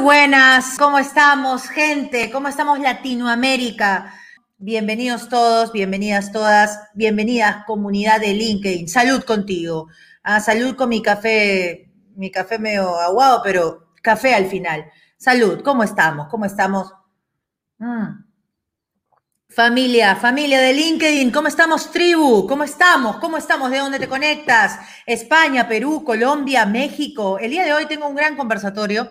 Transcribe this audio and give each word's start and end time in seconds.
buenas, 0.00 0.76
¿cómo 0.78 0.98
estamos, 0.98 1.68
gente? 1.68 2.30
¿Cómo 2.30 2.48
estamos, 2.48 2.78
Latinoamérica? 2.78 4.14
Bienvenidos 4.56 5.28
todos, 5.28 5.72
bienvenidas 5.72 6.32
todas, 6.32 6.88
bienvenidas, 6.94 7.64
comunidad 7.66 8.18
de 8.18 8.32
LinkedIn. 8.32 8.88
Salud 8.88 9.22
contigo. 9.24 9.88
Ah, 10.22 10.40
salud 10.40 10.74
con 10.74 10.88
mi 10.88 11.02
café, 11.02 11.90
mi 12.16 12.30
café 12.30 12.58
medio 12.58 12.98
aguado, 12.98 13.42
pero 13.44 13.88
café 14.00 14.34
al 14.34 14.46
final. 14.46 14.86
Salud, 15.18 15.60
¿cómo 15.62 15.82
estamos? 15.82 16.28
¿Cómo 16.28 16.46
estamos? 16.46 16.92
Mm. 17.78 18.24
Familia, 19.50 20.16
familia 20.16 20.60
de 20.60 20.72
LinkedIn, 20.72 21.30
¿cómo 21.30 21.48
estamos, 21.48 21.90
tribu? 21.90 22.46
¿Cómo 22.46 22.64
estamos? 22.64 23.16
¿Cómo 23.16 23.36
estamos? 23.36 23.70
¿De 23.70 23.78
dónde 23.78 23.98
te 23.98 24.08
conectas? 24.08 24.78
España, 25.04 25.68
Perú, 25.68 26.04
Colombia, 26.04 26.64
México. 26.64 27.38
El 27.38 27.50
día 27.50 27.64
de 27.64 27.74
hoy 27.74 27.86
tengo 27.86 28.08
un 28.08 28.14
gran 28.14 28.36
conversatorio 28.36 29.10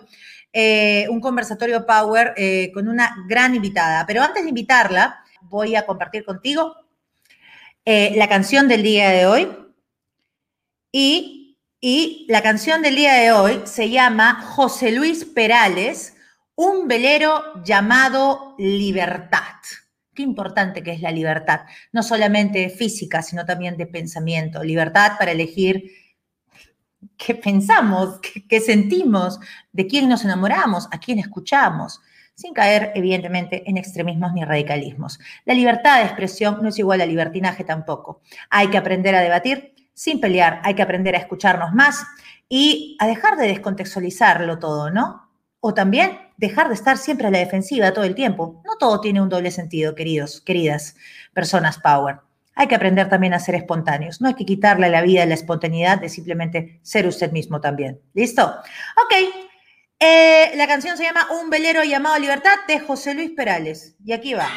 eh, 0.51 1.07
un 1.09 1.21
conversatorio 1.21 1.85
Power 1.85 2.33
eh, 2.35 2.71
con 2.73 2.87
una 2.87 3.15
gran 3.27 3.55
invitada. 3.55 4.05
Pero 4.07 4.21
antes 4.21 4.43
de 4.43 4.49
invitarla, 4.49 5.23
voy 5.41 5.75
a 5.75 5.85
compartir 5.85 6.25
contigo 6.25 6.75
eh, 7.85 8.13
la 8.15 8.27
canción 8.27 8.67
del 8.67 8.83
día 8.83 9.09
de 9.09 9.25
hoy. 9.25 9.49
Y, 10.91 11.57
y 11.79 12.25
la 12.29 12.41
canción 12.41 12.81
del 12.81 12.95
día 12.95 13.13
de 13.13 13.31
hoy 13.31 13.61
se 13.65 13.89
llama 13.89 14.41
José 14.41 14.91
Luis 14.91 15.23
Perales, 15.23 16.15
un 16.55 16.87
velero 16.87 17.63
llamado 17.63 18.55
Libertad. 18.57 19.55
Qué 20.15 20.23
importante 20.23 20.83
que 20.83 20.91
es 20.91 21.01
la 21.01 21.11
libertad, 21.11 21.61
no 21.93 22.03
solamente 22.03 22.69
física, 22.69 23.21
sino 23.21 23.45
también 23.45 23.77
de 23.77 23.85
pensamiento. 23.85 24.63
Libertad 24.63 25.13
para 25.17 25.31
elegir 25.31 25.91
qué 27.19 27.35
pensamos, 27.35 28.19
qué, 28.47 28.61
sentimos, 28.61 29.39
de 29.73 29.85
quién 29.85 30.07
nos 30.07 30.23
enamoramos, 30.23 30.87
a 30.89 30.99
quién 30.99 31.19
escuchamos, 31.19 32.01
sin 32.33 32.53
caer 32.53 32.93
evidentemente 32.95 33.69
en 33.69 33.77
extremismos 33.77 34.31
ni 34.33 34.45
radicalismos. 34.45 35.19
La 35.45 35.53
libertad 35.53 35.99
de 35.99 36.05
expresión 36.05 36.59
no 36.61 36.69
es 36.69 36.79
igual 36.79 37.01
a 37.01 37.05
libertinaje 37.05 37.65
tampoco. 37.65 38.21
Hay 38.49 38.69
que 38.69 38.77
aprender 38.77 39.13
a 39.13 39.21
debatir 39.21 39.75
sin 39.93 40.21
pelear, 40.21 40.61
hay 40.63 40.73
que 40.75 40.81
aprender 40.81 41.13
a 41.13 41.19
escucharnos 41.19 41.73
más 41.73 42.05
y 42.47 42.95
a 42.99 43.07
dejar 43.07 43.37
de 43.37 43.47
descontextualizarlo 43.47 44.57
todo, 44.57 44.89
¿no? 44.89 45.29
O 45.59 45.73
también 45.73 46.17
dejar 46.37 46.69
de 46.69 46.75
estar 46.75 46.97
siempre 46.97 47.27
a 47.27 47.31
la 47.31 47.39
defensiva 47.39 47.91
todo 47.91 48.05
el 48.05 48.15
tiempo. 48.15 48.61
No 48.65 48.77
todo 48.77 49.01
tiene 49.01 49.21
un 49.21 49.27
doble 49.27 49.51
sentido, 49.51 49.93
queridos, 49.93 50.39
queridas 50.39 50.95
personas 51.33 51.77
Power 51.79 52.28
hay 52.59 52.67
que 52.67 52.75
aprender 52.75 53.07
también 53.07 53.33
a 53.33 53.39
ser 53.39 53.55
espontáneos. 53.55 54.19
No 54.19 54.27
hay 54.27 54.33
que 54.33 54.45
quitarle 54.45 54.89
la 54.89 55.01
vida 55.01 55.25
la 55.25 55.33
espontaneidad 55.35 55.97
de 55.97 56.09
simplemente 56.09 56.81
ser 56.83 57.07
usted 57.07 57.31
mismo 57.31 57.61
también. 57.61 58.01
¿Listo? 58.13 58.43
Ok. 58.45 59.13
Eh, 59.97 60.51
la 60.55 60.67
canción 60.67 60.97
se 60.97 61.03
llama 61.03 61.25
Un 61.41 61.49
velero 61.49 61.85
llamado 61.85 62.19
Libertad 62.19 62.57
de 62.67 62.81
José 62.81 63.13
Luis 63.13 63.31
Perales. 63.31 63.95
Y 64.03 64.11
aquí 64.11 64.33
va. 64.33 64.49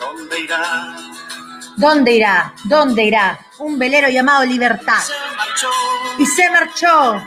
¿Dónde 0.00 0.40
irá? 0.40 0.96
¿Dónde 1.76 2.12
irá? 2.12 2.54
¿Dónde 2.64 3.04
irá? 3.04 3.38
Un 3.60 3.78
velero 3.78 4.08
llamado 4.08 4.44
Libertad. 4.44 5.04
Y 6.18 6.26
se 6.26 6.50
marchó. 6.50 7.22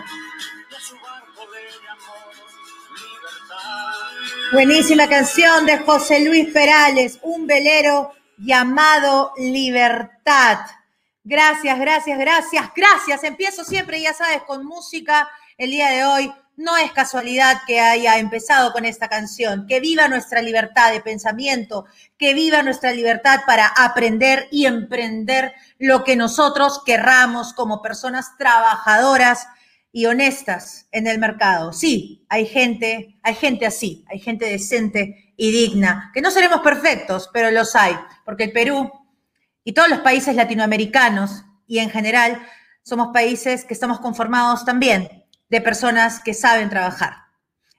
Buenísima 4.52 5.08
canción 5.08 5.66
de 5.66 5.78
José 5.78 6.20
Luis 6.26 6.50
Perales, 6.52 7.18
Un 7.22 7.48
velero 7.48 8.12
llamado 8.44 9.34
Libertad. 9.38 10.60
Gracias, 11.24 11.80
gracias, 11.80 12.18
gracias, 12.18 12.72
gracias. 12.76 13.24
Empiezo 13.24 13.64
siempre, 13.64 14.02
ya 14.02 14.14
sabes, 14.14 14.42
con 14.44 14.66
música 14.66 15.30
el 15.58 15.72
día 15.72 15.90
de 15.90 16.04
hoy. 16.04 16.34
No 16.58 16.78
es 16.78 16.92
casualidad 16.92 17.62
que 17.66 17.80
haya 17.80 18.18
empezado 18.18 18.74
con 18.74 18.86
esta 18.86 19.08
canción. 19.08 19.68
Que 19.68 19.80
viva 19.80 20.08
nuestra 20.08 20.42
libertad 20.42 20.92
de 20.92 21.02
pensamiento, 21.02 21.86
que 22.18 22.34
viva 22.34 22.64
nuestra 22.64 22.92
libertad 22.92 23.42
para 23.46 23.68
aprender 23.68 24.48
y 24.52 24.66
emprender 24.66 25.54
lo 25.78 26.04
que 26.04 26.16
nosotros 26.16 26.82
querramos 26.86 27.54
como 27.54 27.82
personas 27.82 28.38
trabajadoras 28.38 29.48
y 29.92 30.06
honestas 30.06 30.88
en 30.92 31.08
el 31.08 31.20
mercado. 31.20 31.74
Sí, 31.74 32.26
hay 32.30 32.46
gente, 32.46 33.18
hay 33.24 33.36
gente 33.36 33.66
así, 33.66 34.06
hay 34.10 34.20
gente 34.20 34.46
decente 34.46 35.31
y 35.42 35.50
digna, 35.50 36.12
que 36.14 36.22
no 36.22 36.30
seremos 36.30 36.62
perfectos, 36.62 37.28
pero 37.34 37.50
los 37.50 37.76
hay, 37.76 37.96
porque 38.26 38.44
el 38.44 38.52
Perú 38.52 38.92
y 39.64 39.74
todos 39.74 39.90
los 39.90 40.02
países 40.02 40.36
latinoamericanos 40.36 41.44
y 41.66 41.80
en 41.80 41.90
general 41.90 42.40
somos 42.84 43.08
países 43.12 43.66
que 43.66 43.74
estamos 43.74 44.00
conformados 44.00 44.66
también 44.66 45.26
de 45.50 45.60
personas 45.60 46.20
que 46.20 46.36
saben 46.36 46.70
trabajar. 46.70 47.16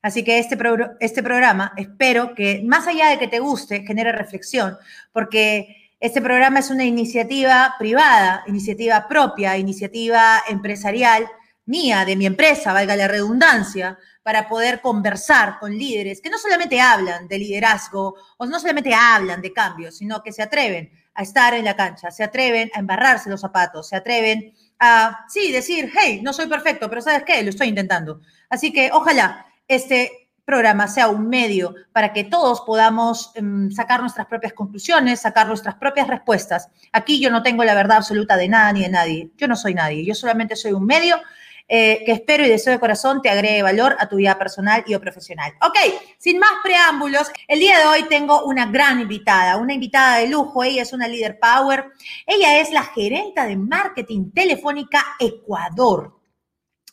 Así 0.03 0.25
que 0.25 0.41
este, 0.41 0.59
este 0.99 1.23
programa 1.23 1.73
espero 1.77 2.35
que, 2.35 2.65
más 2.65 2.89
allá 2.89 3.11
de 3.11 3.21
que 3.21 3.29
te 3.29 3.39
guste, 3.39 3.85
genere 3.87 4.11
reflexión, 4.11 4.77
porque 5.13 5.93
este 6.01 6.21
programa 6.21 6.59
es 6.59 6.69
una 6.69 6.85
iniciativa 6.85 7.77
privada, 7.79 8.43
iniciativa 8.49 9.07
propia, 9.07 9.57
iniciativa 9.57 10.43
empresarial, 10.49 11.29
mía, 11.67 12.05
de 12.05 12.17
mi 12.17 12.27
empresa, 12.27 12.73
valga 12.73 12.97
la 12.97 13.07
redundancia, 13.07 13.97
para 14.23 14.49
poder 14.49 14.81
conversar 14.81 15.59
con 15.59 15.77
líderes 15.77 16.21
que 16.21 16.31
no 16.31 16.39
solamente 16.39 16.81
hablan 16.81 17.27
de 17.29 17.39
liderazgo 17.39 18.15
o 18.37 18.47
no 18.47 18.61
solamente 18.61 18.95
hablan 18.95 19.43
de 19.43 19.53
cambios, 19.53 19.97
sino 19.97 20.23
que 20.23 20.33
se 20.33 20.43
atreven 20.43 20.91
a 21.15 21.23
estar 21.23 21.55
en 21.55 21.65
la 21.65 21.77
cancha, 21.77 22.11
se 22.11 22.25
atreven 22.25 22.71
a 22.75 22.79
embarrarse 22.79 23.29
los 23.29 23.41
zapatos, 23.41 23.89
se 23.89 23.97
atreven 23.97 24.55
a, 24.79 25.27
sí, 25.29 25.53
decir, 25.53 25.93
hey, 25.97 26.21
no 26.23 26.33
soy 26.33 26.47
perfecto, 26.47 26.89
pero 26.89 27.03
¿sabes 27.03 27.25
qué? 27.25 27.43
Lo 27.43 27.51
estoy 27.51 27.69
intentando. 27.69 28.21
Así 28.49 28.73
que 28.73 28.91
ojalá 28.93 29.47
este 29.69 30.23
programa 30.45 30.89
sea 30.89 31.09
un 31.09 31.29
medio 31.29 31.75
para 31.93 32.13
que 32.13 32.25
todos 32.25 32.63
podamos 32.63 33.31
em, 33.37 33.71
sacar 33.71 34.01
nuestras 34.01 34.27
propias 34.27 34.53
conclusiones, 34.53 35.21
sacar 35.21 35.47
nuestras 35.47 35.77
propias 35.77 36.09
respuestas. 36.09 36.69
Aquí 36.93 37.21
yo 37.21 37.31
no 37.31 37.43
tengo 37.43 37.63
la 37.65 37.75
verdad 37.75 37.99
absoluta 37.99 38.37
de 38.37 38.49
nada 38.49 38.73
ni 38.73 38.83
de 38.83 38.89
nadie. 38.89 39.31
Yo 39.37 39.47
no 39.47 39.57
soy 39.57 39.75
nadie. 39.75 40.05
Yo 40.05 40.15
solamente 40.15 40.57
soy 40.57 40.73
un 40.73 40.85
medio 40.85 41.17
eh, 41.69 42.03
que 42.05 42.13
espero 42.13 42.45
y 42.45 42.49
deseo 42.49 42.73
de 42.73 42.81
corazón 42.81 43.23
te 43.23 43.31
agregue 43.31 43.63
valor 43.63 43.97
a 43.99 44.09
tu 44.09 44.17
vida 44.17 44.39
personal 44.39 44.85
y 44.87 44.95
o 44.95 45.01
profesional. 45.01 45.53
Ok, 45.63 45.77
sin 46.19 46.39
más 46.39 46.53
preámbulos, 46.63 47.31
el 47.49 47.61
día 47.61 47.79
de 47.79 47.87
hoy 47.87 48.03
tengo 48.09 48.45
una 48.45 48.67
gran 48.67 49.01
invitada, 49.01 49.57
una 49.57 49.75
invitada 49.75 50.19
de 50.19 50.29
lujo. 50.29 50.65
Ella 50.65 50.83
es 50.83 50.93
una 50.93 51.09
líder 51.09 51.39
power. 51.39 51.87
Ella 52.27 52.61
es 52.61 52.71
la 52.71 52.83
gerenta 52.83 53.47
de 53.47 53.57
marketing 53.57 54.31
telefónica 54.33 55.05
Ecuador 55.19 56.22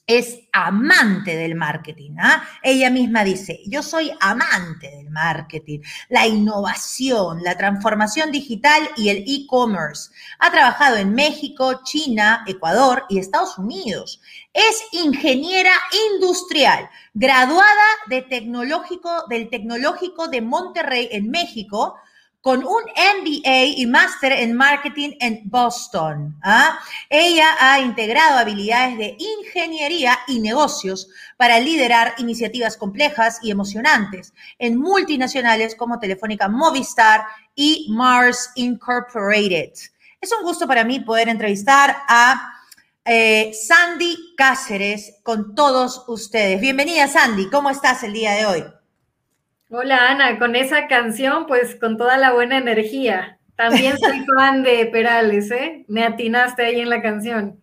es 0.09 0.39
amante 0.51 1.35
del 1.35 1.53
marketing. 1.53 2.15
¿ah? 2.19 2.43
Ella 2.63 2.89
misma 2.89 3.23
dice, 3.23 3.61
yo 3.67 3.83
soy 3.83 4.11
amante 4.19 4.89
del 4.89 5.11
marketing, 5.11 5.81
la 6.09 6.25
innovación, 6.25 7.43
la 7.43 7.55
transformación 7.55 8.31
digital 8.31 8.89
y 8.97 9.09
el 9.09 9.23
e-commerce. 9.27 10.09
Ha 10.39 10.49
trabajado 10.49 10.97
en 10.97 11.13
México, 11.13 11.81
China, 11.83 12.43
Ecuador 12.47 13.05
y 13.07 13.19
Estados 13.19 13.59
Unidos. 13.59 14.19
Es 14.51 14.81
ingeniera 14.93 15.73
industrial, 16.15 16.89
graduada 17.13 17.67
de 18.07 18.23
tecnológico, 18.23 19.25
del 19.29 19.47
Tecnológico 19.51 20.27
de 20.27 20.41
Monterrey 20.41 21.09
en 21.11 21.29
México 21.29 21.97
con 22.41 22.63
un 22.63 22.83
MBA 22.83 23.65
y 23.77 23.85
máster 23.85 24.31
en 24.31 24.55
marketing 24.55 25.11
en 25.19 25.41
Boston. 25.45 26.37
¿ah? 26.43 26.79
Ella 27.09 27.47
ha 27.59 27.79
integrado 27.79 28.37
habilidades 28.37 28.97
de 28.97 29.17
ingeniería 29.19 30.17
y 30.27 30.39
negocios 30.39 31.09
para 31.37 31.59
liderar 31.59 32.13
iniciativas 32.17 32.77
complejas 32.77 33.39
y 33.43 33.51
emocionantes 33.51 34.33
en 34.57 34.77
multinacionales 34.77 35.75
como 35.75 35.99
Telefónica 35.99 36.47
Movistar 36.47 37.25
y 37.55 37.87
Mars 37.89 38.51
Incorporated. 38.55 39.73
Es 40.21 40.31
un 40.31 40.43
gusto 40.43 40.67
para 40.67 40.83
mí 40.83 41.01
poder 41.01 41.27
entrevistar 41.29 41.95
a 42.07 42.53
eh, 43.03 43.51
Sandy 43.53 44.35
Cáceres 44.37 45.15
con 45.23 45.55
todos 45.55 46.03
ustedes. 46.07 46.61
Bienvenida, 46.61 47.07
Sandy. 47.07 47.49
¿Cómo 47.49 47.69
estás 47.69 48.03
el 48.03 48.13
día 48.13 48.33
de 48.33 48.45
hoy? 48.45 48.78
Hola 49.71 50.09
Ana, 50.09 50.39
con 50.39 50.55
esa 50.55 50.87
canción, 50.87 51.45
pues 51.45 51.75
con 51.75 51.95
toda 51.95 52.17
la 52.17 52.33
buena 52.33 52.57
energía. 52.57 53.37
También 53.55 53.99
soy 53.99 54.25
fan 54.35 54.63
de 54.63 54.87
Perales, 54.87 55.51
¿eh? 55.51 55.85
Me 55.87 56.03
atinaste 56.03 56.65
ahí 56.65 56.79
en 56.79 56.89
la 56.89 57.03
canción. 57.03 57.61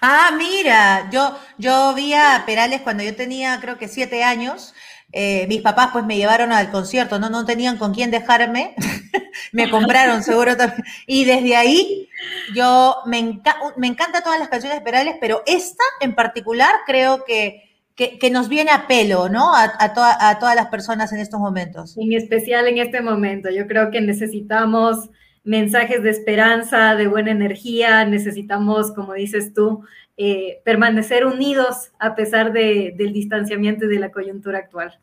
Ah, 0.00 0.32
mira, 0.36 1.08
yo, 1.12 1.38
yo 1.56 1.94
vi 1.94 2.14
a 2.14 2.42
Perales 2.46 2.80
cuando 2.80 3.04
yo 3.04 3.14
tenía 3.14 3.60
creo 3.60 3.78
que 3.78 3.86
siete 3.86 4.24
años. 4.24 4.74
Eh, 5.12 5.46
mis 5.46 5.62
papás 5.62 5.90
pues 5.92 6.04
me 6.04 6.16
llevaron 6.16 6.52
al 6.52 6.72
concierto, 6.72 7.20
no, 7.20 7.30
no 7.30 7.44
tenían 7.44 7.78
con 7.78 7.94
quién 7.94 8.10
dejarme, 8.10 8.74
me 9.52 9.70
compraron 9.70 10.22
seguro 10.24 10.56
también. 10.56 10.82
Y 11.06 11.26
desde 11.26 11.54
ahí 11.54 12.08
yo 12.56 12.96
me, 13.06 13.40
me 13.76 13.86
encanta 13.86 14.22
todas 14.22 14.40
las 14.40 14.48
canciones 14.48 14.78
de 14.78 14.84
Perales, 14.84 15.14
pero 15.20 15.44
esta 15.46 15.84
en 16.00 16.16
particular 16.16 16.74
creo 16.86 17.24
que 17.24 17.69
que, 18.08 18.30
nos 18.30 18.48
viene 18.48 18.70
a 18.70 18.86
pelo, 18.86 19.28
¿no? 19.28 19.54
A, 19.54 19.92
todas 20.38 20.56
las 20.56 20.66
personas 20.68 21.12
en 21.12 21.20
estos 21.20 21.38
momentos. 21.38 21.96
En 21.98 22.12
especial 22.12 22.66
en 22.66 22.78
este 22.78 23.02
momento. 23.02 23.50
Yo 23.50 23.66
creo 23.66 23.90
que 23.90 24.00
necesitamos 24.00 25.10
mensajes 25.44 26.02
de 26.02 26.10
esperanza, 26.10 26.94
de 26.94 27.08
buena 27.08 27.30
energía, 27.30 28.04
necesitamos, 28.06 28.92
como 28.92 29.14
dices 29.14 29.52
tú, 29.52 29.84
eh, 30.16 30.60
permanecer 30.64 31.26
unidos 31.26 31.90
a 31.98 32.14
pesar 32.14 32.52
del 32.52 33.12
distanciamiento 33.12 33.84
y 33.84 33.88
de 33.88 33.98
la 33.98 34.10
coyuntura 34.10 34.58
actual. 34.58 34.98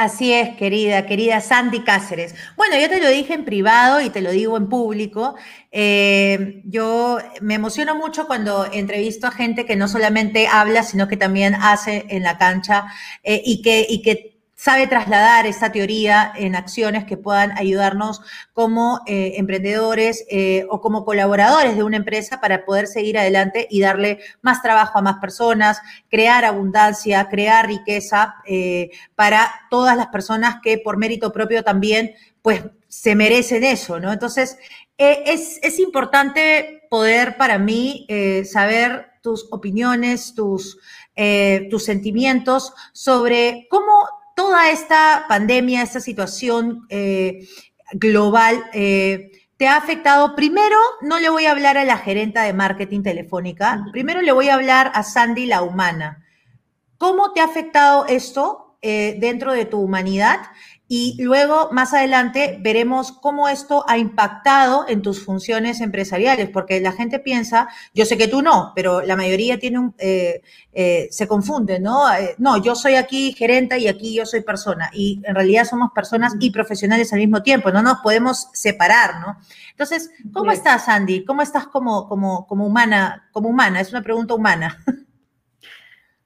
Así 0.00 0.32
es, 0.32 0.56
querida, 0.56 1.04
querida 1.04 1.42
Sandy 1.42 1.80
Cáceres. 1.80 2.34
Bueno, 2.56 2.78
yo 2.80 2.88
te 2.88 3.02
lo 3.02 3.08
dije 3.10 3.34
en 3.34 3.44
privado 3.44 4.00
y 4.00 4.08
te 4.08 4.22
lo 4.22 4.30
digo 4.30 4.56
en 4.56 4.66
público. 4.66 5.34
Eh, 5.70 6.62
yo 6.64 7.18
me 7.42 7.56
emociono 7.56 7.94
mucho 7.94 8.26
cuando 8.26 8.64
entrevisto 8.72 9.26
a 9.26 9.30
gente 9.30 9.66
que 9.66 9.76
no 9.76 9.88
solamente 9.88 10.48
habla, 10.48 10.84
sino 10.84 11.06
que 11.06 11.18
también 11.18 11.54
hace 11.54 12.06
en 12.08 12.22
la 12.22 12.38
cancha 12.38 12.86
eh, 13.22 13.42
y, 13.44 13.60
que, 13.60 13.86
y 13.86 14.00
que 14.00 14.39
sabe 14.60 14.86
trasladar 14.86 15.46
esta 15.46 15.72
teoría 15.72 16.34
en 16.36 16.54
acciones 16.54 17.04
que 17.04 17.16
puedan 17.16 17.56
ayudarnos 17.56 18.20
como 18.52 19.00
eh, 19.06 19.32
emprendedores 19.36 20.26
eh, 20.28 20.66
o 20.68 20.82
como 20.82 21.06
colaboradores 21.06 21.76
de 21.76 21.82
una 21.82 21.96
empresa 21.96 22.42
para 22.42 22.66
poder 22.66 22.86
seguir 22.86 23.16
adelante 23.16 23.66
y 23.70 23.80
darle 23.80 24.18
más 24.42 24.60
trabajo 24.60 24.98
a 24.98 25.02
más 25.02 25.16
personas, 25.16 25.80
crear 26.10 26.44
abundancia, 26.44 27.26
crear 27.30 27.68
riqueza 27.68 28.34
eh, 28.44 28.90
para 29.14 29.50
todas 29.70 29.96
las 29.96 30.08
personas 30.08 30.56
que 30.62 30.76
por 30.76 30.98
mérito 30.98 31.32
propio 31.32 31.64
también 31.64 32.12
pues 32.42 32.62
se 32.86 33.14
merecen 33.14 33.64
eso, 33.64 33.98
¿no? 33.98 34.12
Entonces, 34.12 34.58
es, 34.98 35.58
es, 35.62 35.78
importante 35.78 36.82
poder 36.90 37.38
para 37.38 37.58
mí 37.58 38.06
saber 38.44 39.12
tus 39.22 39.46
opiniones, 39.50 40.34
tus, 40.34 40.78
tus 41.70 41.84
sentimientos 41.84 42.74
sobre 42.92 43.66
cómo 43.70 44.19
toda 44.40 44.70
esta 44.70 45.26
pandemia, 45.28 45.82
esta 45.82 46.00
situación 46.00 46.86
eh, 46.88 47.46
global, 47.92 48.64
eh, 48.72 49.32
te 49.58 49.68
ha 49.68 49.76
afectado? 49.76 50.34
Primero, 50.34 50.78
no 51.02 51.20
le 51.20 51.28
voy 51.28 51.44
a 51.44 51.50
hablar 51.50 51.76
a 51.76 51.84
la 51.84 51.98
gerenta 51.98 52.44
de 52.44 52.54
marketing 52.54 53.02
telefónica, 53.02 53.84
primero 53.92 54.22
le 54.22 54.32
voy 54.32 54.48
a 54.48 54.54
hablar 54.54 54.92
a 54.94 55.02
Sandy, 55.02 55.44
la 55.44 55.60
humana. 55.60 56.24
¿Cómo 56.96 57.34
te 57.34 57.42
ha 57.42 57.44
afectado 57.44 58.06
esto 58.06 58.78
eh, 58.80 59.18
dentro 59.20 59.52
de 59.52 59.66
tu 59.66 59.78
humanidad? 59.78 60.40
Y 60.92 61.22
luego, 61.22 61.68
más 61.70 61.94
adelante, 61.94 62.58
veremos 62.60 63.12
cómo 63.12 63.48
esto 63.48 63.84
ha 63.86 63.96
impactado 63.96 64.86
en 64.88 65.02
tus 65.02 65.24
funciones 65.24 65.80
empresariales, 65.80 66.50
porque 66.50 66.80
la 66.80 66.90
gente 66.90 67.20
piensa, 67.20 67.68
yo 67.94 68.04
sé 68.04 68.18
que 68.18 68.26
tú 68.26 68.42
no, 68.42 68.72
pero 68.74 69.00
la 69.00 69.14
mayoría 69.14 69.56
tiene 69.60 69.78
un, 69.78 69.94
eh, 69.98 70.42
eh, 70.72 71.06
se 71.12 71.28
confunde, 71.28 71.78
¿no? 71.78 72.12
Eh, 72.12 72.34
no, 72.38 72.60
yo 72.60 72.74
soy 72.74 72.96
aquí 72.96 73.32
gerente 73.34 73.78
y 73.78 73.86
aquí 73.86 74.12
yo 74.12 74.26
soy 74.26 74.40
persona. 74.40 74.90
Y 74.92 75.22
en 75.22 75.36
realidad 75.36 75.64
somos 75.64 75.92
personas 75.94 76.34
y 76.40 76.50
profesionales 76.50 77.12
al 77.12 77.20
mismo 77.20 77.40
tiempo, 77.44 77.70
no 77.70 77.82
nos 77.82 77.98
podemos 77.98 78.48
separar, 78.52 79.20
¿no? 79.20 79.38
Entonces, 79.70 80.10
¿cómo 80.32 80.50
estás, 80.50 80.88
Andy? 80.88 81.24
¿Cómo 81.24 81.42
estás 81.42 81.68
como, 81.68 82.08
como, 82.08 82.48
como 82.48 82.66
humana? 82.66 83.28
Como 83.30 83.48
humana, 83.48 83.80
es 83.80 83.90
una 83.92 84.02
pregunta 84.02 84.34
humana. 84.34 84.76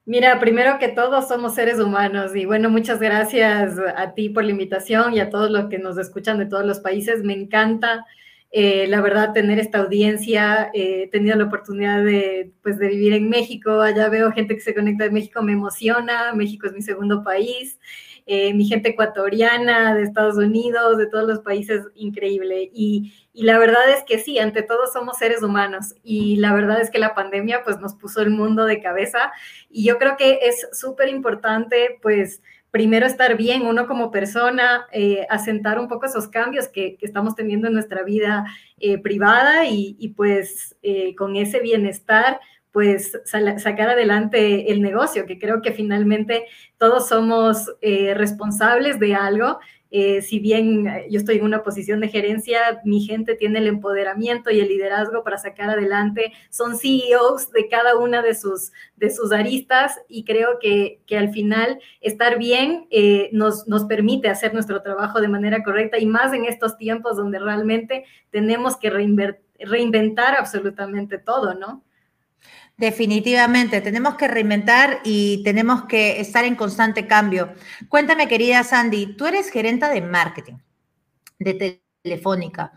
Mira, 0.07 0.39
primero 0.39 0.79
que 0.79 0.89
todos 0.89 1.29
somos 1.29 1.55
seres 1.55 1.81
humanos 1.81 2.37
y 2.37 2.45
bueno, 2.45 2.69
muchas 2.69 3.01
gracias 3.01 3.73
a 3.97 4.13
ti 4.13 4.29
por 4.29 4.45
la 4.45 4.51
invitación 4.51 5.15
y 5.15 5.21
a 5.21 5.31
todos 5.31 5.51
los 5.51 5.71
que 5.71 5.79
nos 5.79 5.97
escuchan 5.97 6.39
de 6.39 6.45
todos 6.45 6.67
los 6.67 6.81
países. 6.81 7.23
Me 7.23 7.33
encanta, 7.33 8.05
eh, 8.51 8.87
la 8.87 9.01
verdad, 9.01 9.33
tener 9.33 9.59
esta 9.59 9.79
audiencia. 9.79 10.71
Eh, 10.75 11.05
he 11.05 11.09
tenido 11.09 11.37
la 11.37 11.45
oportunidad 11.45 12.05
de, 12.05 12.53
pues, 12.63 12.79
de 12.79 12.89
vivir 12.89 13.15
en 13.15 13.31
México. 13.31 13.81
Allá 13.81 14.11
veo 14.11 14.31
gente 14.31 14.55
que 14.55 14.61
se 14.61 14.75
conecta 14.75 15.05
de 15.05 15.11
México, 15.11 15.43
me 15.43 15.53
emociona. 15.53 16.35
México 16.35 16.67
es 16.67 16.75
mi 16.75 16.83
segundo 16.83 17.25
país. 17.25 17.79
Eh, 18.27 18.55
mi 18.55 18.65
gente 18.65 18.91
ecuatoriana, 18.91 19.95
de 19.95 20.03
Estados 20.03 20.37
Unidos, 20.39 20.97
de 20.97 21.07
todos 21.07 21.29
los 21.29 21.41
países, 21.41 21.83
increíble. 21.95 22.71
Y, 22.73 23.13
y, 23.35 23.43
la 23.43 23.59
verdad 23.59 23.91
es 23.91 24.03
que 24.05 24.19
sí, 24.19 24.39
ante 24.39 24.63
todo 24.63 24.87
somos 24.91 25.19
seres 25.19 25.43
humanos 25.43 25.95
y 26.03 26.37
la 26.37 26.55
verdad 26.55 26.81
es 26.81 26.91
que 26.91 26.99
la 26.99 27.15
pandemia 27.15 27.63
pues 27.65 27.81
nos 27.81 27.95
puso 27.95 28.23
el 28.23 28.31
mundo 28.31 28.65
de 28.65 28.81
cabeza 28.81 29.31
y 29.69 29.85
yo 29.85 29.99
creo 29.99 30.17
que 30.17 30.39
es 30.43 30.67
súper 30.73 31.09
importante 31.11 31.99
pues 32.01 32.41
primero 32.71 33.07
estar 33.07 33.37
bien 33.37 33.67
uno 33.67 33.87
como 33.87 34.11
persona, 34.11 34.87
eh, 34.91 35.27
asentar 35.29 35.79
un 35.79 35.89
poco 35.89 36.07
esos 36.07 36.27
cambios 36.29 36.69
que, 36.69 36.97
que, 36.97 37.05
estamos 37.05 37.35
teniendo 37.35 37.69
en 37.69 37.75
nuestra 37.75 38.05
vida 38.05 38.47
eh, 38.79 38.99
privada 38.99 39.67
y, 39.67 39.97
y 39.99 40.09
pues 40.09 40.77
con 41.17 41.37
ese 41.37 41.61
bienestar 41.61 42.41
pues 42.75 43.13
sacar 43.25 43.91
adelante 43.91 44.73
el 44.73 44.83
negocio, 44.83 45.27
que 45.27 45.39
creo 45.39 45.63
que 45.63 45.71
finalmente 45.71 46.47
todos 46.77 47.07
somos 47.07 47.73
eh, 47.81 48.15
responsables 48.15 48.99
de 48.99 49.15
algo. 49.15 49.61
Eh, 49.93 50.23
si 50.23 50.41
bien 50.41 50.85
yo 51.09 51.21
estoy 51.21 51.37
en 51.37 51.45
una 51.45 51.63
posición 51.63 52.01
de 52.01 52.09
gerencia, 52.09 52.81
mi 52.85 53.07
gente 53.07 53.37
tiene 53.37 53.61
el 53.61 53.69
empoderamiento 53.69 54.51
y 54.51 54.59
el 54.59 54.67
liderazgo 54.67 55.23
para 55.23 55.39
sacar 55.39 55.71
adelante, 55.71 56.33
son 56.51 56.77
CEOs 56.77 57.53
de 57.53 57.69
cada 57.69 57.97
una 57.97 58.23
de 58.23 58.35
sus, 58.35 58.73
de 58.97 59.11
sus 59.11 59.31
aristas 59.31 60.01
y 60.09 60.25
creo 60.25 60.59
que, 60.61 61.01
que 61.07 61.17
al 61.17 61.31
final 61.31 61.79
estar 62.01 62.39
bien 62.39 62.89
eh, 62.91 63.29
nos, 63.31 63.69
nos 63.69 63.85
permite 63.85 64.29
hacer 64.29 64.53
nuestro 64.53 64.83
trabajo 64.83 65.21
de 65.21 65.29
manera 65.29 65.63
correcta 65.63 66.01
y 66.01 66.07
más 66.07 66.33
en 66.33 66.45
estos 66.45 66.77
tiempos 66.77 67.17
donde 67.17 67.39
realmente 67.39 68.05
tenemos 68.31 68.77
que 68.77 68.91
reinventar 68.91 70.35
absolutamente 70.35 71.19
todo, 71.19 71.55
¿no? 71.55 71.85
Definitivamente, 72.77 73.81
tenemos 73.81 74.17
que 74.17 74.27
reinventar 74.27 75.01
y 75.05 75.43
tenemos 75.45 75.85
que 75.85 76.21
estar 76.21 76.45
en 76.45 76.57
constante 76.57 77.07
cambio. 77.07 77.55
Cuéntame, 77.89 78.27
querida 78.27 78.65
Sandy, 78.65 79.15
tú 79.17 79.27
eres 79.27 79.51
gerenta 79.51 79.89
de 79.91 80.01
marketing 80.01 80.55
de 81.39 81.81
Telefónica. 82.03 82.73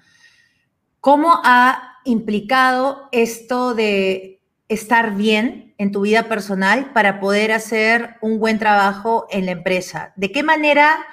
¿Cómo 0.99 1.41
ha 1.43 1.99
implicado 2.05 3.09
esto 3.11 3.73
de 3.73 4.41
estar 4.67 5.15
bien 5.15 5.73
en 5.79 5.91
tu 5.91 6.01
vida 6.01 6.23
personal 6.23 6.91
para 6.93 7.19
poder 7.19 7.51
hacer 7.51 8.17
un 8.21 8.39
buen 8.39 8.59
trabajo 8.59 9.25
en 9.31 9.47
la 9.47 9.53
empresa? 9.53 10.13
¿De 10.15 10.31
qué 10.31 10.43
manera 10.43 11.07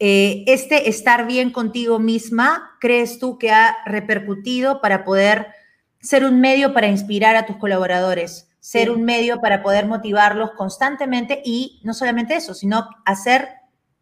eh, 0.00 0.42
este 0.48 0.88
estar 0.88 1.26
bien 1.26 1.50
contigo 1.50 2.00
misma 2.00 2.76
crees 2.80 3.20
tú 3.20 3.38
que 3.38 3.52
ha 3.52 3.76
repercutido 3.86 4.80
para 4.80 5.04
poder 5.04 5.46
ser 6.04 6.24
un 6.24 6.38
medio 6.38 6.74
para 6.74 6.86
inspirar 6.86 7.34
a 7.34 7.46
tus 7.46 7.56
colaboradores, 7.56 8.50
ser 8.60 8.90
un 8.90 9.04
medio 9.04 9.40
para 9.40 9.62
poder 9.62 9.86
motivarlos 9.86 10.50
constantemente 10.52 11.40
y 11.44 11.80
no 11.82 11.94
solamente 11.94 12.36
eso, 12.36 12.54
sino 12.54 12.88
hacer 13.06 13.48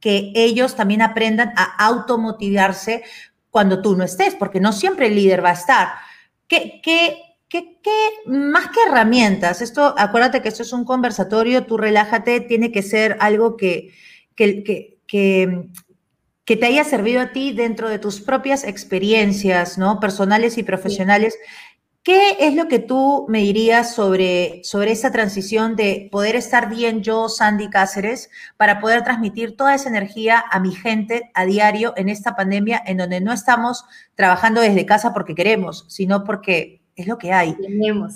que 0.01 0.33
ellos 0.35 0.75
también 0.75 1.01
aprendan 1.01 1.53
a 1.57 1.87
automotivarse 1.87 3.05
cuando 3.51 3.83
tú 3.83 3.97
no 3.97 4.03
estés, 4.03 4.35
porque 4.35 4.61
no 4.61 4.73
siempre 4.73 5.07
el 5.07 5.15
líder 5.15 5.45
va 5.45 5.51
a 5.51 5.55
estar. 5.55 5.89
¿Qué, 6.49 6.81
qué, 6.83 7.19
qué, 7.49 7.79
qué 7.81 8.09
más 8.27 8.69
que 8.69 8.81
herramientas? 8.89 9.63
Esto, 9.63 9.95
acuérdate 9.97 10.43
que 10.43 10.49
esto 10.49 10.63
es 10.63 10.73
un 10.73 10.85
conversatorio, 10.85 11.67
tú 11.67 11.77
relájate, 11.77 12.41
tiene 12.41 12.73
que 12.73 12.83
ser 12.83 13.17
algo 13.21 13.57
que, 13.57 13.93
que, 14.35 14.65
que, 14.65 14.99
que 15.07 15.69
que 16.45 16.57
te 16.57 16.67
haya 16.67 16.85
servido 16.85 17.21
a 17.21 17.33
ti 17.33 17.53
dentro 17.53 17.89
de 17.89 17.99
tus 17.99 18.21
propias 18.21 18.65
experiencias, 18.65 19.79
¿no? 19.79 20.01
Personales 20.01 20.59
y 20.59 20.63
profesionales, 20.63 21.39
¿Qué 22.05 22.37
es 22.41 22.57
lo 22.57 22.67
que 22.67 22.81
tú 22.81 23.27
me 23.29 23.39
dirías 23.39 23.95
sobre, 23.95 24.61
sobre 24.65 24.91
esa 24.91 25.13
transición 25.13 25.77
de 25.77 26.09
poder 26.11 26.35
estar 26.35 26.69
bien 26.69 27.05
yo, 27.05 27.29
Sandy 27.29 27.71
Cáceres, 27.71 28.29
para 28.57 28.81
poder 28.81 29.05
transmitir 29.05 29.57
toda 29.57 29.77
esa 29.77 29.89
energía 29.89 30.43
a 30.51 30.59
mi 30.59 30.73
gente 30.73 31.31
a 31.33 31.47
diario 31.47 31.95
en 31.97 32.09
esta 32.09 32.35
pandemia 32.35 32.83
en 32.85 32.97
donde 32.97 33.21
no 33.21 33.33
estamos 33.33 33.85
trabajando 34.17 34.61
desde 34.61 34.85
casa 34.85 35.15
porque 35.15 35.37
queremos, 35.37 35.85
sino 35.89 36.25
porque 36.25 36.83
es 36.97 37.07
lo 37.07 37.19
que 37.19 37.33
hay? 37.33 37.55
Tenemos. 37.55 38.15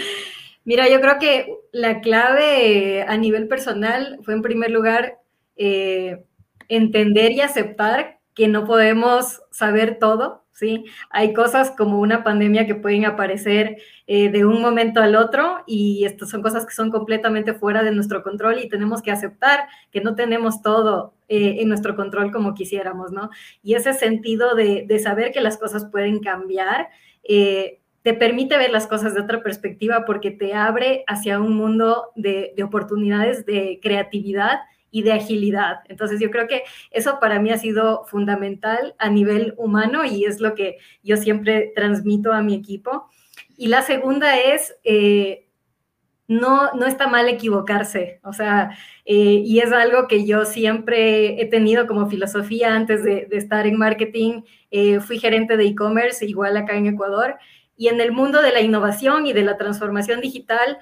Mira, 0.66 0.86
yo 0.90 1.00
creo 1.00 1.18
que 1.18 1.54
la 1.72 2.02
clave 2.02 3.06
a 3.08 3.16
nivel 3.16 3.48
personal 3.48 4.18
fue 4.22 4.34
en 4.34 4.42
primer 4.42 4.70
lugar 4.70 5.18
eh, 5.56 6.24
entender 6.68 7.32
y 7.32 7.40
aceptar 7.40 8.17
que 8.38 8.46
no 8.46 8.64
podemos 8.64 9.42
saber 9.50 9.98
todo, 9.98 10.44
¿sí? 10.52 10.84
Hay 11.10 11.34
cosas 11.34 11.72
como 11.72 11.98
una 11.98 12.22
pandemia 12.22 12.68
que 12.68 12.76
pueden 12.76 13.04
aparecer 13.04 13.78
eh, 14.06 14.30
de 14.30 14.46
un 14.46 14.62
momento 14.62 15.00
al 15.00 15.16
otro 15.16 15.64
y 15.66 16.04
estas 16.04 16.30
son 16.30 16.40
cosas 16.40 16.64
que 16.64 16.72
son 16.72 16.92
completamente 16.92 17.52
fuera 17.52 17.82
de 17.82 17.90
nuestro 17.90 18.22
control 18.22 18.60
y 18.60 18.68
tenemos 18.68 19.02
que 19.02 19.10
aceptar 19.10 19.66
que 19.90 20.00
no 20.02 20.14
tenemos 20.14 20.62
todo 20.62 21.14
eh, 21.26 21.56
en 21.58 21.68
nuestro 21.68 21.96
control 21.96 22.30
como 22.30 22.54
quisiéramos, 22.54 23.10
¿no? 23.10 23.30
Y 23.60 23.74
ese 23.74 23.92
sentido 23.92 24.54
de, 24.54 24.86
saber 25.02 25.32
que 25.32 25.40
las 25.40 25.58
cosas 25.58 25.86
pueden 25.86 26.20
cambiar. 26.20 26.90
Eh, 27.24 27.80
te 28.02 28.14
permite 28.14 28.56
ver 28.56 28.70
las 28.70 28.86
cosas 28.86 29.14
de 29.14 29.20
otra 29.20 29.42
perspectiva 29.42 30.04
porque 30.06 30.30
te 30.30 30.54
abre 30.54 31.02
hacia 31.08 31.40
un 31.40 31.56
mundo 31.56 32.12
de, 32.14 32.52
de 32.56 32.62
oportunidades 32.62 33.44
de 33.46 33.80
creatividad 33.82 34.60
y 34.90 35.02
de 35.02 35.12
agilidad. 35.12 35.80
Entonces 35.88 36.20
yo 36.20 36.30
creo 36.30 36.46
que 36.46 36.62
eso 36.90 37.18
para 37.20 37.38
mí 37.40 37.50
ha 37.50 37.58
sido 37.58 38.04
fundamental 38.06 38.94
a 38.98 39.10
nivel 39.10 39.54
humano 39.56 40.04
y 40.04 40.24
es 40.24 40.40
lo 40.40 40.54
que 40.54 40.78
yo 41.02 41.16
siempre 41.16 41.72
transmito 41.74 42.32
a 42.32 42.42
mi 42.42 42.54
equipo. 42.54 43.08
Y 43.56 43.68
la 43.68 43.82
segunda 43.82 44.38
es, 44.38 44.76
eh, 44.84 45.48
no, 46.26 46.72
no 46.74 46.86
está 46.86 47.08
mal 47.08 47.28
equivocarse, 47.28 48.20
o 48.22 48.34
sea, 48.34 48.76
eh, 49.06 49.42
y 49.44 49.60
es 49.60 49.72
algo 49.72 50.06
que 50.06 50.26
yo 50.26 50.44
siempre 50.44 51.40
he 51.40 51.46
tenido 51.46 51.86
como 51.86 52.08
filosofía 52.08 52.74
antes 52.74 53.02
de, 53.02 53.26
estar 53.32 53.66
en 53.66 53.78
marketing. 53.78 54.42
Eh, 54.70 55.00
fui 55.00 55.18
gerente 55.18 55.56
de 55.56 55.64
e-commerce, 55.64 56.26
igual 56.26 56.56
acá 56.56 56.76
en 56.76 56.86
Ecuador, 56.86 57.36
y 57.76 57.88
en 57.88 58.00
el 58.00 58.12
mundo 58.12 58.42
de 58.42 58.52
la 58.52 58.60
innovación 58.60 59.26
y 59.26 59.32
de 59.32 59.42
la 59.42 59.56
transformación 59.56 60.20
digital, 60.20 60.78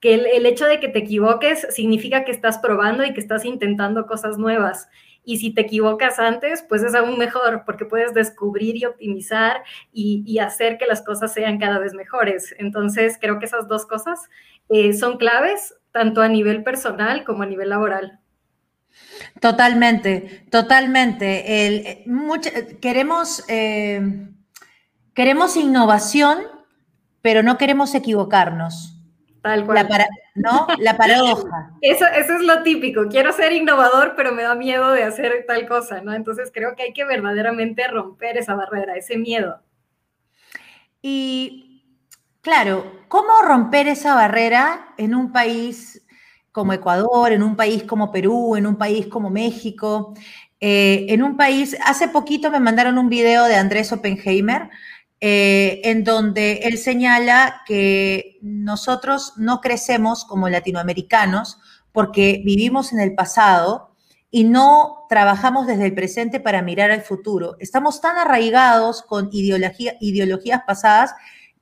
que 0.00 0.14
el, 0.14 0.46
hecho 0.46 0.66
de 0.66 0.78
que 0.78 0.88
te 0.88 1.00
equivoques 1.00 1.66
significa 1.70 2.24
que 2.24 2.30
estás 2.30 2.58
probando 2.58 3.04
y 3.04 3.12
que 3.12 3.20
estás 3.20 3.44
intentando 3.44 4.06
cosas 4.06 4.38
nuevas. 4.38 4.88
Y 5.24 5.38
si 5.38 5.52
te 5.52 5.62
equivocas 5.62 6.18
antes, 6.18 6.64
pues 6.68 6.82
es 6.82 6.94
aún 6.94 7.18
mejor 7.18 7.64
porque 7.66 7.84
puedes 7.84 8.14
descubrir 8.14 8.76
y 8.76 8.84
optimizar 8.84 9.62
y, 9.92 10.38
hacer 10.38 10.78
que 10.78 10.86
las 10.86 11.02
cosas 11.02 11.32
sean 11.32 11.58
cada 11.58 11.78
vez 11.78 11.94
mejores. 11.94 12.54
Entonces, 12.58 13.18
creo 13.20 13.38
que 13.38 13.46
esas 13.46 13.68
dos 13.68 13.86
cosas 13.86 14.30
eh, 14.68 14.92
son 14.94 15.18
claves, 15.18 15.74
tanto 15.90 16.22
a 16.22 16.28
nivel 16.28 16.62
personal 16.62 17.24
como 17.24 17.42
a 17.42 17.46
nivel 17.46 17.70
laboral. 17.70 18.20
Totalmente, 19.40 20.46
totalmente. 20.50 21.66
Eh, 21.66 22.04
queremos, 22.80 23.44
eh, 23.48 24.28
queremos 25.12 25.56
innovación, 25.56 26.38
pero 27.20 27.42
no 27.42 27.58
queremos 27.58 27.94
equivocarnos. 27.94 28.97
Tal 29.42 29.64
cual. 29.64 29.86
La 29.88 30.08
¿No? 30.34 30.66
La 30.78 30.96
paradoja. 30.96 31.70
Eso, 31.80 32.04
eso 32.06 32.34
es 32.34 32.42
lo 32.42 32.62
típico. 32.62 33.08
Quiero 33.08 33.32
ser 33.32 33.52
innovador, 33.52 34.14
pero 34.16 34.32
me 34.32 34.42
da 34.42 34.54
miedo 34.54 34.92
de 34.92 35.04
hacer 35.04 35.44
tal 35.46 35.66
cosa, 35.68 36.00
¿no? 36.00 36.12
Entonces 36.12 36.50
creo 36.52 36.74
que 36.76 36.84
hay 36.84 36.92
que 36.92 37.04
verdaderamente 37.04 37.86
romper 37.88 38.36
esa 38.36 38.54
barrera, 38.54 38.96
ese 38.96 39.16
miedo. 39.16 39.60
Y 41.00 41.82
claro, 42.40 42.92
¿cómo 43.08 43.28
romper 43.42 43.88
esa 43.88 44.14
barrera 44.14 44.94
en 44.96 45.14
un 45.14 45.32
país 45.32 46.04
como 46.50 46.72
Ecuador, 46.72 47.32
en 47.32 47.42
un 47.42 47.54
país 47.54 47.84
como 47.84 48.10
Perú, 48.10 48.56
en 48.56 48.66
un 48.66 48.76
país 48.76 49.06
como 49.06 49.30
México? 49.30 50.14
Eh, 50.60 51.06
en 51.08 51.22
un 51.22 51.36
país, 51.36 51.76
hace 51.84 52.08
poquito 52.08 52.50
me 52.50 52.58
mandaron 52.58 52.98
un 52.98 53.08
video 53.08 53.44
de 53.44 53.54
Andrés 53.54 53.92
Oppenheimer, 53.92 54.68
eh, 55.20 55.80
en 55.84 56.04
donde 56.04 56.60
él 56.62 56.78
señala 56.78 57.62
que 57.66 58.38
nosotros 58.40 59.32
no 59.36 59.60
crecemos 59.60 60.24
como 60.24 60.48
latinoamericanos 60.48 61.58
porque 61.90 62.40
vivimos 62.44 62.92
en 62.92 63.00
el 63.00 63.14
pasado 63.16 63.96
y 64.30 64.44
no 64.44 65.06
trabajamos 65.08 65.66
desde 65.66 65.86
el 65.86 65.94
presente 65.94 66.38
para 66.38 66.62
mirar 66.62 66.92
al 66.92 67.02
futuro. 67.02 67.56
Estamos 67.58 68.00
tan 68.00 68.16
arraigados 68.16 69.02
con 69.02 69.30
ideologías 69.32 70.62
pasadas 70.66 71.14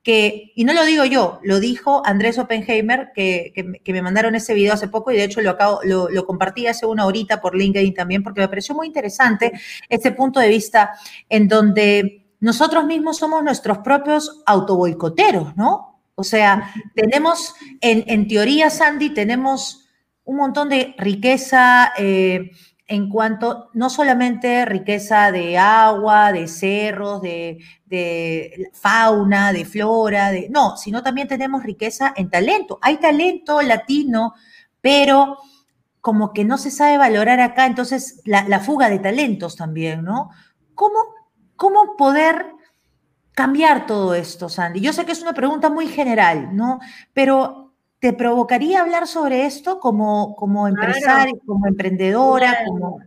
que, 0.03 0.53
y 0.55 0.65
no 0.65 0.75
lo 0.75 0.85
digo 0.85 1.05
yo, 1.05 1.41
lo 1.43 1.59
dijo 1.59 2.03
Andrés 2.05 2.39
Oppenheimer, 2.39 3.13
que, 3.15 3.81
me 3.87 4.03
mandaron 4.03 4.35
ese 4.35 4.53
video 4.53 4.75
hace 4.75 4.89
poco 4.89 5.11
y 5.11 5.17
de 5.17 5.25
hecho 5.25 5.41
lo, 5.41 5.51
acabo, 5.51 5.81
lo, 5.83 6.11
lo, 6.11 6.27
compartí 6.27 6.67
hace 6.67 6.87
una 6.87 7.07
horita 7.07 7.41
por 7.41 7.57
LinkedIn 7.57 7.95
también, 7.95 8.23
porque 8.23 8.41
me 8.43 8.49
pareció 8.49 8.75
muy 8.75 8.87
interesante 8.87 9.53
este 9.89 10.13
punto 10.13 10.41
de 10.41 10.49
vista 10.49 10.93
en 11.29 11.49
donde 11.49 12.26
nosotros 12.41 12.85
mismos 12.85 13.17
somos 13.19 13.43
nuestros 13.43 13.79
propios 13.79 14.43
autoboicoteros, 14.47 15.57
¿no? 15.57 16.01
O 16.15 16.25
sea, 16.25 16.73
tenemos, 16.95 17.55
en, 17.81 18.27
teoría, 18.27 18.71
Sandy, 18.71 19.11
tenemos 19.11 19.89
un 20.25 20.37
montón 20.37 20.71
de 20.71 20.95
riqueza 20.99 21.93
eh, 21.99 22.53
en 22.87 23.09
cuanto, 23.11 23.71
no 23.75 23.91
solamente 23.91 24.65
riqueza 24.65 25.31
de 25.31 25.59
agua, 25.59 26.33
de 26.33 26.49
cerros, 26.49 27.21
de, 27.21 27.59
de, 27.85 28.71
fauna, 28.73 29.53
de 29.53 29.65
flora, 29.65 30.31
de, 30.31 30.49
no, 30.49 30.77
sino 30.77 31.03
también 31.03 31.29
tenemos 31.29 31.63
riqueza 31.63 32.15
en 32.17 32.31
talento. 32.31 32.79
Hay 32.81 32.97
talento 32.99 33.61
latino, 33.61 34.35
pero 34.81 35.39
como 36.01 36.33
que 36.33 36.45
no 36.45 36.57
se 36.57 36.71
sabe 36.71 36.97
valorar 36.97 37.41
acá, 37.41 37.67
entonces 37.67 38.23
la, 38.25 38.49
la 38.49 38.61
fuga 38.61 38.89
de 38.89 39.01
talentos 39.01 39.57
también, 39.57 40.05
¿no? 40.05 40.31
¿Cómo 40.75 41.16
¿Cómo 41.57 41.97
poder 41.97 42.47
cambiar 43.33 43.87
todo 43.87 44.15
esto, 44.15 44.49
Sandy? 44.49 44.81
Yo 44.81 44.93
sé 44.93 45.05
que 45.05 45.13
es 45.13 45.23
una 45.23 45.35
pregunta 45.35 45.71
muy 45.71 45.89
general, 45.89 46.55
¿no? 46.57 46.81
Pero 47.13 47.75
¿te 47.99 48.13
provocaría 48.13 48.81
hablar 48.81 49.07
sobre 49.07 49.47
esto 49.47 49.81
como, 49.81 50.37
como 50.37 50.69
empresaria, 50.69 51.35
como 51.45 51.67
emprendedora? 51.67 52.59
Como... 52.67 53.01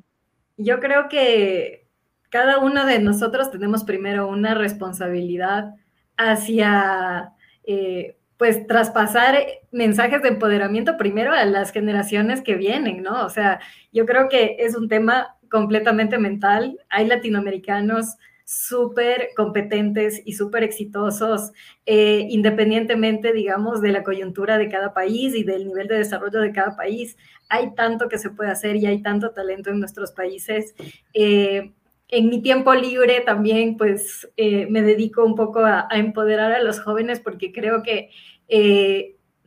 Yo 0.57 0.79
creo 0.79 1.09
que 1.09 1.87
cada 2.29 2.59
uno 2.59 2.85
de 2.85 2.99
nosotros 2.99 3.51
tenemos 3.51 3.83
primero 3.83 4.27
una 4.27 4.53
responsabilidad 4.53 5.75
hacia, 6.17 7.33
eh, 7.63 8.17
pues, 8.37 8.67
traspasar 8.67 9.37
mensajes 9.71 10.21
de 10.21 10.29
empoderamiento 10.29 10.97
primero 10.97 11.33
a 11.33 11.43
las 11.45 11.71
generaciones 11.71 12.41
que 12.41 12.55
vienen, 12.55 13.03
¿no? 13.03 13.25
O 13.25 13.29
sea, 13.29 13.59
yo 13.91 14.05
creo 14.05 14.29
que 14.29 14.57
es 14.59 14.75
un 14.75 14.87
tema 14.87 15.37
completamente 15.49 16.17
mental. 16.17 16.79
Hay 16.89 17.07
latinoamericanos 17.07 18.17
súper 18.49 19.29
competentes 19.35 20.23
y 20.25 20.33
súper 20.33 20.63
exitosos, 20.63 21.51
eh, 21.85 22.25
independientemente, 22.31 23.31
digamos, 23.31 23.79
de 23.79 23.91
la 23.91 24.01
coyuntura 24.01 24.57
de 24.57 24.69
cada 24.69 24.91
país 24.91 25.35
y 25.35 25.43
del 25.43 25.67
nivel 25.67 25.87
de 25.87 25.99
desarrollo 25.99 26.41
de 26.41 26.51
cada 26.51 26.75
país. 26.75 27.15
Hay 27.47 27.75
tanto 27.75 28.09
que 28.09 28.17
se 28.17 28.31
puede 28.31 28.49
hacer 28.49 28.75
y 28.75 28.87
hay 28.87 29.03
tanto 29.03 29.29
talento 29.33 29.69
en 29.69 29.79
nuestros 29.79 30.13
países. 30.13 30.73
Eh, 31.13 31.73
en 32.07 32.29
mi 32.29 32.41
tiempo 32.41 32.73
libre 32.73 33.21
también, 33.21 33.77
pues, 33.77 34.27
eh, 34.35 34.65
me 34.65 34.81
dedico 34.81 35.23
un 35.23 35.35
poco 35.35 35.59
a, 35.59 35.87
a, 35.87 35.99
empoderar 35.99 36.51
a 36.51 36.63
los 36.63 36.79
jóvenes 36.79 37.19
porque 37.19 37.53
creo 37.53 37.83
que 37.83 38.09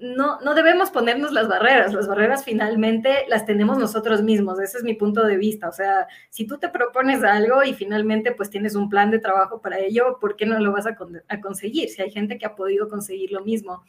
no, 0.03 0.41
no 0.41 0.55
debemos 0.55 0.91
ponernos 0.91 1.33
las 1.33 1.47
barreras, 1.47 1.95
las 1.95 2.09
barreras 2.09 2.45
finalmente 2.45 3.25
las 3.29 3.47
tenemos 3.47 3.79
nosotros 3.79 4.21
mismos, 4.23 4.59
ese 4.59 4.79
es 4.79 4.85
mi 4.85 4.95
punto 4.95 5.25
de 5.25 5.37
vista, 5.37 5.69
o 5.69 5.73
sea, 5.73 6.09
si 6.29 6.45
tú 6.45 6.59
te 6.59 6.69
propones 6.69 7.23
algo 7.23 7.63
y 7.63 7.73
finalmente 7.73 8.33
pues 8.33 8.51
tienes 8.51 8.75
un 8.75 8.89
plan 8.89 9.13
de 9.13 9.21
trabajo 9.21 9.61
para 9.61 9.79
ello, 9.79 10.19
¿por 10.21 10.35
qué 10.35 10.45
no 10.45 10.59
lo 10.59 10.73
vas 10.73 10.87
a, 10.87 10.97
a 11.29 11.41
conseguir? 11.41 11.89
Si 11.89 12.03
hay 12.03 12.11
gente 12.11 12.37
que 12.37 12.47
ha 12.47 12.57
podido 12.57 12.89
conseguir 12.89 13.31
lo 13.31 13.45
mismo. 13.45 13.85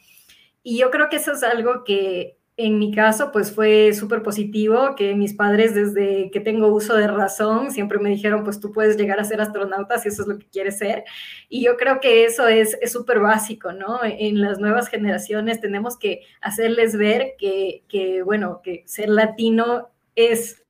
Y 0.62 0.78
yo 0.78 0.92
creo 0.92 1.08
que 1.08 1.16
eso 1.16 1.32
es 1.32 1.42
algo 1.42 1.82
que 1.82 2.38
en 2.56 2.78
mi 2.78 2.94
caso, 2.94 3.32
pues 3.32 3.52
fue 3.52 3.92
súper 3.94 4.22
positivo, 4.22 4.94
que 4.96 5.16
mis 5.16 5.34
padres 5.34 5.74
desde 5.74 6.30
que 6.30 6.38
tengo 6.38 6.68
uso 6.68 6.94
de 6.94 7.08
razón 7.08 7.72
siempre 7.72 7.98
me 7.98 8.10
dijeron, 8.10 8.44
pues 8.44 8.60
tú 8.60 8.70
puedes 8.70 8.96
llegar 8.96 9.18
a 9.18 9.24
ser 9.24 9.40
astronauta 9.40 9.98
si 9.98 10.08
eso 10.08 10.22
es 10.22 10.28
lo 10.28 10.38
que 10.38 10.46
quieres 10.46 10.78
ser. 10.78 11.04
Y 11.48 11.64
yo 11.64 11.76
creo 11.76 12.00
que 12.00 12.24
eso 12.24 12.46
es 12.46 12.76
súper 12.86 13.18
básico, 13.18 13.72
¿no? 13.72 13.98
En 14.04 14.40
las 14.40 14.60
nuevas 14.60 14.88
generaciones 14.88 15.60
tenemos 15.60 15.96
que 15.96 16.22
hacerles 16.40 16.96
ver 16.96 17.34
que, 17.38 17.82
que, 17.88 18.22
bueno, 18.22 18.60
que 18.62 18.84
ser 18.86 19.08
latino 19.08 19.90
es... 20.14 20.62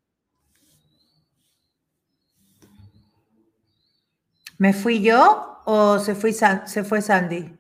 ¿Me 4.57 4.73
fui 4.73 5.03
yo 5.03 5.61
o 5.67 5.99
se 5.99 6.15
se 6.15 6.85
fue 6.85 7.03
Sandy? 7.03 7.59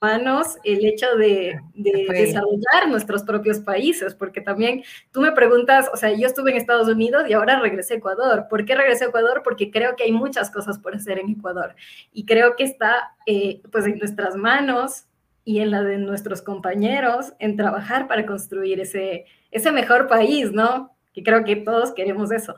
Humanos 0.00 0.58
el 0.64 0.84
hecho 0.84 1.06
de, 1.16 1.60
desarrollar 1.74 2.88
nuestros 2.88 3.22
propios 3.22 3.60
países, 3.60 4.14
porque 4.14 4.40
también 4.40 4.82
tú 5.12 5.20
me 5.20 5.32
preguntas, 5.32 5.88
o 5.92 5.96
sea, 5.96 6.12
yo 6.12 6.26
estuve 6.26 6.50
en 6.50 6.56
Estados 6.56 6.88
Unidos 6.88 7.24
y 7.28 7.32
ahora 7.32 7.60
regresé 7.60 7.94
a 7.94 7.96
Ecuador. 7.98 8.46
¿Por 8.48 8.64
qué 8.64 8.74
regresé 8.74 9.04
a 9.04 9.08
Ecuador? 9.08 9.42
Porque 9.42 9.70
creo 9.70 9.96
que 9.96 10.04
hay 10.04 10.12
muchas 10.12 10.50
cosas 10.50 10.78
por 10.78 10.94
hacer 10.94 11.18
en 11.18 11.30
Ecuador 11.30 11.74
y 12.12 12.24
creo 12.24 12.56
que 12.56 12.64
está 12.64 13.16
eh, 13.26 13.60
pues 13.70 13.86
en 13.86 13.98
nuestras 13.98 14.36
manos 14.36 15.04
y 15.44 15.60
en 15.60 15.70
la 15.70 15.82
de 15.82 15.98
nuestros 15.98 16.42
compañeros 16.42 17.32
en 17.38 17.56
trabajar 17.56 18.06
para 18.06 18.26
construir 18.26 18.80
ese, 18.80 19.24
ese 19.50 19.72
mejor 19.72 20.06
país, 20.06 20.52
¿no? 20.52 20.94
Que 21.12 21.22
creo 21.22 21.44
que 21.44 21.56
todos 21.56 21.92
queremos 21.92 22.30
eso. 22.30 22.54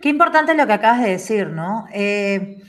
Qué 0.00 0.08
importante 0.08 0.54
lo 0.54 0.66
que 0.66 0.72
acabas 0.74 1.02
de 1.02 1.10
decir, 1.10 1.48
¿no? 1.48 1.86
Eh, 1.92 2.62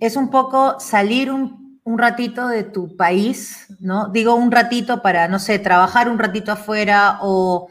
es 0.00 0.16
un 0.16 0.30
poco 0.30 0.78
salir 0.78 1.30
un 1.30 1.65
un 1.86 1.98
ratito 1.98 2.48
de 2.48 2.64
tu 2.64 2.96
país, 2.96 3.68
¿no? 3.78 4.08
Digo 4.08 4.34
un 4.34 4.50
ratito 4.50 5.02
para, 5.02 5.28
no 5.28 5.38
sé, 5.38 5.60
trabajar 5.60 6.08
un 6.08 6.18
ratito 6.18 6.50
afuera 6.50 7.20
o 7.22 7.68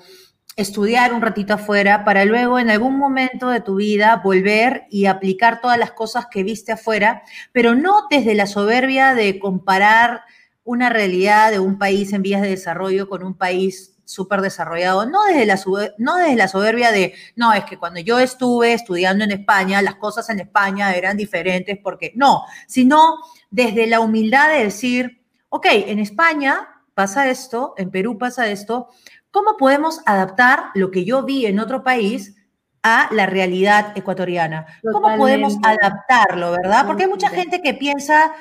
estudiar 0.56 1.14
un 1.14 1.22
ratito 1.22 1.56
afuera 1.56 2.06
para 2.06 2.24
luego 2.24 2.58
en 2.58 2.70
algún 2.70 2.98
momento 2.98 3.50
de 3.50 3.60
tu 3.60 3.76
vida 3.76 4.22
volver 4.24 4.86
y 4.90 5.08
aplicar 5.08 5.60
todas 5.60 5.78
las 5.78 5.92
cosas 5.92 6.28
que 6.32 6.44
viste 6.44 6.72
afuera, 6.72 7.24
pero 7.52 7.76
no 7.76 8.08
desde 8.10 8.36
la 8.36 8.48
soberbia 8.48 9.16
de 9.16 9.38
comparar 9.38 10.22
una 10.64 10.90
realidad 10.90 11.52
de 11.52 11.60
un 11.60 11.78
país 11.78 12.14
en 12.14 12.22
vías 12.22 12.42
de 12.42 12.52
desarrollo 12.52 13.10
con 13.10 13.22
un 13.22 13.34
país 13.34 13.95
súper 14.06 14.42
desarrollado, 14.42 15.06
no 15.06 15.24
desde, 15.26 15.46
la, 15.46 15.60
no 15.98 16.16
desde 16.16 16.36
la 16.36 16.48
soberbia 16.48 16.92
de, 16.92 17.14
no, 17.36 17.54
es 17.54 17.66
que 17.66 17.78
cuando 17.78 18.00
yo 18.00 18.20
estuve 18.20 18.74
estudiando 18.74 19.24
en 19.24 19.32
España, 19.32 19.82
las 19.82 19.96
cosas 19.96 20.30
en 20.30 20.40
España 20.40 20.94
eran 20.94 21.18
diferentes, 21.18 21.78
porque 21.82 22.14
no, 22.16 22.44
sino 22.68 23.18
desde 23.50 23.88
la 23.88 24.00
humildad 24.00 24.50
de 24.50 24.64
decir, 24.64 25.24
ok, 25.50 25.68
en 25.72 26.00
España 26.00 26.68
pasa 26.94 27.30
esto, 27.30 27.74
en 27.78 27.92
Perú 27.92 28.18
pasa 28.18 28.48
esto, 28.48 28.90
¿cómo 29.32 29.58
podemos 29.58 30.02
adaptar 30.06 30.66
lo 30.76 30.92
que 30.92 31.04
yo 31.04 31.24
vi 31.24 31.46
en 31.46 31.60
otro 31.60 31.84
país 31.84 32.36
a 32.84 33.10
la 33.12 33.26
realidad 33.26 33.98
ecuatoriana? 33.98 34.66
¿Cómo 34.92 35.18
podemos 35.18 35.58
adaptarlo, 35.64 36.52
verdad? 36.52 36.86
Porque 36.86 37.04
hay 37.04 37.10
mucha 37.10 37.30
gente 37.30 37.62
que 37.62 37.74
piensa 37.74 38.34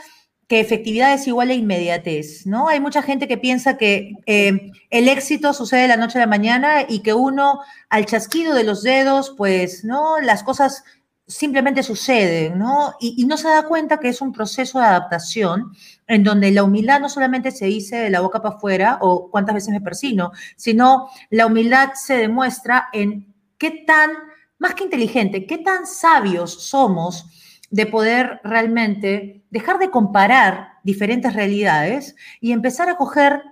que 0.49 0.61
efectividad 0.61 1.15
es 1.15 1.27
igual 1.27 1.51
a 1.51 1.55
inmediatez, 1.55 2.47
¿no? 2.47 2.69
Hay 2.69 2.81
mucha 2.81 3.03
gente 3.03 3.27
que 3.27 3.39
piensa 3.39 3.77
que 3.77 4.13
eh, 4.27 4.71
el 4.91 5.09
éxito 5.09 5.53
sucede 5.53 5.83
de 5.83 5.89
la 5.89 5.97
noche 5.97 6.19
a 6.19 6.23
la 6.23 6.27
mañana 6.27 6.83
y 6.89 7.01
que 7.01 7.15
uno, 7.15 7.61
al 7.89 8.07
chasquido 8.07 8.55
de 8.55 8.65
los 8.65 8.83
dedos, 8.83 9.35
pues, 9.37 9.85
¿no? 9.85 10.21
Las 10.21 10.43
cosas 10.43 10.85
simplemente 11.27 11.83
suceden, 11.83 12.59
¿no? 12.59 12.95
Y, 13.01 13.25
no 13.25 13.37
se 13.37 13.49
da 13.49 13.63
cuenta 13.63 13.99
que 13.99 14.09
es 14.09 14.21
un 14.21 14.33
proceso 14.33 14.79
de 14.79 14.85
adaptación 14.85 15.73
en 16.07 16.23
donde 16.23 16.51
la 16.51 16.65
humildad 16.65 17.01
no 17.01 17.09
solamente 17.09 17.51
se 17.51 17.65
dice 17.67 17.97
de 17.97 18.11
la 18.11 18.21
boca 18.21 18.43
para 18.43 18.57
afuera 18.57 18.99
o 19.01 19.31
cuántas 19.31 19.55
veces 19.55 19.71
me 19.71 19.81
persino, 19.81 20.33
sino 20.57 21.09
la 21.31 21.47
humildad 21.47 21.93
se 21.95 22.19
demuestra 22.19 22.89
en 22.93 23.35
qué 23.57 23.85
tan, 23.87 24.11
más 24.59 24.75
que 24.75 24.85
inteligente, 24.85 25.47
qué 25.47 25.59
tan 25.59 25.87
sabios 25.87 26.69
somos 26.69 27.27
de 27.75 27.87
poder 27.87 28.41
realmente 28.45 29.43
dejar 29.51 29.81
de 29.81 29.91
comparar 29.91 30.75
diferentes 30.85 31.35
realidades 31.35 32.15
y 32.41 32.53
empezar 32.53 32.89
a 32.89 32.97
coger 32.97 33.43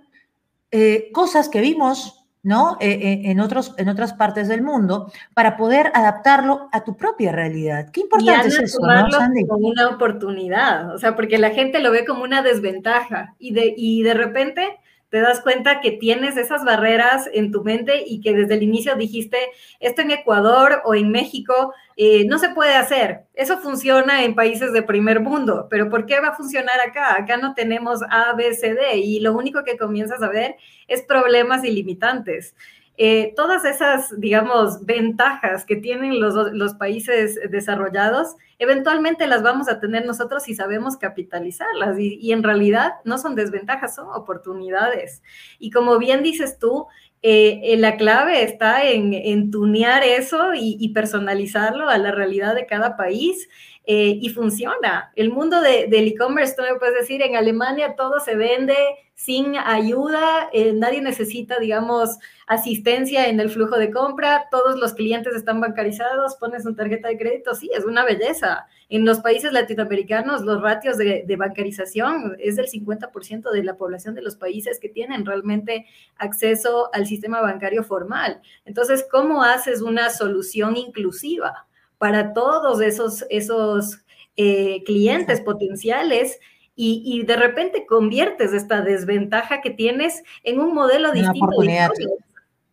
eh, 0.70 1.10
cosas 1.12 1.48
que 1.48 1.60
vimos 1.60 2.24
¿no? 2.44 2.76
Eh, 2.80 2.90
eh, 2.90 3.20
en, 3.24 3.40
otros, 3.40 3.74
en 3.78 3.88
otras 3.88 4.14
partes 4.14 4.46
del 4.46 4.62
mundo 4.62 5.12
para 5.34 5.56
poder 5.56 5.90
adaptarlo 5.94 6.68
a 6.72 6.84
tu 6.84 6.96
propia 6.96 7.32
realidad. 7.32 7.90
Qué 7.90 8.00
importante 8.00 8.48
es 8.48 8.58
eso, 8.58 8.78
¿no, 8.80 9.08
Como 9.48 9.68
una 9.68 9.88
oportunidad, 9.88 10.94
o 10.94 10.98
sea, 10.98 11.14
porque 11.16 11.38
la 11.38 11.50
gente 11.50 11.80
lo 11.80 11.90
ve 11.90 12.04
como 12.04 12.22
una 12.22 12.42
desventaja 12.42 13.34
y 13.38 13.52
de, 13.52 13.74
y 13.76 14.02
de 14.02 14.14
repente 14.14 14.78
te 15.12 15.20
das 15.20 15.40
cuenta 15.40 15.82
que 15.82 15.90
tienes 15.90 16.38
esas 16.38 16.64
barreras 16.64 17.28
en 17.34 17.52
tu 17.52 17.62
mente 17.62 18.02
y 18.06 18.22
que 18.22 18.32
desde 18.32 18.54
el 18.54 18.62
inicio 18.62 18.96
dijiste, 18.96 19.36
esto 19.78 20.00
en 20.00 20.10
Ecuador 20.10 20.80
o 20.86 20.94
en 20.94 21.10
México 21.10 21.74
eh, 21.98 22.24
no 22.24 22.38
se 22.38 22.48
puede 22.48 22.74
hacer. 22.76 23.26
Eso 23.34 23.58
funciona 23.58 24.24
en 24.24 24.34
países 24.34 24.72
de 24.72 24.82
primer 24.82 25.20
mundo, 25.20 25.66
pero 25.68 25.90
¿por 25.90 26.06
qué 26.06 26.18
va 26.18 26.28
a 26.28 26.34
funcionar 26.34 26.80
acá? 26.80 27.14
Acá 27.14 27.36
no 27.36 27.52
tenemos 27.52 28.00
A, 28.08 28.32
B, 28.32 28.54
C, 28.54 28.72
D 28.72 28.96
y 28.96 29.20
lo 29.20 29.34
único 29.34 29.64
que 29.64 29.76
comienzas 29.76 30.22
a 30.22 30.30
ver 30.30 30.56
es 30.88 31.02
problemas 31.02 31.62
ilimitantes. 31.62 32.54
Eh, 32.98 33.32
todas 33.36 33.64
esas, 33.64 34.20
digamos, 34.20 34.84
ventajas 34.84 35.64
que 35.64 35.76
tienen 35.76 36.20
los, 36.20 36.74
países 36.74 37.38
desarrollados, 37.50 38.36
eventualmente 38.58 39.26
las 39.26 39.42
vamos 39.42 39.68
a 39.68 39.80
tener 39.80 40.04
nosotros 40.04 40.42
si 40.42 40.54
sabemos 40.54 40.98
capitalizarlas 40.98 41.98
y, 41.98 42.32
en 42.32 42.42
realidad 42.42 42.94
no 43.04 43.16
son 43.16 43.34
desventajas, 43.34 43.94
son 43.94 44.08
oportunidades. 44.14 45.22
Y 45.58 45.70
como 45.70 45.98
bien 45.98 46.22
dices 46.22 46.58
tú, 46.58 46.86
eh, 47.22 47.76
la 47.78 47.96
clave 47.96 48.42
está 48.42 48.84
en, 48.84 49.50
tunear 49.50 50.02
eso 50.04 50.52
y, 50.54 50.86
personalizarlo 50.90 51.88
a 51.88 51.96
la 51.96 52.12
realidad 52.12 52.54
de 52.54 52.66
cada 52.66 52.96
país. 52.96 53.48
Eh, 53.84 54.16
y 54.20 54.28
funciona. 54.28 55.10
El 55.16 55.30
mundo 55.30 55.60
del 55.60 55.92
e-commerce, 56.06 56.54
tú 56.56 56.62
me 56.62 56.78
puedes 56.78 56.94
decir, 56.94 57.20
en 57.20 57.34
Alemania 57.34 57.96
todo 57.96 58.20
se 58.20 58.36
vende 58.36 58.76
sin 59.16 59.56
ayuda, 59.56 60.48
eh, 60.52 60.72
nadie 60.72 61.00
necesita, 61.00 61.58
digamos, 61.58 62.16
asistencia 62.46 63.28
en 63.28 63.40
el 63.40 63.50
flujo 63.50 63.78
de 63.78 63.90
compra, 63.90 64.46
todos 64.52 64.78
los 64.78 64.94
clientes 64.94 65.34
están 65.34 65.60
bancarizados, 65.60 66.36
pones 66.36 66.64
una 66.64 66.76
tarjeta 66.76 67.08
de 67.08 67.18
crédito, 67.18 67.56
sí, 67.56 67.70
es 67.74 67.84
una 67.84 68.04
belleza. 68.04 68.66
En 68.88 69.04
los 69.04 69.18
países 69.18 69.52
latinoamericanos, 69.52 70.42
los 70.42 70.62
ratios 70.62 70.96
de, 70.96 71.24
de 71.26 71.36
bancarización 71.36 72.36
es 72.38 72.54
del 72.54 72.66
50% 72.66 73.50
de 73.50 73.64
la 73.64 73.76
población 73.76 74.14
de 74.14 74.22
los 74.22 74.36
países 74.36 74.78
que 74.78 74.90
tienen 74.90 75.26
realmente 75.26 75.86
acceso 76.18 76.88
al 76.92 77.06
sistema 77.06 77.40
bancario 77.40 77.82
formal. 77.82 78.40
Entonces, 78.64 79.04
¿cómo 79.10 79.42
haces 79.42 79.82
una 79.82 80.10
solución 80.10 80.76
inclusiva 80.76 81.66
para 82.02 82.32
todos 82.32 82.80
esos, 82.80 83.24
esos 83.30 84.00
eh, 84.36 84.82
clientes 84.84 85.40
potenciales? 85.40 86.40
y, 86.74 87.22
de 87.26 87.36
repente 87.36 87.86
conviertes 87.86 88.52
esta 88.52 88.80
desventaja 88.80 89.60
que 89.60 89.70
tienes 89.70 90.24
en 90.42 90.58
un 90.58 90.74
modelo 90.74 91.12
distinto. 91.12 91.62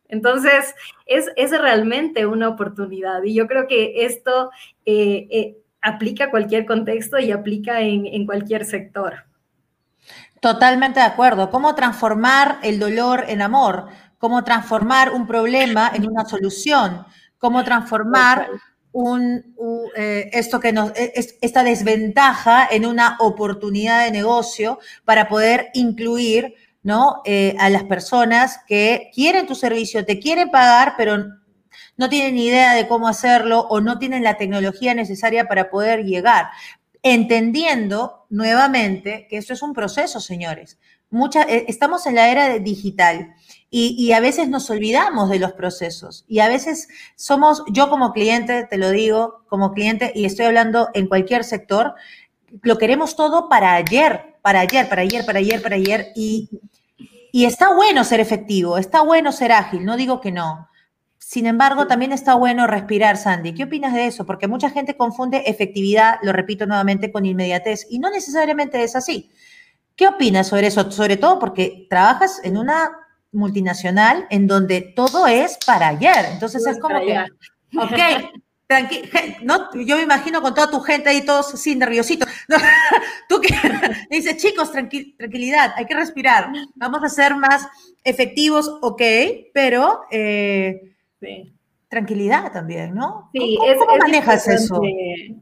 Entonces, 0.08 0.74
es, 1.06 1.30
es, 1.36 1.52
realmente 1.52 2.26
una 2.26 2.48
oportunidad 2.48 3.22
y 3.24 3.36
yo 3.36 3.46
creo 3.46 3.68
que 3.68 4.06
esto 4.06 4.50
eh, 4.86 5.28
eh, 5.30 5.58
aplica 5.82 6.26
a 6.26 6.32
cualquier 6.32 6.66
contexto 6.66 7.20
y 7.20 7.32
aplica 7.32 7.82
en, 7.82 8.08
en 8.08 8.26
cualquier 8.26 8.66
sector. 8.66 9.26
Totalmente 10.40 11.02
de 11.02 11.06
acuerdo. 11.06 11.52
¿Cómo 11.52 11.76
transformar 11.76 12.58
el 12.64 12.80
dolor 12.80 13.26
en 13.28 13.42
amor? 13.44 13.90
¿Cómo 14.18 14.44
transformar 14.44 15.12
un 15.12 15.28
problema 15.28 15.92
en 15.94 16.08
una 16.08 16.26
solución? 16.26 17.06
¿Cómo 17.38 17.64
transformar 17.64 18.48
un, 18.92 19.56
eh, 19.96 20.30
esto 20.34 20.60
que 20.60 20.74
nos, 20.74 20.92
e, 20.96 21.14
esta 21.42 21.64
desventaja 21.64 22.68
en 22.70 22.86
una 22.86 23.18
oportunidad 23.20 24.06
de 24.06 24.12
negocio 24.12 24.80
para 25.06 25.28
poder 25.28 25.70
incluir 25.74 26.56
¿no? 26.82 27.22
Eh, 27.26 27.56
a 27.60 27.70
las 27.70 27.84
personas 27.84 28.60
que 28.68 29.12
quieren 29.14 29.46
tu 29.48 29.56
servicio, 29.56 30.06
te 30.06 30.20
quieren 30.20 30.50
pagar, 30.50 30.94
pero 30.98 31.26
no 31.98 32.10
tienen 32.10 32.38
idea 32.38 32.74
de 32.74 32.88
cómo 32.88 33.08
hacerlo 33.08 33.68
o 33.70 33.82
no 33.82 34.00
tienen 34.00 34.24
la 34.24 34.38
tecnología 34.38 34.94
necesaria 34.94 35.48
para 35.48 35.70
poder 35.70 36.06
llegar. 36.06 36.48
Entendiendo 37.04 38.26
nuevamente 38.30 39.28
que 39.30 39.38
esto 39.38 39.54
es 39.54 39.62
un 39.62 39.74
proceso, 39.74 40.20
señores. 40.20 40.80
Eh, 41.48 41.66
estamos 41.68 42.06
en 42.08 42.16
la 42.16 42.30
era 42.30 42.60
digital 42.60 43.34
y, 43.72 44.12
a 44.14 44.20
veces 44.20 44.50
nos 44.50 44.70
olvidamos 44.72 45.30
de 45.30 45.38
los 45.38 45.54
procesos 45.54 46.26
y 46.28 46.40
a 46.40 46.48
veces 46.48 46.88
somos, 47.16 47.64
yo 47.68 47.90
como 47.90 48.14
cliente, 48.14 48.66
te 48.66 48.78
lo 48.78 48.90
digo, 48.90 49.44
como 49.48 49.74
cliente, 49.74 50.12
y 50.16 50.26
estoy 50.26 50.48
hablando 50.48 50.90
en 50.96 51.08
cualquier 51.08 51.44
sector, 51.44 51.94
lo 52.64 52.80
queremos 52.80 53.16
todo 53.16 53.48
para 53.48 53.76
ayer, 53.76 54.38
para 54.42 54.62
ayer, 54.62 54.90
para 54.90 55.04
ayer, 55.04 55.24
para 55.24 55.40
ayer, 55.40 55.62
para 55.62 55.76
ayer, 55.76 56.08
y, 56.16 56.50
y 57.32 57.46
está 57.46 57.72
bueno 57.76 58.04
ser 58.04 58.20
efectivo, 58.20 58.80
está 58.80 59.02
bueno 59.02 59.32
ser 59.32 59.52
ágil, 59.52 59.86
no 59.86 59.98
digo 59.98 60.20
que 60.20 60.32
no. 60.32 60.68
Sin 61.20 61.46
embargo, 61.46 61.86
también 61.86 62.12
está 62.12 62.34
bueno 62.34 62.66
respirar, 62.66 63.18
Sandy. 63.18 63.54
¿Qué 63.54 63.66
opinas 63.66 63.94
de 63.94 64.08
eso? 64.08 64.26
Porque 64.26 64.48
mucha 64.48 64.72
gente 64.72 64.98
confunde 64.98 65.44
efectividad, 65.46 66.18
lo 66.24 66.34
repito 66.34 66.66
nuevamente, 66.66 67.12
con 67.12 67.26
inmediatez 67.26 67.86
y 67.88 68.00
no 68.00 68.10
necesariamente 68.10 68.82
es 68.82 68.96
así. 68.96 69.30
¿Qué 69.96 70.08
opinas 70.08 70.48
sobre 70.48 70.68
eso? 70.68 70.90
Sobre 70.90 71.18
todo 71.18 71.38
porque 71.38 71.86
trabajas 71.88 72.42
en 72.44 72.58
una 72.58 72.99
multinacional 73.32 74.28
en 74.30 74.48
donde 74.48 74.82
todo 74.82 75.28
es 75.28 75.58
para 75.66 75.90
ayer. 75.90 76.26
Entonces 76.32 76.66
es 76.66 76.80
como 76.80 77.00
que, 77.00 77.26
ok, 77.78 78.40
no, 79.42 79.74
yo 79.74 79.98
me 79.98 80.04
imagino 80.04 80.42
con 80.42 80.54
toda 80.54 80.70
tu 80.70 80.80
gente 80.82 81.10
ahí 81.10 81.26
todos 81.26 81.54
así 81.54 81.76
nerviositos. 81.76 82.30
tú 83.30 83.42
que 83.42 83.50
dices, 84.12 84.38
chicos, 84.38 84.72
tranquilidad, 84.72 85.74
hay 85.76 85.86
que 85.86 85.96
respirar. 85.96 86.52
Vamos 86.76 87.04
a 87.04 87.10
ser 87.10 87.36
más 87.36 87.68
efectivos, 88.04 88.78
ok, 88.82 89.02
pero 89.54 90.02
eh, 90.12 90.94
tranquilidad 91.88 92.52
también, 92.52 92.94
¿no? 92.94 93.30
Sí, 93.34 93.58
¿Cómo, 93.58 93.98
manejas 93.98 94.48
eso? 94.48 94.82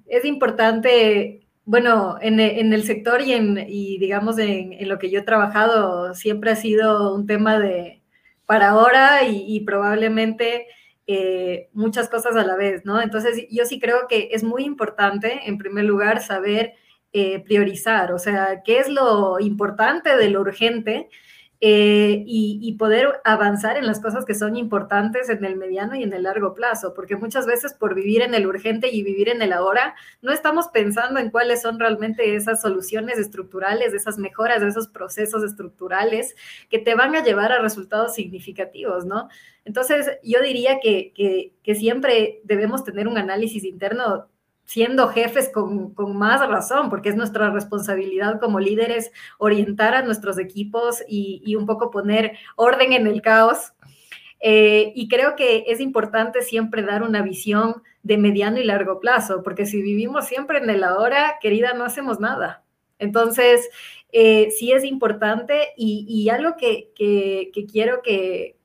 Es 0.08 0.23
importante 0.23 1.46
bueno, 1.67 2.17
en, 2.21 2.39
el 2.39 2.84
sector 2.86 3.21
y, 3.21 3.34
en, 3.34 3.56
digamos 3.56 4.39
en, 4.39 4.88
lo 4.88 4.97
que 4.99 5.10
yo 5.10 5.19
he 5.19 5.23
trabajado 5.23 6.13
siempre 6.13 6.51
ha 6.51 6.56
sido 6.56 7.13
un 7.13 7.27
tema 7.27 7.60
de 7.60 8.01
para 8.45 8.69
ahora 8.69 9.23
y, 9.27 9.60
probablemente 9.65 10.67
eh, 11.08 11.67
muchas 11.73 12.08
cosas 12.08 12.38
a 12.38 12.45
la 12.45 12.56
vez, 12.56 12.86
¿no? 12.86 13.01
Entonces 13.01 13.47
yo 13.51 13.65
sí 13.65 13.82
creo 13.82 14.08
que 14.08 14.30
es 14.32 14.45
muy 14.45 14.63
importante, 14.63 15.41
en 15.45 15.58
primer 15.58 15.84
lugar, 15.84 16.21
saber 16.21 16.73
eh, 17.12 17.39
priorizar, 17.43 18.13
o 18.13 18.19
sea, 18.19 18.62
qué 18.63 18.80
es 18.80 18.88
lo 18.88 19.38
importante 19.41 20.15
de 20.15 20.30
lo 20.30 20.39
urgente 20.39 21.10
eh, 21.60 22.24
y, 22.28 22.74
poder 22.78 23.20
avanzar 23.24 23.78
en 23.78 23.88
las 23.88 24.00
cosas 24.00 24.26
que 24.26 24.36
son 24.36 24.56
importantes 24.56 25.28
en 25.30 25.43
el 25.43 25.56
mediano 25.56 25.96
y 25.96 26.04
en 26.04 26.13
el 26.13 26.24
largo 26.24 26.54
plazo, 26.54 26.93
porque 26.93 27.15
muchas 27.15 27.48
veces 27.48 27.74
por 27.74 27.96
vivir 27.96 28.22
en 28.22 28.36
el 28.36 28.46
urgente 28.46 28.89
y 28.91 29.02
vivir 29.02 29.30
en 29.30 29.41
el 29.41 29.52
ahora, 29.52 29.96
no 30.22 30.32
estamos 30.32 30.67
pensando 30.67 31.20
en 31.20 31.32
cuáles 31.32 31.63
son 31.63 31.80
realmente 31.80 32.36
esas 32.36 32.62
soluciones 32.62 33.17
estructurales, 33.17 33.96
esas 33.96 34.20
mejoras, 34.20 34.62
esos 34.62 34.88
procesos 34.88 35.43
estructurales 35.43 36.36
que 36.70 36.78
te 36.78 36.93
van 36.93 37.15
a 37.15 37.24
llevar 37.24 37.52
a 37.52 37.60
resultados 37.60 38.13
significativos, 38.13 39.06
¿no? 39.06 39.28
Entonces, 39.65 40.12
yo 40.24 40.41
diría 40.41 40.80
que, 40.80 41.12
que 41.63 41.76
siempre 41.76 42.39
debemos 42.43 42.84
tener 42.84 43.08
un 43.08 43.17
análisis 43.17 43.63
interno 43.63 44.28
siendo 44.67 45.08
jefes 45.08 45.49
con, 45.49 45.93
más 46.17 46.45
razón, 46.45 46.89
porque 46.89 47.08
es 47.08 47.15
nuestra 47.15 47.49
responsabilidad 47.51 48.39
como 48.39 48.60
líderes 48.60 49.12
orientar 49.38 49.95
a 49.95 50.01
nuestros 50.01 50.38
equipos 50.38 51.01
y, 51.08 51.56
un 51.56 51.65
poco 51.65 51.89
poner 51.89 52.38
orden 52.58 52.91
en 52.91 53.08
el 53.08 53.21
caos. 53.21 53.71
Eh, 54.41 54.91
y 54.93 55.08
creo 55.08 55.36
que 55.38 55.63
es 55.67 55.80
importante 55.80 56.41
siempre 56.41 56.84
dar 56.84 57.01
una 57.01 57.21
visión 57.21 57.82
de 58.03 58.17
mediano 58.17 58.60
y 58.60 58.65
largo 58.65 58.99
plazo, 58.99 59.41
porque 59.41 59.65
si 59.65 59.82
vivimos 59.82 60.27
siempre 60.27 60.58
en 60.58 60.69
el 60.69 60.84
ahora, 60.84 61.38
querida, 61.41 61.73
no 61.73 61.86
hacemos 61.86 62.19
nada. 62.19 62.65
Entonces, 62.99 63.69
eh, 64.12 64.51
sí 64.51 64.73
es 64.73 64.84
importante 64.84 65.69
y, 65.77 66.27
algo 66.27 66.58
que, 66.58 66.91
que, 66.93 67.51
que 67.53 67.65
quiero 67.65 68.01
que, 68.01 68.58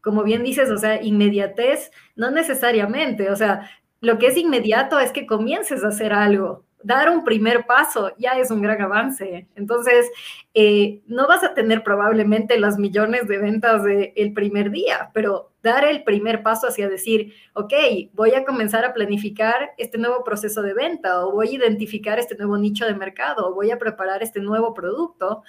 como 0.00 0.22
bien 0.22 0.42
dices, 0.42 0.70
o 0.70 0.78
sea, 0.78 1.02
inmediatez, 1.02 1.90
no 2.16 2.30
necesariamente, 2.30 3.30
o 3.30 3.36
sea, 3.36 3.70
lo 4.00 4.18
que 4.18 4.28
es 4.28 4.36
inmediato 4.36 4.98
es 4.98 5.12
que 5.12 5.26
comiences 5.26 5.84
a 5.84 5.88
hacer 5.88 6.12
algo. 6.12 6.64
dar 6.82 7.10
un 7.10 7.24
primer 7.24 7.66
paso 7.66 8.10
ya 8.16 8.38
es 8.38 8.50
un 8.50 8.62
gran 8.62 8.80
avance. 8.80 9.46
Entonces, 9.54 10.10
eh, 10.54 11.02
no 11.06 11.28
vas 11.28 11.44
a 11.44 11.52
tener 11.52 11.82
probablemente 11.84 12.58
las 12.58 12.78
millones 12.78 13.28
de 13.28 13.36
ventas 13.36 13.84
del 13.84 14.32
primer 14.32 14.70
día, 14.70 15.10
pero 15.12 15.52
dar 15.62 15.84
el 15.84 16.04
primer 16.04 16.42
paso 16.42 16.68
hacia 16.68 16.88
decir, 16.88 17.34
ok, 17.52 17.74
voy 18.14 18.32
a 18.32 18.46
comenzar 18.46 18.86
a 18.86 18.94
planificar 18.94 19.72
este 19.76 19.98
nuevo 19.98 20.24
proceso 20.24 20.62
de 20.62 20.72
venta 20.72 21.26
o 21.26 21.32
voy 21.32 21.48
a 21.48 21.54
identificar 21.56 22.18
este 22.18 22.34
nuevo 22.36 22.56
nicho 22.56 22.86
de 22.86 22.94
mercado 22.94 23.48
o 23.48 23.54
voy 23.54 23.70
a 23.70 23.78
preparar 23.78 24.22
este 24.22 24.40
nuevo 24.40 24.72
producto, 24.72 25.42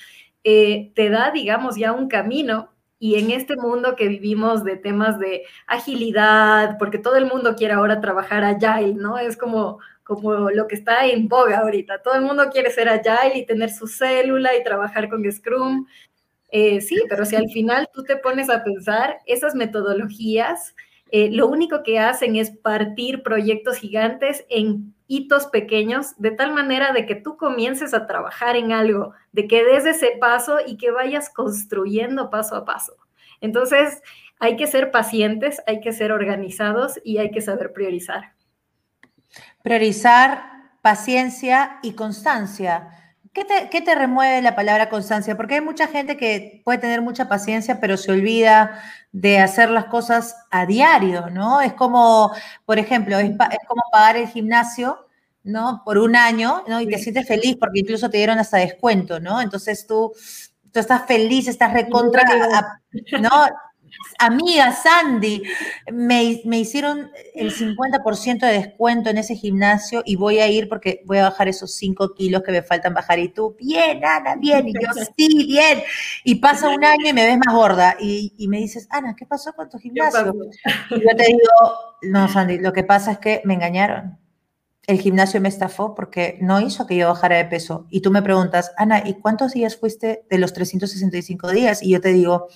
eh, 0.44 0.92
te 0.96 1.10
da, 1.10 1.32
digamos, 1.32 1.78
ya 1.78 1.94
un 1.94 2.10
camino 2.10 2.72
y 3.02 3.16
en 3.16 3.32
este 3.32 3.56
mundo 3.56 3.96
que 3.96 4.08
vivimos 4.08 4.64
de 4.64 4.78
temas 4.78 5.18
de 5.18 5.42
agilidad, 5.66 6.78
porque 6.78 7.00
todo 7.00 7.16
el 7.16 7.26
mundo 7.26 7.56
quiere 7.56 7.74
ahora 7.74 8.00
trabajar 8.00 8.44
agile, 8.44 8.94
¿no? 8.94 9.18
Es 9.18 9.36
como, 9.36 9.80
como 10.04 10.52
lo 10.52 10.68
que 10.68 10.76
está 10.76 11.08
en 11.08 11.28
boga 11.28 11.62
ahorita. 11.62 12.04
Todo 12.04 12.14
el 12.14 12.22
mundo 12.22 12.52
quiere 12.52 12.70
ser 12.70 12.90
agile 12.90 13.40
y 13.40 13.46
tener 13.48 13.72
su 13.72 13.88
célula 13.88 14.56
y 14.56 14.64
trabajar 14.64 15.10
con 15.10 15.30
Scrum. 15.32 15.88
Eh, 16.52 16.80
sí, 16.80 17.02
pero 17.10 17.26
si 17.26 17.36
al 17.36 17.50
final 17.50 17.90
tú 17.92 18.04
te 18.04 18.18
pones 18.18 18.52
a 18.52 18.64
pensar, 18.64 19.18
esas 19.26 19.56
metodologías 19.56 20.76
eh, 21.12 21.30
lo 21.32 21.48
único 21.48 21.82
que 21.84 21.98
hacen 21.98 22.36
es 22.36 22.52
partir 22.52 23.24
proyectos 23.24 23.78
gigantes 23.78 24.46
en 24.48 24.94
hitos 25.12 25.48
pequeños, 25.48 26.14
de 26.20 26.32
tal 26.32 26.54
manera 26.54 26.94
de 26.94 27.06
que 27.06 27.16
tú 27.16 27.36
comiences 27.36 27.94
a 27.94 28.08
trabajar 28.08 28.56
en 28.56 28.72
algo, 28.72 29.12
de 29.34 29.46
que 29.46 29.62
des 29.62 29.86
ese 29.86 30.14
paso 30.22 30.60
y 30.66 30.78
que 30.78 30.90
vayas 30.90 31.30
construyendo 31.30 32.30
paso 32.30 32.56
a 32.56 32.64
paso. 32.64 32.96
Entonces, 33.42 34.02
hay 34.40 34.56
que 34.56 34.68
ser 34.68 34.90
pacientes, 34.90 35.62
hay 35.68 35.82
que 35.82 35.92
ser 35.92 36.14
organizados 36.14 36.98
y 37.04 37.18
hay 37.18 37.30
que 37.32 37.42
saber 37.42 37.74
priorizar. 37.74 38.32
Priorizar, 39.62 40.46
paciencia 40.82 41.80
y 41.84 41.92
constancia. 41.92 43.01
¿Qué 43.34 43.46
te, 43.46 43.96
remueve 43.96 44.42
la 44.42 44.56
palabra 44.56 44.90
constancia? 44.90 45.38
Porque 45.38 45.56
hay 45.56 45.62
mucha 45.62 45.88
gente 45.88 46.18
que 46.18 46.62
puede 46.66 46.80
tener 46.80 47.02
mucha 47.02 47.30
paciencia, 47.30 47.80
pero 47.80 47.96
se 47.96 48.12
olvida 48.12 48.82
de 49.14 49.40
hacer 49.40 49.70
las 49.70 49.86
cosas 49.86 50.36
a 50.52 50.66
diario, 50.66 51.30
¿no? 51.30 51.62
Es 51.62 51.72
como, 51.74 52.34
por 52.66 52.78
ejemplo, 52.78 53.18
es, 53.20 53.32
como 53.68 53.84
pagar 53.90 54.18
el 54.18 54.28
gimnasio, 54.28 55.08
¿no? 55.44 55.82
Por 55.86 55.98
un 55.98 56.18
año, 56.18 56.64
¿no? 56.68 56.82
Y 56.82 56.88
te 56.88 56.98
sientes 56.98 57.26
feliz 57.26 57.56
porque 57.58 57.80
incluso 57.80 58.10
te 58.10 58.18
dieron 58.18 58.38
hasta 58.38 58.58
descuento, 58.58 59.22
¿no? 59.22 59.40
Entonces 59.40 59.88
tú, 59.88 60.12
tú 60.74 60.80
estás 60.82 61.06
feliz, 61.08 61.48
estás 61.48 61.72
recontra, 61.72 62.24
¿no? 63.22 63.30
Amiga 64.20 64.72
Sandy, 64.72 65.44
me, 65.92 66.42
me 66.46 66.60
hicieron 66.60 67.12
el 67.34 67.54
50% 67.54 68.40
de 68.40 68.54
descuento 68.54 69.10
en 69.10 69.18
ese 69.18 69.36
gimnasio 69.36 70.04
y 70.06 70.16
voy 70.16 70.40
a 70.40 70.48
ir 70.48 70.70
porque 70.70 71.02
voy 71.06 71.18
a 71.18 71.24
bajar 71.24 71.48
esos 71.48 71.76
5 71.76 72.14
kilos 72.14 72.44
que 72.44 72.52
me 72.52 72.62
faltan 72.62 72.94
bajar. 72.94 73.20
Y 73.20 73.30
tú, 73.30 73.56
bien, 73.60 74.04
Ana, 74.06 74.36
bien. 74.36 74.68
Y 74.68 74.74
yo, 74.74 74.80
sí, 75.18 75.46
bien. 75.48 75.84
Y 76.24 76.36
pasa 76.36 76.70
un 76.70 76.84
año 76.84 77.10
y 77.10 77.14
me 77.14 77.26
ves 77.26 77.38
más 77.46 77.56
gorda. 77.56 77.96
Y, 78.00 78.34
y 78.38 78.48
me 78.48 78.58
dices, 78.58 78.88
Ana, 78.90 79.16
¿qué 79.16 79.26
pasó 79.26 79.54
con 79.54 79.70
tu 79.70 79.78
gimnasio? 79.78 80.34
Y 80.90 80.96
yo 80.96 81.16
te 81.16 81.26
digo, 81.26 81.40
no, 82.04 82.28
Sandy, 82.28 82.60
lo 82.60 82.74
que 82.74 82.84
pasa 82.84 83.14
es 83.14 83.18
que 83.20 83.42
me 83.46 83.54
engañaron. 83.54 84.18
El 84.88 85.00
gimnasio 85.00 85.40
me 85.40 85.50
estafó 85.50 85.94
porque 85.94 86.38
no 86.42 86.60
hizo 86.60 86.88
que 86.88 86.98
yo 86.98 87.08
bajara 87.08 87.38
de 87.38 87.46
peso. 87.46 87.86
Y 87.90 88.02
tú 88.02 88.12
me 88.12 88.22
preguntas, 88.22 88.72
Ana, 88.78 89.04
¿y 89.06 89.14
cuántos 89.14 89.54
días 89.54 89.78
fuiste 89.78 90.26
de 90.30 90.38
los 90.40 90.54
365 90.54 91.52
días? 91.52 91.84
Y 91.84 91.92
yo 91.92 92.02
te 92.02 92.10
digo, 92.10 92.48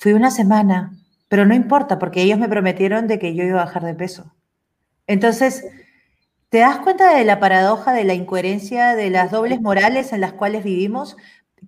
Fui 0.00 0.14
una 0.14 0.30
semana, 0.30 0.96
pero 1.28 1.44
no 1.44 1.52
importa 1.52 1.98
porque 1.98 2.22
ellos 2.22 2.38
me 2.38 2.48
prometieron 2.48 3.06
de 3.06 3.18
que 3.18 3.34
yo 3.34 3.44
iba 3.44 3.60
a 3.60 3.66
bajar 3.66 3.84
de 3.84 3.92
peso. 3.92 4.32
Entonces, 5.06 5.62
¿te 6.48 6.60
das 6.60 6.78
cuenta 6.78 7.14
de 7.14 7.22
la 7.26 7.38
paradoja, 7.38 7.92
de 7.92 8.04
la 8.04 8.14
incoherencia, 8.14 8.96
de 8.96 9.10
las 9.10 9.30
dobles 9.30 9.60
morales 9.60 10.14
en 10.14 10.22
las 10.22 10.32
cuales 10.32 10.64
vivimos? 10.64 11.18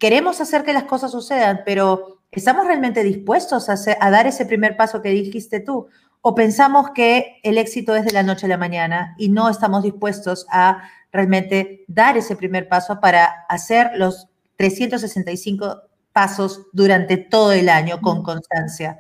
Queremos 0.01 0.41
hacer 0.41 0.65
que 0.65 0.73
las 0.73 0.85
cosas 0.85 1.11
sucedan, 1.11 1.61
pero 1.67 2.23
¿estamos 2.31 2.67
realmente 2.67 3.05
dispuestos 3.05 3.69
a, 3.69 3.75
a 4.01 4.11
dar 4.11 4.27
ese 4.27 4.47
primer 4.47 4.79
paso 4.79 5.03
que 5.03 5.11
dijiste 5.11 5.61
tú? 5.61 5.89
¿O 6.23 6.35
pensamos 6.35 6.93
que 6.95 7.39
el 7.43 7.59
éxito 7.59 7.95
es 7.97 8.07
de 8.07 8.13
la 8.13 8.23
noche 8.23 8.47
a 8.47 8.49
la 8.49 8.57
mañana 8.57 9.15
y 9.19 9.29
no 9.29 9.51
estamos 9.51 9.83
dispuestos 9.83 10.47
a 10.51 10.85
realmente 11.13 11.85
dar 11.87 12.17
ese 12.17 12.35
primer 12.35 12.67
paso 12.67 12.99
para 12.99 13.45
hacer 13.51 13.91
los 13.97 14.29
365 14.57 15.83
pasos 16.13 16.67
durante 16.73 17.17
todo 17.17 17.53
el 17.53 17.69
año 17.69 18.01
con 18.01 18.23
constancia. 18.23 18.99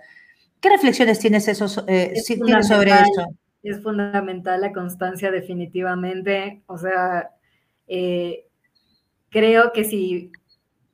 ¿Qué 0.60 0.68
reflexiones 0.68 1.18
tienes, 1.18 1.48
esos, 1.48 1.84
eh, 1.88 2.14
sobre 2.62 2.92
eso? 2.92 3.26
Es 3.62 3.82
fundamental 3.82 4.60
la 4.60 4.72
constancia 4.72 5.30
definitivamente. 5.30 6.62
O 6.66 6.78
sea, 6.78 7.30
eh, 7.86 8.46
creo 9.28 9.72
que 9.72 9.84
si 9.84 10.32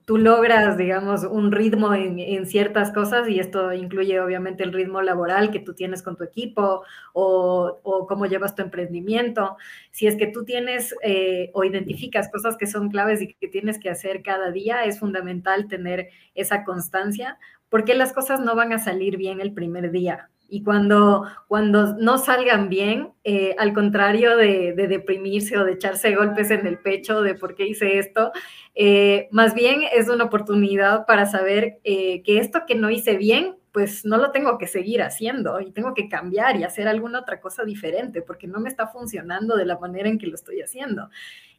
tú 0.09 0.17
logras, 0.17 0.79
digamos, 0.79 1.23
un 1.23 1.53
ritmo 1.53 1.93
en, 1.93 2.47
ciertas 2.47 2.93
cosas, 2.93 3.29
y 3.29 3.41
esto 3.41 3.75
incluye 3.75 4.19
obviamente 4.21 4.65
el 4.65 4.73
ritmo 4.73 5.03
laboral 5.03 5.51
que 5.51 5.61
tú 5.61 5.75
tienes 5.75 6.03
con 6.03 6.17
tu 6.17 6.25
equipo 6.25 6.83
o, 7.13 8.07
cómo 8.09 8.25
llevas 8.25 8.55
tu 8.55 8.63
emprendimiento, 8.63 9.59
si 9.91 10.07
es 10.07 10.17
que 10.17 10.27
tú 10.27 10.47
tienes 10.47 10.95
eh, 11.03 11.51
o 11.53 11.63
identificas 11.63 12.31
cosas 12.31 12.57
que 12.57 12.67
son 12.67 12.89
claves 12.89 13.21
y 13.21 13.35
que 13.35 13.49
tienes 13.49 13.79
que 13.79 13.91
hacer 13.91 14.23
cada 14.23 14.51
día, 14.51 14.87
es 14.87 14.99
fundamental 14.99 15.69
tener 15.69 16.09
esa 16.35 16.65
constancia, 16.65 17.39
porque 17.69 17.95
las 17.95 18.15
cosas 18.15 18.41
no 18.41 18.57
van 18.57 18.73
a 18.73 18.79
salir 18.79 19.19
bien 19.19 19.43
el 19.43 19.53
primer 19.53 19.91
día. 19.91 20.31
Y 20.51 20.63
cuando, 20.63 21.27
cuando 21.47 21.95
no 21.97 22.17
salgan 22.17 22.71
bien, 22.71 23.13
eh, 23.23 23.55
al 23.59 23.75
contrario 23.75 24.35
de, 24.35 24.73
deprimirse 24.73 25.59
o 25.59 25.65
de 25.65 25.73
echarse 25.73 26.15
golpes 26.15 26.51
en 26.51 26.67
el 26.67 26.79
pecho 26.79 27.21
de 27.21 27.35
por 27.35 27.55
qué 27.55 27.67
hice 27.67 27.99
esto, 27.99 28.33
eh, 28.75 29.29
más 29.31 29.55
bien 29.55 29.83
es 29.93 30.09
una 30.09 30.25
oportunidad 30.25 31.05
para 31.05 31.27
saber 31.27 31.81
eh, 31.85 32.23
que 32.23 32.39
esto 32.39 32.63
que 32.67 32.77
no 32.77 32.89
hice 32.89 33.19
bien, 33.19 33.57
pues 33.73 34.07
no 34.07 34.17
lo 34.17 34.31
tengo 34.31 34.57
que 34.57 34.67
seguir 34.67 35.03
haciendo 35.03 35.61
y 35.61 35.71
tengo 35.71 35.93
que 35.93 36.09
cambiar 36.09 36.57
y 36.57 36.65
hacer 36.65 36.89
alguna 36.89 37.21
otra 37.21 37.41
cosa 37.43 37.65
diferente 37.65 38.23
porque 38.23 38.47
no 38.47 38.59
me 38.59 38.71
está 38.71 38.87
funcionando 38.87 39.55
de 39.55 39.67
la 39.67 39.79
manera 39.79 40.09
en 40.09 40.19
que 40.19 40.29
lo 40.29 40.35
estoy 40.35 40.63
haciendo. 40.63 41.11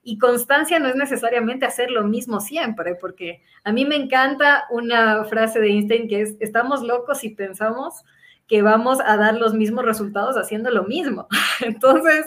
Y 0.02 0.18
constancia 0.18 0.80
no 0.80 0.88
es 0.88 0.96
necesariamente 0.96 1.68
hacer 1.68 1.92
lo 1.92 2.04
mismo 2.06 2.40
siempre, 2.40 2.96
porque 2.96 3.44
a 3.64 3.72
mí 3.72 3.86
me 3.86 3.98
encanta 3.98 4.66
una 4.72 5.24
frase 5.26 5.60
de 5.60 5.68
Einstein 5.68 6.08
que 6.08 6.22
es, 6.22 6.38
estamos 6.40 6.82
locos 6.82 7.20
si 7.20 7.30
pensamos 7.30 8.04
que 8.50 8.64
vamos 8.64 8.98
a 9.06 9.16
dar 9.16 9.36
los 9.36 9.54
mismos 9.54 9.86
resultados 9.86 10.36
haciendo 10.36 10.72
lo 10.72 10.84
mismo. 10.84 11.28
Entonces, 11.62 12.26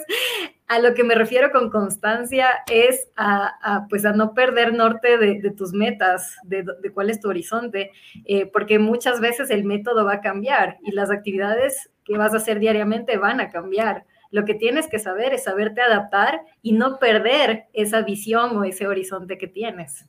a 0.67 0.79
lo 0.79 0.93
que 0.93 1.03
me 1.03 1.15
refiero 1.15 1.51
con 1.51 1.69
constancia 1.69 2.63
es 2.71 3.09
a, 3.17 3.85
pues 3.89 4.05
a 4.05 4.13
no 4.13 4.33
perder 4.33 4.73
norte 4.73 5.17
de, 5.17 5.51
tus 5.51 5.73
metas, 5.73 6.35
de, 6.43 6.65
cuál 6.93 7.09
es 7.09 7.19
tu 7.19 7.27
horizonte, 7.27 7.91
eh, 8.25 8.45
porque 8.45 8.79
muchas 8.79 9.19
veces 9.19 9.51
el 9.51 9.65
método 9.65 10.05
va 10.05 10.13
a 10.13 10.21
cambiar 10.21 10.77
y 10.81 10.91
las 10.91 11.11
actividades 11.11 11.91
que 12.05 12.17
vas 12.17 12.33
a 12.33 12.37
hacer 12.37 12.59
diariamente 12.59 13.17
van 13.17 13.41
a 13.41 13.49
cambiar. 13.49 14.05
Lo 14.31 14.45
que 14.45 14.55
tienes 14.55 14.87
que 14.87 14.99
saber 14.99 15.33
es 15.33 15.43
saberte 15.43 15.81
adaptar 15.81 16.41
y 16.61 16.71
no 16.71 16.97
perder 16.99 17.65
esa 17.73 18.01
visión 18.01 18.57
o 18.57 18.63
ese 18.63 18.87
horizonte 18.87 19.37
que 19.37 19.47
tienes. 19.47 20.05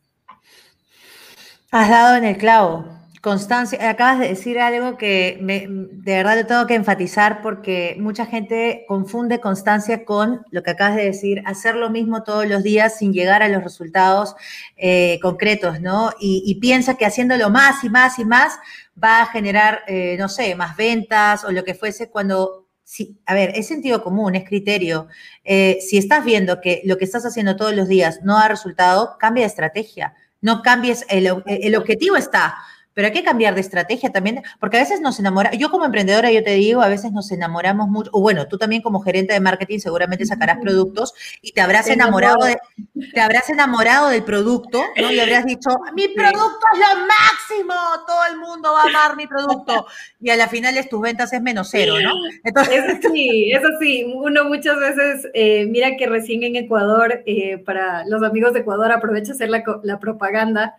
Has 1.72 1.90
dado 1.90 2.16
en 2.16 2.24
el 2.24 2.38
clavo. 2.38 2.86
Constancia, 3.24 3.88
acabas 3.88 4.18
de 4.18 4.28
decir 4.28 4.58
algo 4.58 4.98
que 4.98 5.38
de 5.40 6.12
verdad 6.14 6.36
lo 6.36 6.44
tengo 6.46 6.66
que 6.66 6.74
enfatizar 6.74 7.40
porque 7.40 7.96
mucha 7.98 8.26
gente 8.26 8.84
confunde 8.86 9.40
constancia 9.40 10.04
con 10.04 10.44
lo 10.50 10.62
que 10.62 10.72
acabas 10.72 10.96
de 10.96 11.04
decir, 11.04 11.42
hacer 11.46 11.74
lo 11.74 11.88
mismo 11.88 12.22
todos 12.22 12.46
los 12.46 12.62
días 12.62 12.98
sin 12.98 13.14
llegar 13.14 13.42
a 13.42 13.48
los 13.48 13.64
resultados 13.64 14.36
eh, 14.76 15.18
concretos, 15.22 15.80
¿no? 15.80 16.12
Y, 16.20 16.54
piensa 16.60 16.98
que 16.98 17.06
haciéndolo 17.06 17.48
más 17.48 17.82
y 17.82 17.88
más 17.88 18.18
y 18.18 18.26
más 18.26 18.58
va 19.02 19.22
a 19.22 19.26
generar, 19.26 19.84
eh, 19.86 20.16
no 20.18 20.28
sé, 20.28 20.54
más 20.54 20.76
ventas 20.76 21.44
o 21.44 21.50
lo 21.50 21.64
que 21.64 21.72
fuese 21.72 22.10
cuando 22.10 22.66
Sí, 22.86 23.18
a 23.24 23.32
ver, 23.32 23.52
es 23.54 23.66
sentido 23.68 24.04
común, 24.04 24.34
es 24.34 24.46
criterio. 24.46 25.08
Eh, 25.44 25.78
si 25.80 25.96
estás 25.96 26.22
viendo 26.26 26.60
que 26.60 26.82
lo 26.84 26.98
que 26.98 27.06
estás 27.06 27.24
haciendo 27.24 27.56
todos 27.56 27.74
los 27.74 27.88
días 27.88 28.20
no 28.22 28.36
da 28.36 28.48
resultado, 28.48 29.16
cambia 29.18 29.44
de 29.44 29.48
estrategia. 29.48 30.14
No 30.42 30.60
cambies, 30.60 31.06
el, 31.08 31.42
el 31.46 31.76
objetivo 31.76 32.16
está, 32.16 32.56
pero 32.94 33.08
hay 33.08 33.12
que 33.12 33.24
cambiar 33.24 33.54
de 33.54 33.60
estrategia 33.60 34.10
también, 34.10 34.42
porque 34.60 34.78
a 34.78 34.80
veces 34.80 35.00
nos 35.00 35.18
enamora, 35.18 35.52
yo 35.52 35.70
como 35.70 35.84
emprendedora, 35.84 36.30
yo 36.30 36.42
te 36.42 36.54
digo, 36.54 36.80
a 36.80 36.88
veces 36.88 37.12
nos 37.12 37.30
enamoramos 37.32 37.88
mucho, 37.88 38.10
o 38.12 38.20
bueno, 38.20 38.46
tú 38.46 38.56
también 38.56 38.82
como 38.82 39.00
gerente 39.00 39.34
de 39.34 39.40
marketing 39.40 39.80
seguramente 39.80 40.24
sacarás 40.24 40.58
productos 40.58 41.14
y 41.42 41.52
te 41.52 41.60
habrás 41.60 41.88
enamorado 41.88 42.44
de, 42.44 42.56
te 43.12 43.20
habrás 43.20 43.50
enamorado 43.50 44.08
del 44.08 44.24
producto, 44.24 44.82
¿no? 44.96 45.10
Y 45.10 45.20
habrás 45.20 45.44
dicho, 45.44 45.70
mi 45.94 46.08
producto 46.08 46.66
es 46.72 46.78
lo 46.78 47.06
máximo, 47.06 47.74
todo 48.06 48.20
el 48.30 48.38
mundo 48.38 48.72
va 48.72 48.82
a 48.82 48.86
amar 48.86 49.16
mi 49.16 49.26
producto, 49.26 49.86
y 50.20 50.30
a 50.30 50.36
la 50.36 50.48
final 50.48 50.74
tus 50.88 51.00
ventas 51.00 51.32
es 51.32 51.42
menos 51.42 51.68
cero, 51.70 51.94
¿no? 52.00 52.12
Entonces, 52.44 52.84
eso 52.84 53.08
sí, 53.12 53.50
eso 53.52 53.68
sí, 53.80 54.04
uno 54.14 54.44
muchas 54.44 54.78
veces, 54.78 55.28
eh, 55.34 55.66
mira 55.66 55.96
que 55.96 56.06
recién 56.06 56.42
en 56.44 56.56
Ecuador, 56.56 57.22
eh, 57.26 57.58
para 57.58 58.04
los 58.06 58.22
amigos 58.22 58.52
de 58.52 58.60
Ecuador, 58.60 58.92
aprovecha 58.92 59.32
hacer 59.32 59.50
la, 59.50 59.64
la 59.82 59.98
propaganda, 59.98 60.76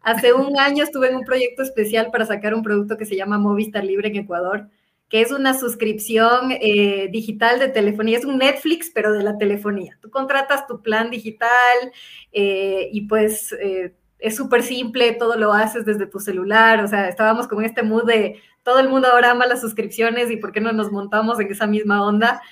Hace 0.00 0.32
un 0.32 0.58
año 0.58 0.84
estuve 0.84 1.08
en 1.08 1.16
un 1.16 1.24
proyecto 1.24 1.62
especial 1.62 2.10
para 2.10 2.26
sacar 2.26 2.54
un 2.54 2.62
producto 2.62 2.96
que 2.96 3.04
se 3.04 3.16
llama 3.16 3.38
Movistar 3.38 3.84
Libre 3.84 4.08
en 4.08 4.16
Ecuador, 4.16 4.68
que 5.08 5.22
es 5.22 5.32
una 5.32 5.58
suscripción 5.58 6.52
eh, 6.52 7.08
digital 7.10 7.58
de 7.58 7.68
telefonía, 7.68 8.18
es 8.18 8.24
un 8.24 8.38
Netflix, 8.38 8.90
pero 8.94 9.12
de 9.12 9.22
la 9.22 9.38
telefonía. 9.38 9.98
Tú 10.00 10.10
contratas 10.10 10.66
tu 10.66 10.82
plan 10.82 11.10
digital 11.10 11.92
eh, 12.32 12.88
y 12.92 13.02
pues 13.02 13.52
eh, 13.52 13.94
es 14.18 14.36
súper 14.36 14.62
simple, 14.62 15.12
todo 15.12 15.36
lo 15.36 15.52
haces 15.52 15.84
desde 15.84 16.06
tu 16.06 16.20
celular, 16.20 16.82
o 16.84 16.88
sea, 16.88 17.08
estábamos 17.08 17.48
con 17.48 17.64
este 17.64 17.82
mood 17.82 18.04
de 18.04 18.40
todo 18.62 18.80
el 18.80 18.88
mundo 18.88 19.08
ahora 19.08 19.30
ama 19.30 19.46
las 19.46 19.62
suscripciones 19.62 20.30
y 20.30 20.36
por 20.36 20.52
qué 20.52 20.60
no 20.60 20.72
nos 20.72 20.92
montamos 20.92 21.40
en 21.40 21.50
esa 21.50 21.66
misma 21.66 22.04
onda. 22.04 22.42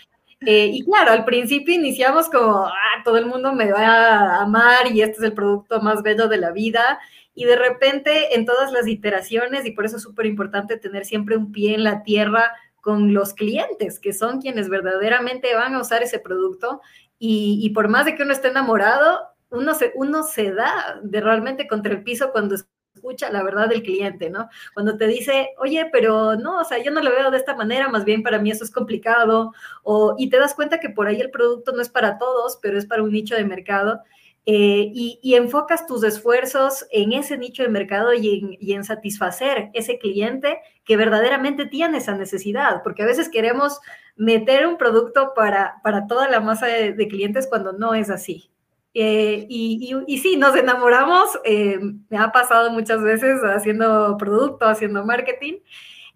y 0.40 0.82
claro, 0.84 1.12
al 1.12 1.24
principio 1.24 1.74
iniciamos 1.74 2.28
como, 2.30 2.66
ah, 2.66 3.02
todo 3.04 3.18
el 3.18 3.26
mundo 3.26 3.52
me 3.52 3.72
va 3.72 3.86
a 3.86 4.42
amar 4.42 4.90
y 4.92 5.02
este 5.02 5.18
es 5.18 5.22
el 5.24 5.32
producto 5.34 5.80
más 5.80 6.02
bello 6.02 6.28
de 6.28 6.38
la 6.38 6.52
vida 6.52 7.00
y 7.36 7.44
de 7.44 7.54
repente 7.54 8.34
en 8.34 8.46
todas 8.46 8.72
las 8.72 8.88
iteraciones, 8.88 9.66
y 9.66 9.70
por 9.70 9.84
eso 9.84 9.98
es 9.98 10.02
súper 10.02 10.24
importante 10.26 10.78
tener 10.78 11.04
siempre 11.04 11.36
un 11.36 11.52
pie 11.52 11.74
en 11.74 11.84
la 11.84 12.02
tierra 12.02 12.50
con 12.80 13.12
los 13.12 13.34
clientes, 13.34 14.00
que 14.00 14.14
son 14.14 14.40
quienes 14.40 14.70
verdaderamente 14.70 15.54
van 15.54 15.74
a 15.74 15.80
usar 15.80 16.02
ese 16.02 16.18
producto, 16.18 16.80
y, 17.18 17.70
por 17.70 17.88
más 17.88 18.06
de 18.06 18.14
que 18.14 18.22
uno 18.22 18.32
esté 18.32 18.48
enamorado, 18.48 19.20
uno 19.50 19.74
se, 19.74 19.92
uno 19.94 20.22
se 20.22 20.52
da 20.52 20.98
de 21.02 21.20
realmente 21.20 21.68
contra 21.68 21.92
el 21.92 22.02
piso 22.02 22.32
cuando 22.32 22.56
escucha 22.94 23.30
la 23.30 23.42
verdad 23.42 23.68
del 23.68 23.82
cliente, 23.82 24.30
¿no? 24.30 24.48
Cuando 24.74 24.96
te 24.96 25.06
dice, 25.06 25.50
oye, 25.58 25.88
pero 25.92 26.36
no, 26.36 26.60
o 26.60 26.64
sea, 26.64 26.78
yo 26.82 26.90
no 26.90 27.02
lo 27.02 27.10
veo 27.10 27.30
de 27.30 27.36
esta 27.36 27.54
manera, 27.54 27.88
más 27.88 28.04
bien 28.04 28.22
para 28.22 28.38
mí 28.38 28.50
eso 28.50 28.64
es 28.64 28.70
complicado, 28.70 29.52
o, 29.82 30.14
y 30.18 30.30
te 30.30 30.38
das 30.38 30.54
cuenta 30.54 30.80
que 30.80 30.90
por 30.90 31.06
ahí 31.06 31.20
el 31.20 31.30
producto 31.30 31.72
no 31.72 31.82
es 31.82 31.90
para 31.90 32.16
todos, 32.18 32.58
pero 32.62 32.78
es 32.78 32.86
para 32.86 33.02
un 33.02 33.12
nicho 33.12 33.34
de 33.34 33.44
mercado, 33.44 34.00
eh, 34.48 34.92
y, 34.94 35.34
enfocas 35.34 35.88
tus 35.88 36.04
esfuerzos 36.04 36.86
en 36.92 37.12
ese 37.12 37.36
nicho 37.36 37.64
de 37.64 37.68
mercado 37.68 38.14
y 38.14 38.56
en, 38.72 38.84
satisfacer 38.84 39.70
ese 39.74 39.98
cliente 39.98 40.60
que 40.84 40.96
verdaderamente 40.96 41.66
tiene 41.66 41.98
esa 41.98 42.14
necesidad, 42.14 42.84
porque 42.84 43.02
a 43.02 43.06
veces 43.06 43.28
queremos 43.28 43.80
meter 44.14 44.68
un 44.68 44.78
producto 44.78 45.32
para, 45.34 45.80
para 45.82 46.06
toda 46.06 46.28
la 46.28 46.38
masa 46.38 46.66
de, 46.66 47.08
clientes 47.08 47.48
cuando 47.48 47.72
no 47.72 47.94
es 47.94 48.08
así. 48.08 48.48
Eh, 48.94 49.46
y, 49.48 49.92
y, 50.06 50.18
sí, 50.18 50.36
nos 50.36 50.54
enamoramos, 50.54 51.28
eh, 51.44 51.80
me 52.08 52.16
ha 52.16 52.30
pasado 52.30 52.70
muchas 52.70 53.02
veces 53.02 53.40
haciendo 53.42 54.16
producto, 54.16 54.66
haciendo 54.66 55.04
marketing, 55.04 55.54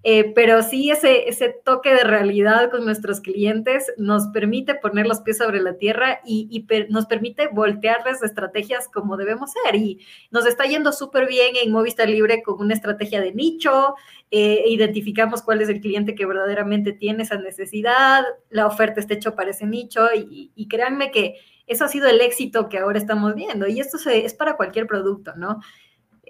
eh, 0.02 0.32
pero 0.34 0.62
sí 0.62 0.90
ese, 0.90 1.28
ese 1.28 1.50
toque 1.62 1.92
de 1.92 2.04
realidad 2.04 2.70
con 2.70 2.86
nuestros 2.86 3.20
clientes 3.20 3.92
nos 3.98 4.28
permite 4.28 4.74
poner 4.74 5.06
los 5.06 5.20
pies 5.20 5.36
sobre 5.36 5.60
la 5.60 5.74
tierra 5.76 6.20
y, 6.24 6.66
nos 6.88 7.04
permite 7.04 7.48
voltearles 7.48 8.22
estrategias 8.22 8.88
como 8.88 9.18
debemos 9.18 9.50
ser. 9.52 9.74
Y 9.74 10.00
nos 10.30 10.46
está 10.46 10.64
yendo 10.64 10.92
súper 10.92 11.26
bien 11.28 11.54
en 11.62 11.70
Movistar 11.70 12.08
Libre 12.08 12.42
con 12.42 12.60
una 12.60 12.72
estrategia 12.72 13.20
de 13.20 13.34
nicho, 13.34 13.94
eh, 14.30 14.64
identificamos 14.68 15.42
cuál 15.42 15.60
es 15.60 15.68
el 15.68 15.80
cliente 15.80 16.14
que 16.14 16.24
verdaderamente 16.24 16.92
tiene 16.92 17.24
esa 17.24 17.36
necesidad, 17.36 18.24
la 18.48 18.66
oferta 18.66 19.00
está 19.00 19.14
hecha 19.14 19.34
para 19.34 19.50
ese 19.50 19.66
nicho 19.66 20.08
y, 20.14 20.66
créanme 20.68 21.10
que 21.10 21.34
eso 21.66 21.84
ha 21.84 21.88
sido 21.88 22.08
el 22.08 22.20
éxito 22.20 22.68
que 22.68 22.78
ahora 22.78 22.98
estamos 22.98 23.34
viendo. 23.34 23.66
Y 23.66 23.80
esto 23.80 23.98
es 24.08 24.34
para 24.34 24.56
cualquier 24.56 24.86
producto, 24.86 25.34
¿no? 25.36 25.60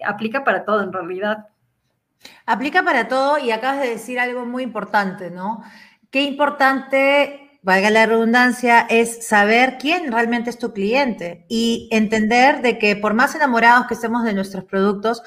Aplica 0.05 0.45
para 0.45 0.65
todo 0.65 0.83
en 0.83 0.93
realidad. 0.93 1.47
Aplica 2.47 2.83
para 2.83 3.09
todo 3.09 3.39
y 3.39 3.51
acabas 3.51 3.81
de 3.81 3.91
decir 3.91 4.19
algo 4.19 4.45
muy 4.47 4.63
importante, 4.63 5.31
¿no? 5.31 5.63
Qué 6.11 6.23
importante, 6.23 7.59
valga 7.63 7.91
la 7.91 8.07
redundancia, 8.07 8.87
es 8.89 9.27
saber 9.27 9.79
quién 9.79 10.11
realmente 10.11 10.51
es 10.51 10.59
tu 10.59 10.73
cliente 10.73 11.45
y 11.49 11.89
entender 11.93 12.63
de 12.63 12.79
que 12.79 12.97
por 12.97 13.15
más 13.15 13.35
enamorados 13.35 13.87
que 13.87 13.95
estemos 13.95 14.25
de 14.25 14.35
nuestros 14.35 14.65
productos, 14.65 15.23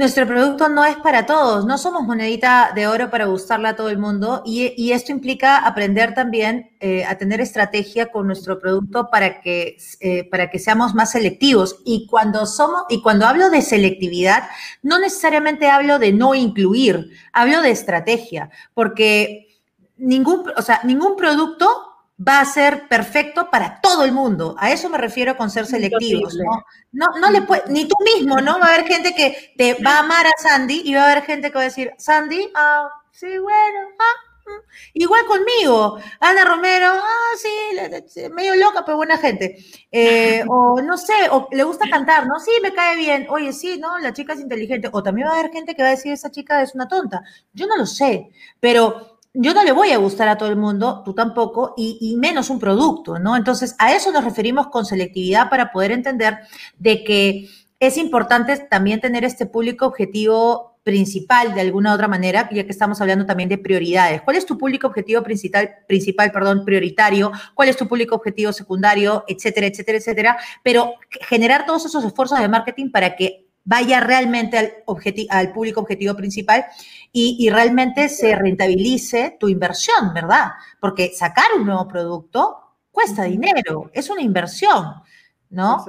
nuestro 0.00 0.26
producto 0.26 0.70
no 0.70 0.82
es 0.86 0.96
para 0.96 1.26
todos, 1.26 1.66
no 1.66 1.76
somos 1.76 2.04
monedita 2.04 2.72
de 2.74 2.86
oro 2.86 3.10
para 3.10 3.26
gustarle 3.26 3.68
a 3.68 3.76
todo 3.76 3.90
el 3.90 3.98
mundo 3.98 4.42
y, 4.46 4.92
esto 4.92 5.12
implica 5.12 5.58
aprender 5.58 6.14
también 6.14 6.70
eh, 6.80 7.04
a 7.04 7.18
tener 7.18 7.42
estrategia 7.42 8.06
con 8.06 8.26
nuestro 8.26 8.58
producto 8.58 9.10
para 9.10 9.42
que, 9.42 9.76
eh, 10.00 10.24
para 10.24 10.48
que 10.48 10.58
seamos 10.58 10.94
más 10.94 11.12
selectivos. 11.12 11.82
Y 11.84 12.06
cuando 12.06 12.46
somos, 12.46 12.84
y 12.88 13.02
cuando 13.02 13.26
hablo 13.26 13.50
de 13.50 13.60
selectividad, 13.60 14.44
no 14.82 14.98
necesariamente 14.98 15.68
hablo 15.68 15.98
de 15.98 16.14
no 16.14 16.34
incluir, 16.34 17.10
hablo 17.34 17.60
de 17.60 17.70
estrategia, 17.70 18.48
porque 18.72 19.58
ningún, 19.98 20.50
o 20.56 20.62
sea, 20.62 20.80
ningún 20.82 21.14
producto 21.14 21.89
va 22.26 22.40
a 22.40 22.44
ser 22.44 22.86
perfecto 22.88 23.50
para 23.50 23.80
todo 23.80 24.04
el 24.04 24.12
mundo. 24.12 24.54
A 24.58 24.70
eso 24.72 24.90
me 24.90 24.98
refiero 24.98 25.36
con 25.36 25.50
ser 25.50 25.66
selectivos, 25.66 26.34
¿no? 26.34 26.64
No, 26.92 27.06
no 27.18 27.30
le 27.30 27.42
puede, 27.42 27.62
ni 27.68 27.86
tú 27.86 27.94
mismo, 28.04 28.40
¿no? 28.40 28.58
Va 28.58 28.66
a 28.66 28.74
haber 28.74 28.86
gente 28.86 29.14
que 29.14 29.54
te 29.56 29.74
va 29.82 29.96
a 29.96 29.98
amar 30.00 30.26
a 30.26 30.32
Sandy 30.36 30.82
y 30.84 30.94
va 30.94 31.02
a 31.02 31.12
haber 31.12 31.24
gente 31.24 31.48
que 31.48 31.54
va 31.54 31.62
a 31.62 31.64
decir, 31.64 31.92
Sandy, 31.96 32.50
ah, 32.54 32.88
sí, 33.10 33.26
bueno, 33.26 33.78
ah, 33.98 34.50
mm". 34.50 34.80
Igual 34.94 35.24
conmigo, 35.24 35.98
Ana 36.20 36.44
Romero, 36.44 36.88
ah, 36.88 37.36
sí, 37.38 38.28
medio 38.30 38.54
loca, 38.56 38.84
pero 38.84 38.98
buena 38.98 39.16
gente. 39.16 39.56
Eh, 39.90 40.44
o 40.48 40.82
no 40.82 40.98
sé, 40.98 41.14
o 41.30 41.48
le 41.52 41.62
gusta 41.62 41.88
cantar, 41.88 42.26
¿no? 42.26 42.38
Sí, 42.38 42.50
me 42.62 42.74
cae 42.74 42.96
bien. 42.96 43.28
Oye, 43.30 43.52
sí, 43.54 43.78
¿no? 43.78 43.98
La 43.98 44.12
chica 44.12 44.34
es 44.34 44.40
inteligente. 44.40 44.90
O 44.92 45.02
también 45.02 45.28
va 45.28 45.32
a 45.32 45.38
haber 45.38 45.52
gente 45.52 45.74
que 45.74 45.82
va 45.82 45.88
a 45.88 45.92
decir, 45.92 46.12
esa 46.12 46.30
chica 46.30 46.60
es 46.60 46.74
una 46.74 46.88
tonta. 46.88 47.22
Yo 47.54 47.66
no 47.66 47.76
lo 47.76 47.86
sé, 47.86 48.30
pero 48.58 49.19
yo 49.32 49.54
no 49.54 49.62
le 49.62 49.72
voy 49.72 49.90
a 49.90 49.98
gustar 49.98 50.28
a 50.28 50.36
todo 50.36 50.48
el 50.48 50.56
mundo, 50.56 51.02
tú 51.04 51.14
tampoco, 51.14 51.74
y, 51.76 52.16
menos 52.18 52.50
un 52.50 52.58
producto, 52.58 53.18
¿no? 53.18 53.36
Entonces, 53.36 53.76
a 53.78 53.94
eso 53.94 54.10
nos 54.10 54.24
referimos 54.24 54.68
con 54.68 54.84
selectividad 54.84 55.48
para 55.48 55.70
poder 55.70 55.92
entender 55.92 56.38
de 56.78 57.04
que 57.04 57.48
es 57.78 57.96
importante 57.96 58.56
también 58.58 59.00
tener 59.00 59.24
este 59.24 59.46
público 59.46 59.86
objetivo 59.86 60.78
principal 60.82 61.54
de 61.54 61.60
alguna 61.60 61.94
otra 61.94 62.08
manera, 62.08 62.48
ya 62.50 62.64
que 62.64 62.70
estamos 62.70 63.00
hablando 63.00 63.24
también 63.24 63.48
de 63.48 63.58
prioridades. 63.58 64.22
¿Cuál 64.22 64.36
es 64.36 64.46
tu 64.46 64.58
público 64.58 64.88
objetivo 64.88 65.22
principal, 65.22 65.76
principal, 65.86 66.32
perdón, 66.32 66.64
prioritario? 66.64 67.30
¿Cuál 67.54 67.68
es 67.68 67.76
tu 67.76 67.86
público 67.86 68.16
objetivo 68.16 68.52
secundario, 68.52 69.24
etcétera, 69.28 69.66
etcétera, 69.66 69.98
etcétera? 69.98 70.38
Pero 70.62 70.94
generar 71.28 71.66
todos 71.66 71.86
esos 71.86 72.04
esfuerzos 72.04 72.40
de 72.40 72.48
marketing 72.48 72.90
para 72.90 73.14
que 73.14 73.49
vaya 73.70 74.00
realmente 74.00 74.58
al, 74.58 74.72
al 75.28 75.52
público 75.52 75.80
objetivo 75.80 76.16
principal 76.16 76.64
y, 77.12 77.48
realmente 77.50 78.08
se 78.08 78.34
rentabilice 78.34 79.36
tu 79.38 79.48
inversión, 79.48 80.12
¿verdad? 80.12 80.50
Porque 80.80 81.12
sacar 81.14 81.46
un 81.56 81.66
nuevo 81.66 81.86
producto 81.86 82.56
cuesta 82.90 83.24
dinero, 83.24 83.88
es 83.94 84.10
una 84.10 84.22
inversión, 84.22 84.86
¿no? 85.50 85.84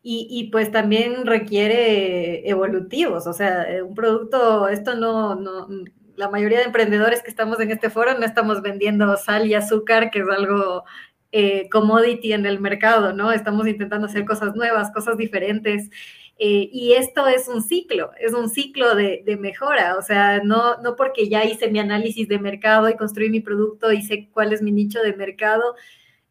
Y, 0.00 0.48
pues 0.52 0.70
también 0.70 1.26
requiere 1.26 2.48
evolutivos, 2.48 3.26
o 3.26 3.32
sea, 3.32 3.66
un 3.84 3.96
producto, 3.96 4.68
esto 4.68 4.94
no, 4.94 5.34
no, 5.34 5.66
la 6.14 6.28
mayoría 6.28 6.58
de 6.58 6.66
emprendedores 6.66 7.20
que 7.24 7.30
estamos 7.30 7.58
en 7.58 7.72
este 7.72 7.90
foro 7.90 8.16
no 8.16 8.24
estamos 8.24 8.62
vendiendo 8.62 9.16
sal 9.16 9.48
y 9.48 9.54
azúcar, 9.54 10.12
que 10.12 10.20
es 10.20 10.28
algo 10.28 10.84
eh, 11.32 11.68
commodity 11.68 12.32
en 12.32 12.46
el 12.46 12.60
mercado, 12.60 13.12
¿no? 13.12 13.32
Estamos 13.32 13.66
intentando 13.66 14.06
hacer 14.06 14.24
cosas 14.24 14.54
nuevas, 14.54 14.92
cosas 14.92 15.16
diferentes. 15.16 15.90
Eh, 16.38 16.68
y 16.70 16.92
esto 16.92 17.26
es 17.26 17.48
un 17.48 17.62
ciclo, 17.62 18.10
es 18.20 18.34
un 18.34 18.50
ciclo 18.50 18.94
de, 18.94 19.38
mejora, 19.40 19.96
o 19.96 20.02
sea, 20.02 20.40
no, 20.44 20.76
no 20.82 20.94
porque 20.94 21.30
ya 21.30 21.44
hice 21.44 21.70
mi 21.70 21.78
análisis 21.78 22.28
de 22.28 22.38
mercado 22.38 22.90
y 22.90 22.96
construí 22.96 23.30
mi 23.30 23.40
producto 23.40 23.90
y 23.90 24.02
sé 24.02 24.28
cuál 24.32 24.52
es 24.52 24.60
mi 24.60 24.70
nicho 24.70 25.00
de 25.00 25.14
mercado, 25.14 25.76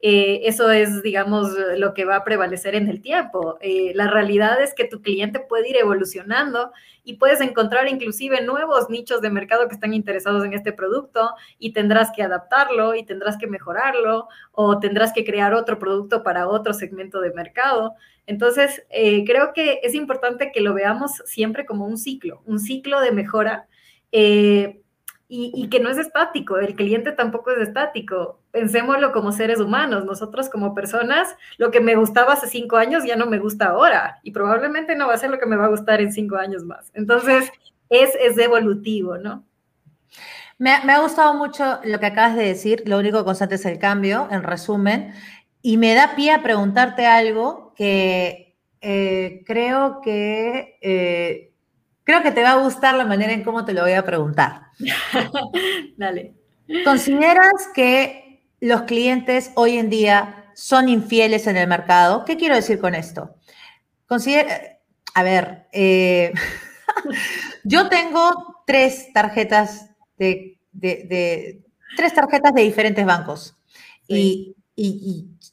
eh, 0.02 0.42
eso 0.44 0.70
es, 0.70 1.02
digamos, 1.02 1.52
lo 1.78 1.94
que 1.94 2.06
va 2.06 2.18
a 2.18 2.24
prevalecer 2.24 2.76
en 2.76 2.90
el 2.90 3.02
tiempo. 3.02 3.58
Eh, 3.62 3.92
la 3.96 4.08
realidad 4.08 4.62
es 4.62 4.74
que 4.74 4.86
tu 4.86 5.02
cliente 5.02 5.40
puede 5.40 5.70
ir 5.70 5.78
evolucionando 5.78 6.72
y 7.04 7.16
puedes 7.16 7.42
encontrar 7.42 7.88
inclusive 7.88 8.42
nuevos 8.42 8.90
nichos 8.90 9.22
de 9.22 9.30
mercado 9.30 9.68
que 9.68 9.74
están 9.76 9.94
interesados 9.94 10.44
en 10.44 10.54
este 10.54 10.74
producto 10.74 11.32
y 11.60 11.74
tendrás 11.74 12.12
que 12.16 12.24
adaptarlo 12.24 12.96
y 12.96 13.04
tendrás 13.04 13.38
que 13.38 13.48
mejorarlo 13.48 14.28
o 14.52 14.80
tendrás 14.80 15.14
que 15.14 15.26
crear 15.26 15.54
otro 15.54 15.80
producto 15.80 16.24
para 16.24 16.48
otro 16.48 16.74
segmento 16.74 17.22
de 17.22 17.34
mercado. 17.34 17.94
Entonces, 18.28 18.86
eh, 18.90 19.24
creo 19.26 19.54
que 19.54 19.80
es 19.84 19.94
importante 19.94 20.52
que 20.52 20.62
lo 20.62 20.74
veamos 20.74 21.12
siempre 21.26 21.66
como 21.66 21.86
un 21.86 21.98
ciclo, 21.98 22.42
un 22.46 22.60
ciclo 22.60 23.00
de 23.02 23.12
mejora 23.12 23.68
eh, 24.12 24.82
y, 25.54 25.70
que 25.70 25.80
no 25.80 25.90
es 25.90 25.98
estático, 25.98 26.58
el 26.58 26.76
cliente 26.76 27.12
tampoco 27.12 27.52
es 27.52 27.68
estático. 27.68 28.40
Pensémoslo 28.52 29.12
como 29.12 29.32
seres 29.32 29.60
humanos, 29.60 30.06
nosotros 30.06 30.50
como 30.50 30.74
personas, 30.74 31.36
lo 31.58 31.72
que 31.72 31.82
me 31.82 31.96
gustaba 31.96 32.34
hace 32.34 32.48
cinco 32.48 32.78
años 32.78 33.04
ya 33.06 33.16
no 33.16 33.26
me 33.26 33.40
gusta 33.40 33.68
ahora 33.68 34.20
y 34.24 34.32
probablemente 34.32 34.96
no 34.96 35.08
va 35.08 35.14
a 35.14 35.18
ser 35.18 35.30
lo 35.30 35.40
que 35.40 35.46
me 35.46 35.58
va 35.58 35.66
a 35.66 35.70
gustar 35.70 36.02
en 36.02 36.14
cinco 36.14 36.38
años 36.38 36.64
más. 36.64 36.92
Entonces, 36.94 37.52
es, 37.90 38.12
es 38.16 38.38
evolutivo, 38.38 39.18
¿no? 39.18 39.44
Me, 40.58 40.80
me, 40.86 40.94
ha 40.94 41.02
gustado 41.02 41.34
mucho 41.34 41.80
lo 41.84 42.00
que 42.00 42.06
acabas 42.06 42.36
de 42.36 42.46
decir, 42.46 42.84
lo 42.86 42.98
único 42.98 43.26
constante 43.26 43.56
es 43.56 43.66
el 43.66 43.78
cambio, 43.78 44.30
en 44.32 44.42
resumen, 44.42 45.14
y 45.62 45.78
me 45.78 45.96
da 45.96 46.16
pie 46.16 46.32
a 46.32 46.44
preguntarte 46.44 47.06
algo 47.06 47.74
que 47.76 48.56
eh, 48.88 49.44
creo 49.48 50.00
que 50.00 50.78
eh, 50.80 51.55
creo 52.06 52.24
que 52.24 52.32
te 52.32 52.44
va 52.44 52.52
a 52.52 52.64
gustar 52.64 52.96
la 52.96 53.06
manera 53.06 53.34
en 53.34 53.44
cómo 53.44 53.66
te 53.66 53.74
lo 53.74 53.82
voy 53.82 53.92
a 53.92 54.06
preguntar. 54.06 54.68
Dale. 55.98 56.34
¿Consideras 56.84 57.68
que 57.74 58.46
los 58.62 58.84
clientes 58.84 59.52
hoy 59.56 59.78
en 59.78 59.90
día 59.90 60.46
son 60.56 60.88
infieles 60.88 61.48
en 61.48 61.58
el 61.58 61.68
mercado? 61.68 62.24
¿Qué 62.24 62.38
quiero 62.38 62.56
decir 62.56 62.80
con 62.80 62.96
esto? 62.96 63.36
Considera, 64.08 64.80
a 65.14 65.24
ver, 65.24 65.68
eh, 65.72 66.32
yo 67.64 67.90
tengo 67.90 68.64
tres 68.66 69.12
tarjetas 69.14 69.90
de, 70.18 70.60
de, 70.72 71.62
tres 71.98 72.14
tarjetas 72.14 72.54
de 72.54 72.62
diferentes 72.62 73.06
bancos. 73.06 73.56
Y, 74.08 74.56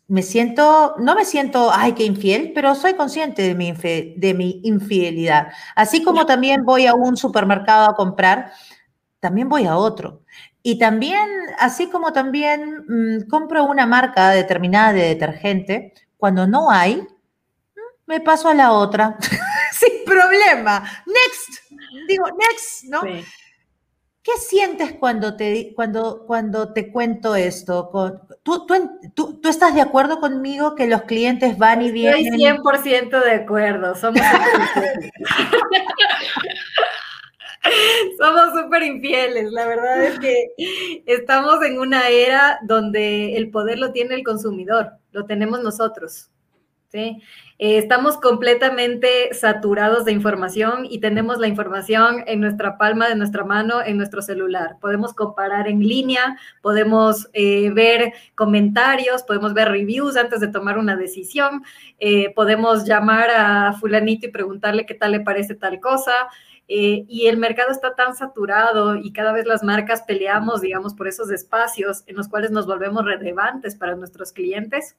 me 0.08 0.22
siento, 0.22 0.96
no 0.98 1.14
me 1.14 1.24
siento, 1.24 1.70
ay, 1.72 1.92
qué 1.92 2.04
infiel, 2.04 2.52
pero 2.54 2.74
soy 2.74 2.94
consciente 2.94 3.42
de 3.42 3.54
mi, 3.54 3.72
de 3.72 4.34
mi 4.34 4.60
infidelidad. 4.64 5.48
Así 5.76 6.02
como 6.02 6.26
también 6.26 6.64
voy 6.64 6.86
a 6.86 6.94
un 6.94 7.16
supermercado 7.16 7.88
a 7.88 7.94
comprar, 7.94 8.52
también 9.20 9.48
voy 9.48 9.66
a 9.66 9.76
otro. 9.76 10.22
Y 10.64 10.78
también, 10.78 11.28
así 11.58 11.88
como 11.88 12.12
también 12.12 12.84
mm, 12.88 13.28
compro 13.28 13.64
una 13.64 13.86
marca 13.86 14.30
determinada 14.30 14.92
de 14.92 15.02
detergente, 15.02 15.92
cuando 16.16 16.46
no 16.46 16.70
hay, 16.70 16.96
mm, 16.96 17.06
me 18.06 18.20
paso 18.20 18.48
a 18.48 18.54
la 18.54 18.72
otra 18.72 19.16
sin 19.72 20.04
problema. 20.04 20.84
Next, 21.06 21.72
digo, 22.08 22.26
next, 22.26 22.84
¿no? 22.84 23.02
¿Qué 24.22 24.32
sientes 24.38 24.92
cuando 24.92 25.36
te, 25.36 25.72
cuando, 25.74 26.24
cuando 26.26 26.72
te 26.72 26.92
cuento 26.92 27.34
esto? 27.34 27.90
¿Tú, 28.44 28.66
tú, 28.66 29.40
tú, 29.40 29.48
estás 29.48 29.74
de 29.74 29.80
acuerdo 29.80 30.20
conmigo 30.20 30.76
que 30.76 30.86
los 30.86 31.02
clientes 31.02 31.58
van 31.58 31.82
y 31.82 31.90
vienen? 31.90 32.26
Estoy 32.26 32.40
100% 32.40 33.24
de 33.24 33.32
acuerdo. 33.32 33.96
Somos 33.96 34.22
Somos 38.18 38.60
súper 38.60 38.82
infieles. 38.84 39.50
La 39.50 39.66
verdad 39.66 40.04
es 40.04 40.18
que 40.20 41.02
estamos 41.06 41.62
en 41.64 41.80
una 41.80 42.08
era 42.08 42.58
donde 42.62 43.36
el 43.36 43.50
poder 43.50 43.78
lo 43.78 43.92
tiene 43.92 44.14
el 44.14 44.22
consumidor, 44.22 44.92
lo 45.10 45.26
tenemos 45.26 45.60
nosotros. 45.62 46.28
¿Sí? 46.92 47.22
Eh, 47.58 47.78
estamos 47.78 48.18
completamente 48.18 49.32
saturados 49.32 50.04
de 50.04 50.12
información 50.12 50.86
y 50.88 51.00
tenemos 51.00 51.38
la 51.38 51.48
información 51.48 52.22
en 52.26 52.40
nuestra 52.40 52.76
palma 52.76 53.08
de 53.08 53.16
nuestra 53.16 53.44
mano, 53.44 53.82
en 53.82 53.96
nuestro 53.96 54.20
celular. 54.20 54.76
Podemos 54.80 55.14
comparar 55.14 55.68
en 55.68 55.80
línea, 55.80 56.36
podemos 56.60 57.30
eh, 57.32 57.70
ver 57.70 58.12
comentarios, 58.34 59.22
podemos 59.22 59.54
ver 59.54 59.68
reviews 59.68 60.16
antes 60.16 60.40
de 60.40 60.48
tomar 60.48 60.76
una 60.76 60.96
decisión, 60.96 61.62
eh, 61.98 62.32
podemos 62.34 62.84
llamar 62.84 63.30
a 63.30 63.72
fulanito 63.80 64.26
y 64.26 64.30
preguntarle 64.30 64.84
qué 64.84 64.94
tal 64.94 65.12
le 65.12 65.20
parece 65.20 65.54
tal 65.54 65.80
cosa. 65.80 66.12
y 66.74 67.26
el 67.26 67.36
mercado 67.36 67.70
está 67.70 67.94
tan 67.94 68.14
saturado 68.14 68.96
y 68.96 69.12
cada 69.12 69.32
vez 69.32 69.46
las 69.46 69.62
marcas 69.62 70.02
peleamos, 70.02 70.62
digamos, 70.62 70.94
por 70.94 71.06
esos 71.06 71.30
espacios 71.30 72.02
en 72.06 72.16
los 72.16 72.28
cuales 72.28 72.50
nos 72.50 72.66
volvemos 72.66 73.04
relevantes 73.04 73.74
para 73.76 73.94
nuestros 73.94 74.32
clientes 74.32 74.96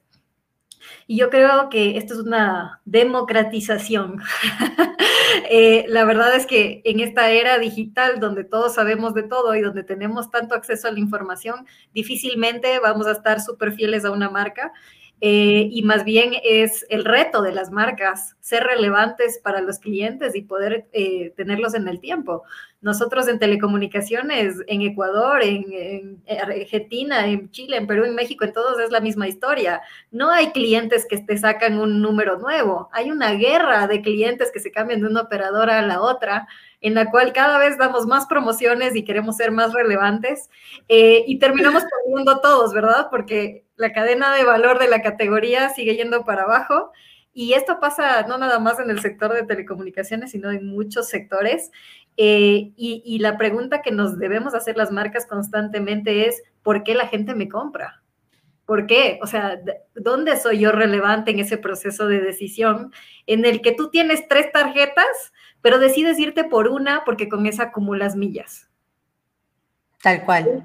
y 1.06 1.16
yo 1.18 1.30
creo 1.30 1.68
que 1.68 1.96
esto 1.98 2.14
es 2.14 2.20
una 2.20 2.80
democratización. 2.84 4.20
Eh, 5.50 5.84
la 5.88 6.04
verdad 6.04 6.34
es 6.36 6.46
que 6.46 6.80
en 6.84 7.00
esta 7.00 7.30
era 7.30 7.58
digital 7.58 8.20
donde 8.20 8.44
todos 8.44 8.74
sabemos 8.74 9.14
de 9.14 9.24
todo 9.24 9.54
y 9.56 9.62
donde 9.62 9.82
tenemos 9.82 10.30
tanto 10.30 10.54
acceso 10.54 10.86
a 10.86 10.92
la 10.92 11.00
información, 11.00 11.66
difícilmente 11.92 12.78
vamos 12.78 13.06
a 13.06 13.12
estar 13.12 13.40
súper 13.40 13.72
fieles 13.72 14.04
a 14.04 14.12
una 14.12 14.30
marca. 14.30 14.72
Eh, 15.20 15.68
y 15.70 15.82
más 15.82 16.04
bien 16.04 16.32
es 16.42 16.84
el 16.90 17.04
reto 17.04 17.40
de 17.40 17.52
las 17.52 17.70
marcas, 17.70 18.36
ser 18.40 18.64
relevantes 18.64 19.38
para 19.42 19.62
los 19.62 19.78
clientes 19.78 20.34
y 20.34 20.42
poder 20.42 20.86
eh, 20.92 21.32
tenerlos 21.36 21.74
en 21.74 21.88
el 21.88 22.00
tiempo. 22.00 22.42
Nosotros 22.82 23.26
en 23.28 23.38
telecomunicaciones, 23.38 24.56
en 24.66 24.82
Ecuador, 24.82 25.42
en, 25.42 26.22
Argentina, 26.28 27.26
en 27.26 27.50
Chile, 27.50 27.78
en 27.78 27.86
Perú, 27.86 28.04
en 28.04 28.14
México, 28.14 28.44
en 28.44 28.52
todos 28.52 28.78
es 28.80 28.90
la 28.90 29.00
misma 29.00 29.26
historia. 29.26 29.80
No 30.10 30.30
hay 30.30 30.48
clientes 30.48 31.06
que 31.08 31.16
te 31.16 31.38
sacan 31.38 31.78
un 31.78 32.02
número 32.02 32.38
nuevo, 32.38 32.90
hay 32.92 33.10
una 33.10 33.32
guerra 33.32 33.86
de 33.86 34.02
clientes 34.02 34.50
que 34.52 34.60
se 34.60 34.70
cambian 34.70 35.00
de 35.00 35.06
una 35.06 35.22
operadora 35.22 35.78
a 35.78 35.86
la 35.86 36.02
otra 36.02 36.46
en 36.84 36.92
la 36.92 37.10
cual 37.10 37.32
cada 37.32 37.56
vez 37.56 37.78
damos 37.78 38.06
más 38.06 38.26
promociones 38.26 38.94
y 38.94 39.04
queremos 39.04 39.38
ser 39.38 39.50
más 39.50 39.72
relevantes 39.72 40.50
eh, 40.88 41.24
y 41.26 41.38
terminamos 41.38 41.82
perdiendo 41.82 42.42
todos, 42.42 42.74
¿verdad? 42.74 43.08
Porque 43.10 43.64
la 43.76 43.94
cadena 43.94 44.36
de 44.36 44.44
valor 44.44 44.78
de 44.78 44.88
la 44.88 45.00
categoría 45.00 45.70
sigue 45.70 45.96
yendo 45.96 46.26
para 46.26 46.42
abajo. 46.42 46.92
Y 47.32 47.54
esto 47.54 47.80
pasa 47.80 48.26
no 48.26 48.36
nada 48.36 48.58
más 48.58 48.78
en 48.80 48.90
el 48.90 49.00
sector 49.00 49.32
de 49.32 49.44
telecomunicaciones, 49.44 50.32
sino 50.32 50.50
en 50.50 50.66
muchos 50.66 51.08
sectores. 51.08 51.70
Eh, 52.18 52.72
y, 52.76 53.02
y, 53.02 53.18
la 53.18 53.38
pregunta 53.38 53.80
que 53.80 53.90
nos 53.90 54.18
debemos 54.18 54.54
hacer 54.54 54.76
las 54.76 54.92
marcas 54.92 55.26
constantemente 55.26 56.28
es, 56.28 56.42
¿por 56.62 56.84
qué 56.84 56.94
la 56.94 57.08
gente 57.08 57.34
me 57.34 57.48
compra? 57.48 58.02
¿Por 58.66 58.86
qué? 58.86 59.18
O 59.22 59.26
sea, 59.26 59.58
¿dónde 59.94 60.36
soy 60.36 60.58
yo 60.58 60.70
relevante 60.70 61.30
en 61.30 61.38
ese 61.38 61.56
proceso 61.56 62.06
de 62.08 62.20
decisión 62.20 62.92
en 63.26 63.46
el 63.46 63.62
que 63.62 63.72
tú 63.72 63.88
tienes 63.88 64.28
tres 64.28 64.52
tarjetas 64.52 65.32
pero 65.64 65.78
decides 65.78 66.18
irte 66.18 66.44
por 66.44 66.68
una 66.68 67.06
porque 67.06 67.26
con 67.26 67.46
esa 67.46 67.62
acumulas 67.62 68.16
millas. 68.16 68.68
Tal 70.02 70.22
cual. 70.26 70.62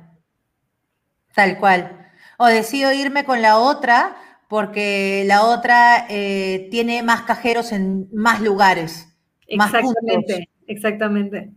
Tal 1.34 1.58
cual. 1.58 2.12
O 2.38 2.48
decido 2.48 2.92
irme 2.92 3.24
con 3.24 3.42
la 3.42 3.60
otra 3.60 4.18
porque 4.50 5.24
la 5.26 5.46
otra 5.46 6.06
eh, 6.10 6.68
tiene 6.70 7.02
más 7.02 7.22
cajeros 7.22 7.72
en 7.72 8.10
más 8.12 8.42
lugares. 8.42 9.08
Exactamente, 9.48 10.50
exactamente. 10.68 11.54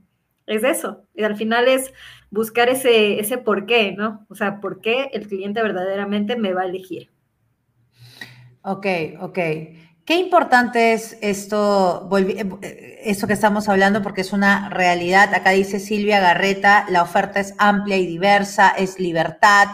Es 0.47 0.63
eso. 0.63 1.09
Y 1.13 1.25
al 1.25 1.37
final 1.37 1.67
es 1.67 1.93
buscar 2.31 2.69
ese, 2.69 3.19
ese 3.19 3.39
por 3.39 3.67
qué, 3.67 3.91
¿no? 3.91 4.25
O 4.29 4.37
sea, 4.37 4.61
por 4.61 4.81
qué 4.81 5.11
el 5.15 5.27
cliente 5.27 5.61
verdaderamente 5.61 6.37
me 6.37 6.53
va 6.53 6.63
a 6.63 6.67
elegir. 6.67 7.11
Ok, 8.63 8.87
ok. 9.19 9.39
Qué 10.05 10.17
importante 10.17 10.95
es 10.95 11.17
esto, 11.21 12.09
eh, 12.19 13.01
esto 13.05 13.29
que 13.29 13.35
estamos 13.35 13.69
hablando 13.69 14.03
porque 14.03 14.23
es 14.23 14.33
una 14.33 14.69
realidad. 14.69 15.33
Acá 15.33 15.51
dice 15.51 15.79
Silvia 15.79 16.19
Garreta, 16.19 16.87
la 16.89 17.03
oferta 17.03 17.39
es 17.39 17.55
amplia 17.59 17.97
y 17.99 18.07
diversa, 18.07 18.71
es 18.71 18.99
libertad. 18.99 19.69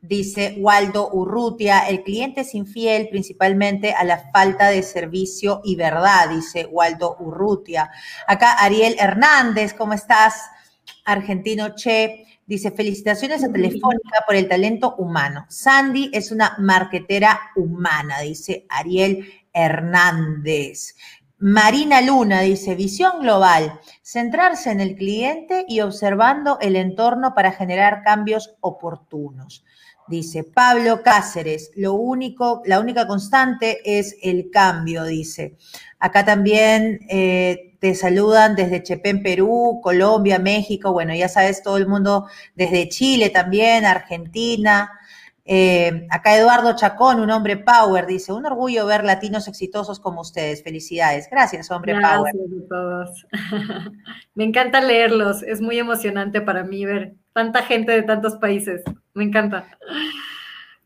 Dice 0.00 0.54
Waldo 0.58 1.10
Urrutia, 1.12 1.80
el 1.88 2.02
cliente 2.04 2.40
es 2.42 2.54
infiel 2.54 3.08
principalmente 3.10 3.92
a 3.92 4.04
la 4.04 4.30
falta 4.32 4.68
de 4.68 4.82
servicio 4.82 5.60
y 5.62 5.76
verdad, 5.76 6.30
dice 6.30 6.66
Waldo 6.70 7.16
Urrutia. 7.18 7.90
Acá 8.26 8.52
Ariel 8.52 8.96
Hernández, 8.98 9.74
¿cómo 9.74 9.92
estás? 9.92 10.40
Argentino 11.04 11.74
Che. 11.74 12.22
Dice, 12.46 12.70
felicitaciones 12.70 13.42
a 13.42 13.50
Telefónica 13.50 14.22
por 14.24 14.36
el 14.36 14.48
talento 14.48 14.94
humano. 14.98 15.46
Sandy 15.48 16.10
es 16.12 16.30
una 16.30 16.54
marquetera 16.60 17.40
humana, 17.56 18.20
dice 18.20 18.66
Ariel 18.68 19.26
Hernández. 19.56 20.94
Marina 21.38 22.00
Luna 22.00 22.40
dice, 22.40 22.74
visión 22.74 23.20
global, 23.20 23.80
centrarse 24.02 24.70
en 24.70 24.80
el 24.80 24.96
cliente 24.96 25.64
y 25.68 25.80
observando 25.80 26.58
el 26.60 26.76
entorno 26.76 27.34
para 27.34 27.52
generar 27.52 28.02
cambios 28.02 28.54
oportunos. 28.60 29.64
Dice 30.08 30.44
Pablo 30.44 31.02
Cáceres, 31.02 31.72
lo 31.74 31.94
único, 31.94 32.62
la 32.64 32.78
única 32.78 33.08
constante 33.08 33.98
es 33.98 34.16
el 34.22 34.50
cambio, 34.50 35.04
dice. 35.04 35.56
Acá 35.98 36.24
también 36.24 37.00
eh, 37.10 37.76
te 37.80 37.94
saludan 37.94 38.54
desde 38.54 38.82
Chepén, 38.82 39.22
Perú, 39.22 39.80
Colombia, 39.82 40.38
México, 40.38 40.92
bueno, 40.92 41.12
ya 41.14 41.28
sabes, 41.28 41.62
todo 41.62 41.76
el 41.76 41.88
mundo 41.88 42.28
desde 42.54 42.88
Chile 42.88 43.30
también, 43.30 43.84
Argentina, 43.84 44.90
eh, 45.48 46.08
acá 46.10 46.36
Eduardo 46.36 46.74
Chacón, 46.74 47.20
un 47.20 47.30
hombre 47.30 47.56
power, 47.56 48.04
dice, 48.06 48.32
un 48.32 48.44
orgullo 48.46 48.84
ver 48.84 49.04
latinos 49.04 49.46
exitosos 49.46 50.00
como 50.00 50.22
ustedes. 50.22 50.64
Felicidades. 50.64 51.28
Gracias, 51.30 51.70
hombre 51.70 51.94
power. 51.94 52.32
Gracias 52.34 52.64
a 52.64 52.68
todos. 52.68 53.26
Me 54.34 54.42
encanta 54.42 54.80
leerlos. 54.80 55.44
Es 55.44 55.60
muy 55.60 55.78
emocionante 55.78 56.40
para 56.40 56.64
mí 56.64 56.84
ver 56.84 57.14
tanta 57.32 57.62
gente 57.62 57.92
de 57.92 58.02
tantos 58.02 58.36
países. 58.36 58.82
Me 59.14 59.22
encanta. 59.22 59.68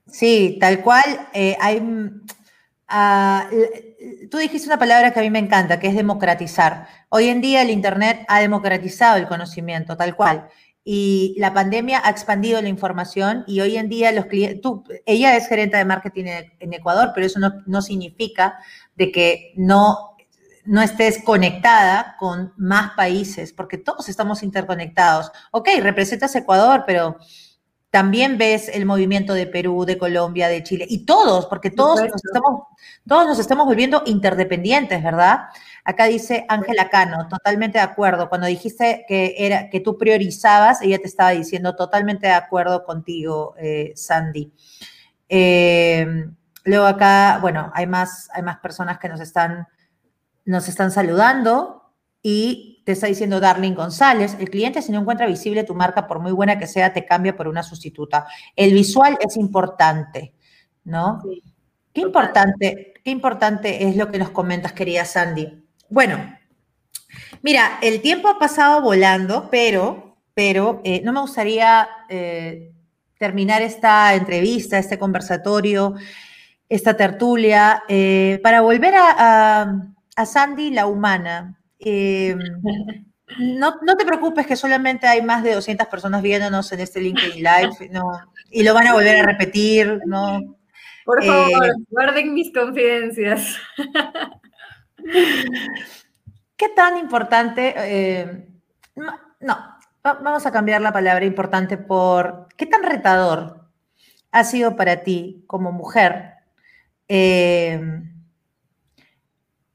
Sí, 0.06 0.58
tal 0.60 0.82
cual. 0.82 1.04
Eh, 1.32 1.56
hay, 1.58 1.82
ah, 2.86 3.48
tú 4.30 4.36
dijiste 4.36 4.68
una 4.68 4.78
palabra 4.78 5.12
que 5.12 5.20
a 5.20 5.22
mí 5.22 5.30
me 5.30 5.38
encanta, 5.38 5.80
que 5.80 5.86
es 5.86 5.94
democratizar. 5.94 6.86
Hoy 7.08 7.28
en 7.28 7.40
día 7.40 7.62
el 7.62 7.70
Internet 7.70 8.26
ha 8.28 8.40
democratizado 8.40 9.16
el 9.16 9.26
conocimiento, 9.26 9.96
tal 9.96 10.14
cual 10.14 10.48
y 10.84 11.34
la 11.38 11.52
pandemia 11.52 12.00
ha 12.04 12.10
expandido 12.10 12.60
la 12.62 12.68
información 12.68 13.44
y 13.46 13.60
hoy 13.60 13.76
en 13.76 13.88
día 13.88 14.12
los 14.12 14.26
clientes, 14.26 14.60
tú, 14.60 14.84
ella 15.04 15.36
es 15.36 15.46
gerente 15.46 15.76
de 15.76 15.84
marketing 15.84 16.24
en, 16.58 16.72
Ecuador, 16.72 17.12
pero 17.14 17.26
eso 17.26 17.38
no, 17.66 17.82
significa 17.82 18.58
de 18.96 19.12
que 19.12 19.52
no, 19.56 20.16
no 20.64 20.80
estés 20.80 21.22
conectada 21.22 22.16
con 22.18 22.54
más 22.56 22.92
países, 22.92 23.52
porque 23.52 23.76
todos 23.76 24.08
estamos 24.08 24.42
interconectados. 24.42 25.30
Ok, 25.50 25.68
representas 25.82 26.34
Ecuador, 26.34 26.84
pero 26.86 27.18
también 27.90 28.38
ves 28.38 28.68
el 28.68 28.86
movimiento 28.86 29.34
de 29.34 29.46
Perú, 29.46 29.84
de 29.84 29.98
Colombia, 29.98 30.48
de 30.48 30.62
Chile, 30.62 30.86
y 30.88 31.04
todos, 31.04 31.46
porque 31.46 31.70
todos 31.70 32.00
nos 32.00 32.24
estamos, 32.24 32.62
todos 33.06 33.26
nos 33.26 33.38
estamos 33.38 33.66
volviendo 33.66 34.02
interdependientes, 34.06 35.02
¿verdad? 35.02 35.40
Acá 35.84 36.04
dice 36.04 36.44
Ángela 36.48 36.90
Cano, 36.90 37.28
totalmente 37.28 37.78
de 37.78 37.84
acuerdo. 37.84 38.28
Cuando 38.28 38.46
dijiste 38.46 39.04
que, 39.08 39.34
era, 39.38 39.70
que 39.70 39.80
tú 39.80 39.96
priorizabas, 39.96 40.82
ella 40.82 40.98
te 40.98 41.06
estaba 41.06 41.30
diciendo 41.30 41.74
totalmente 41.76 42.26
de 42.26 42.32
acuerdo 42.32 42.84
contigo, 42.84 43.54
eh, 43.58 43.92
Sandy. 43.96 44.52
Eh, 45.28 46.06
luego 46.64 46.86
acá, 46.86 47.38
bueno, 47.40 47.70
hay 47.74 47.86
más, 47.86 48.28
hay 48.32 48.42
más 48.42 48.58
personas 48.58 48.98
que 48.98 49.08
nos 49.08 49.20
están, 49.20 49.68
nos 50.44 50.68
están 50.68 50.90
saludando 50.90 51.92
y 52.22 52.82
te 52.84 52.92
está 52.92 53.06
diciendo 53.06 53.40
Darling 53.40 53.74
González, 53.74 54.36
el 54.38 54.50
cliente 54.50 54.82
si 54.82 54.92
no 54.92 55.00
encuentra 55.00 55.26
visible 55.26 55.64
tu 55.64 55.74
marca, 55.74 56.06
por 56.06 56.18
muy 56.18 56.32
buena 56.32 56.58
que 56.58 56.66
sea, 56.66 56.92
te 56.92 57.06
cambia 57.06 57.36
por 57.36 57.48
una 57.48 57.62
sustituta. 57.62 58.26
El 58.56 58.74
visual 58.74 59.16
es 59.20 59.36
importante, 59.36 60.34
¿no? 60.84 61.22
qué 61.92 62.00
importante, 62.00 62.94
qué 63.02 63.10
importante 63.10 63.88
es 63.88 63.96
lo 63.96 64.10
que 64.10 64.18
nos 64.18 64.30
comentas, 64.30 64.72
querida 64.72 65.04
Sandy. 65.04 65.64
Bueno, 65.90 66.38
mira, 67.42 67.78
el 67.82 68.00
tiempo 68.00 68.28
ha 68.28 68.38
pasado 68.38 68.80
volando, 68.80 69.48
pero, 69.50 70.16
pero 70.34 70.80
eh, 70.84 71.02
no 71.04 71.12
me 71.12 71.20
gustaría 71.20 71.88
eh, 72.08 72.72
terminar 73.18 73.60
esta 73.60 74.14
entrevista, 74.14 74.78
este 74.78 74.98
conversatorio, 74.98 75.94
esta 76.68 76.96
tertulia, 76.96 77.82
eh, 77.88 78.40
para 78.42 78.60
volver 78.60 78.94
a, 78.96 79.82
a 80.16 80.26
Sandy 80.26 80.70
la 80.70 80.86
humana. 80.86 81.60
No, 83.38 83.76
no, 83.82 83.96
te 83.96 84.04
preocupes 84.04 84.46
que 84.46 84.56
solamente 84.56 85.06
hay 85.06 85.22
más 85.22 85.42
de 85.42 85.54
200 85.54 85.86
personas 85.86 86.22
viéndonos 86.22 86.70
en 86.72 86.80
este 86.80 87.00
LinkedIn 87.00 87.36
Live, 87.36 87.90
no, 87.90 88.10
y 88.50 88.62
lo 88.62 88.74
van 88.74 88.88
a 88.88 88.94
volver 88.94 89.20
a 89.20 89.22
repetir, 89.22 90.00
¿no? 90.06 90.56
Por 91.04 91.24
favor, 91.24 91.66
eh, 91.66 91.72
guarden 91.88 92.34
mis 92.34 92.52
confidencias. 92.52 93.56
¿Qué 96.56 96.68
tan 96.74 96.96
importante? 96.98 97.74
Eh, 97.76 98.48
no, 98.94 99.58
vamos 100.02 100.46
a 100.46 100.52
cambiar 100.52 100.80
la 100.80 100.92
palabra 100.92 101.24
importante 101.24 101.78
por 101.78 102.48
¿qué 102.56 102.66
tan 102.66 102.82
retador 102.82 103.68
ha 104.32 104.44
sido 104.44 104.76
para 104.76 105.02
ti 105.02 105.44
como 105.46 105.72
mujer 105.72 106.34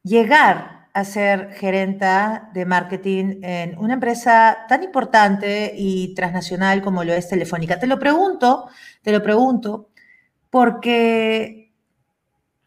llegar 0.04 0.88
a 0.94 1.04
ser 1.04 1.52
gerenta 1.54 2.50
de 2.54 2.66
marketing 2.66 3.40
en 3.42 3.78
una 3.78 3.96
empresa 3.96 4.66
tan 4.70 4.84
importante 4.84 5.74
y 5.76 6.14
transnacional 6.16 6.82
como 6.82 7.04
lo 7.04 7.14
es 7.14 7.28
Telefónica? 7.28 7.80
Te 7.80 7.88
lo 7.88 8.00
pregunto, 8.00 8.70
te 9.02 9.12
lo 9.12 9.22
pregunto, 9.22 9.90
porque 10.50 11.65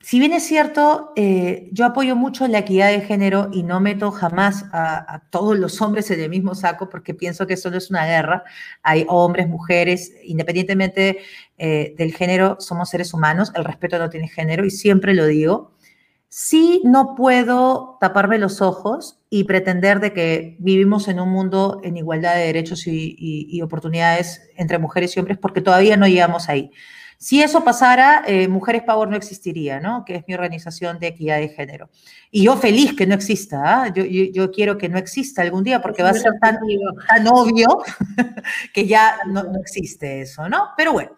si 0.08 0.18
bien 0.18 0.32
es 0.32 0.44
cierto, 0.44 1.12
eh, 1.16 1.68
yo 1.70 1.84
apoyo 1.84 2.16
mucho 2.16 2.48
la 2.48 2.60
equidad 2.60 2.88
de 2.88 3.02
género 3.02 3.50
y 3.52 3.62
no 3.62 3.78
meto 3.78 4.10
jamás 4.10 4.64
a, 4.72 5.24
todos 5.28 5.58
los 5.58 5.82
hombres 5.82 6.10
en 6.10 6.18
el 6.18 6.30
mismo 6.30 6.54
saco 6.54 6.88
porque 6.88 7.12
pienso 7.12 7.46
que 7.46 7.52
eso 7.52 7.70
no 7.70 7.76
es 7.76 7.90
una 7.90 8.06
guerra. 8.06 8.42
Hay 8.82 9.04
hombres, 9.06 9.48
mujeres, 9.48 10.14
independientemente 10.24 11.18
eh, 11.58 11.94
del 11.98 12.14
género, 12.14 12.56
somos 12.58 12.88
seres 12.88 13.12
humanos, 13.12 13.52
el 13.54 13.66
respeto 13.66 13.98
no 13.98 14.08
tiene 14.08 14.28
género 14.28 14.64
y 14.64 14.70
siempre 14.70 15.12
lo 15.12 15.26
digo. 15.26 15.76
Sí 16.30 16.80
no 16.86 17.14
puedo 17.14 17.98
taparme 18.00 18.38
los 18.38 18.62
ojos 18.62 19.20
y 19.28 19.44
pretender 19.44 20.00
de 20.00 20.14
que 20.14 20.56
vivimos 20.58 21.08
en 21.08 21.20
un 21.20 21.28
mundo 21.28 21.82
en 21.84 21.98
igualdad 21.98 22.34
de 22.34 22.46
derechos 22.46 22.86
y, 22.86 23.60
oportunidades 23.60 24.48
entre 24.56 24.78
mujeres 24.78 25.14
y 25.14 25.20
hombres 25.20 25.36
porque 25.36 25.60
todavía 25.60 25.98
no 25.98 26.08
llegamos 26.08 26.48
ahí. 26.48 26.70
Si 27.20 27.42
eso 27.42 27.64
pasara, 27.64 28.22
eh, 28.28 28.46
Mujeres 28.46 28.84
Power 28.84 29.08
no 29.08 29.16
existiría, 29.16 29.80
¿no? 29.80 30.04
Que 30.04 30.14
es 30.14 30.24
mi 30.28 30.34
organización 30.34 31.00
de 31.00 31.08
equidad 31.08 31.38
de 31.38 31.48
género. 31.48 31.90
Y 32.30 32.44
yo 32.44 32.56
feliz 32.56 32.94
que 32.94 33.08
no 33.08 33.14
exista, 33.16 33.82
¿ah? 33.82 33.92
yo, 33.92 34.50
quiero 34.52 34.78
que 34.78 34.88
no 34.88 34.98
exista 34.98 35.42
algún 35.42 35.64
día 35.64 35.82
porque 35.82 36.04
va 36.04 36.10
a 36.10 36.14
ser 36.14 36.30
tan, 36.40 36.60
tan 37.08 37.26
obvio 37.26 37.66
que 38.72 38.86
ya 38.86 39.18
no, 39.26 39.42
existe 39.60 40.20
eso, 40.20 40.48
¿no? 40.48 40.68
Pero 40.76 40.92
bueno, 40.92 41.10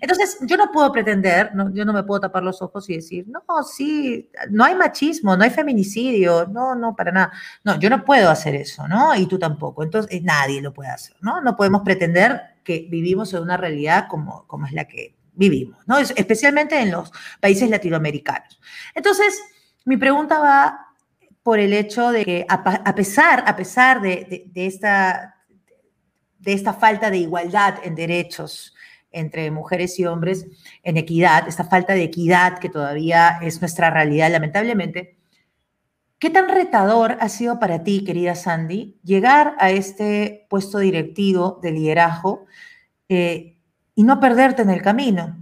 entonces 0.00 0.38
yo 0.42 0.56
no 0.56 0.70
puedo 0.70 0.92
pretender, 0.92 1.50
yo 1.72 1.84
no 1.84 1.92
me 1.92 2.04
puedo 2.04 2.20
tapar 2.20 2.44
los 2.44 2.62
ojos 2.62 2.88
y 2.88 2.94
decir, 2.94 3.26
no, 3.26 3.42
sí, 3.64 4.30
no 4.50 4.64
hay 4.64 4.76
machismo, 4.76 5.36
no 5.36 5.42
hay 5.42 5.50
feminicidio, 5.50 6.46
no, 6.46 6.76
no, 6.76 6.94
para 6.94 7.10
nada. 7.10 7.32
No, 7.64 7.80
yo 7.80 7.90
no 7.90 8.04
puedo 8.04 8.30
hacer 8.30 8.54
eso, 8.54 8.86
¿no? 8.86 9.12
Y 9.16 9.26
tú 9.26 9.40
tampoco. 9.40 9.82
Entonces, 9.82 10.12
eh, 10.14 10.20
nadie 10.22 10.62
lo 10.62 10.72
puede 10.72 10.90
hacer, 10.90 11.16
¿no? 11.20 11.40
No 11.40 11.56
podemos 11.56 11.82
pretender 11.82 12.42
que 12.62 12.86
vivimos 12.88 13.34
en 13.34 13.42
una 13.42 13.56
realidad 13.56 14.06
como, 14.08 14.46
como 14.46 14.66
es 14.66 14.72
la 14.72 14.84
que 14.84 15.17
vivimos, 15.38 15.78
especialmente 16.16 16.78
en 16.78 16.90
los 16.90 17.10
países 17.40 17.70
latinoamericanos. 17.70 18.60
Entonces, 18.94 19.40
mi 19.84 19.96
pregunta 19.96 20.40
va 20.40 20.86
por 21.42 21.60
el 21.60 21.72
hecho 21.72 22.10
de 22.10 22.24
que 22.24 22.46
a, 22.48 22.94
pesar, 22.94 23.44
a 23.46 23.56
pesar 23.56 24.02
de, 24.02 24.50
esta, 24.54 25.36
de 26.38 26.52
esta 26.52 26.74
falta 26.74 27.10
de 27.10 27.18
igualdad 27.18 27.76
en 27.84 27.94
derechos 27.94 28.74
entre 29.10 29.50
mujeres 29.50 29.98
y 29.98 30.04
hombres, 30.04 30.46
en 30.82 30.98
equidad, 30.98 31.48
esta 31.48 31.64
falta 31.64 31.94
de 31.94 32.02
equidad 32.02 32.58
que 32.58 32.68
todavía 32.68 33.38
es 33.40 33.60
nuestra 33.60 33.88
realidad, 33.88 34.30
lamentablemente, 34.30 35.18
¿Qué 36.18 36.30
tan 36.30 36.48
retador 36.48 37.16
ha 37.20 37.28
sido 37.28 37.60
para 37.60 37.84
ti, 37.84 38.02
querida 38.02 38.34
Sandy, 38.34 38.98
llegar 39.04 39.54
a 39.60 39.70
este 39.70 40.48
puesto 40.50 40.78
directivo 40.78 41.60
de 41.62 41.70
liderazgo 41.70 42.46
eh, 43.08 43.57
y 43.98 44.04
no 44.04 44.20
perderte 44.20 44.62
en 44.62 44.70
el 44.70 44.80
camino. 44.80 45.36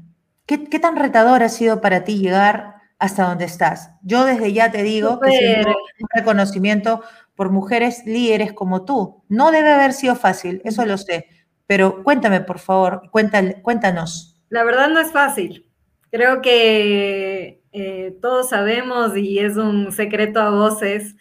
¿Qué, 0.46 0.56
tan 0.56 0.96
retador 0.96 1.42
ha 1.42 1.50
sido 1.50 1.82
para 1.82 2.04
ti 2.04 2.16
llegar 2.16 2.76
hasta 2.98 3.28
donde 3.28 3.44
estás? 3.44 3.90
Yo 4.00 4.24
desde 4.24 4.50
ya 4.54 4.72
te 4.72 4.82
digo 4.82 5.20
que 5.20 5.30
siento 5.30 5.68
un 5.68 6.08
reconocimiento 6.14 7.02
por 7.34 7.50
mujeres 7.50 8.06
líderes 8.06 8.54
como 8.54 8.86
tú. 8.86 9.22
No 9.28 9.50
debe 9.50 9.72
haber 9.72 9.92
sido 9.92 10.16
fácil, 10.16 10.62
eso 10.64 10.86
lo 10.86 10.96
sé, 10.96 11.26
pero 11.66 12.02
cuéntame, 12.02 12.40
por 12.40 12.58
favor, 12.58 13.02
cuéntanos. 13.10 14.40
La 14.48 14.64
verdad 14.64 14.88
no 14.88 15.00
es 15.00 15.12
fácil. 15.12 15.70
Creo 16.10 16.40
que 16.40 17.60
eh, 17.72 18.16
todos 18.22 18.48
sabemos 18.48 19.14
y 19.18 19.38
es 19.38 19.58
un 19.58 19.92
secreto 19.92 20.40
a 20.40 20.48
voces 20.48 21.14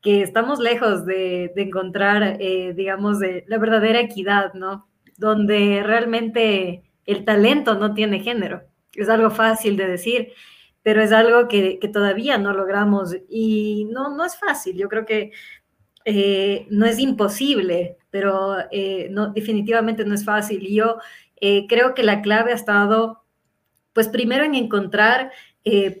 que 0.00 0.22
estamos 0.22 0.58
lejos 0.58 1.04
de, 1.04 1.52
encontrar, 1.54 2.38
eh, 2.40 2.72
digamos, 2.74 3.18
de 3.18 3.44
la 3.46 3.58
verdadera 3.58 4.00
equidad, 4.00 4.54
¿no? 4.54 4.88
Donde 5.18 5.82
realmente 5.84 6.84
el 7.04 7.24
talento 7.24 7.74
no 7.74 7.92
tiene 7.92 8.20
género. 8.20 8.62
Es 8.94 9.08
algo 9.08 9.30
fácil 9.30 9.76
de 9.76 9.86
decir, 9.86 10.32
pero 10.82 11.02
es 11.02 11.12
algo 11.12 11.48
que, 11.48 11.78
todavía 11.92 12.38
no 12.38 12.52
logramos 12.54 13.14
y 13.28 13.86
no, 13.90 14.16
no 14.16 14.24
es 14.24 14.38
fácil. 14.38 14.76
Yo 14.78 14.88
creo 14.88 15.04
que 15.04 15.32
eh, 16.04 16.66
no 16.70 16.86
es 16.86 16.98
imposible, 16.98 17.98
pero 18.10 18.56
eh, 18.70 19.08
no, 19.10 19.32
definitivamente 19.32 20.04
no 20.04 20.14
es 20.14 20.24
fácil. 20.24 20.62
Y 20.66 20.76
yo 20.76 20.98
eh, 21.40 21.66
creo 21.68 21.94
que 21.94 22.04
la 22.04 22.22
clave 22.22 22.52
ha 22.52 22.54
estado, 22.54 23.24
pues 23.92 24.08
primero 24.08 24.44
en 24.44 24.54
encontrar 24.54 25.32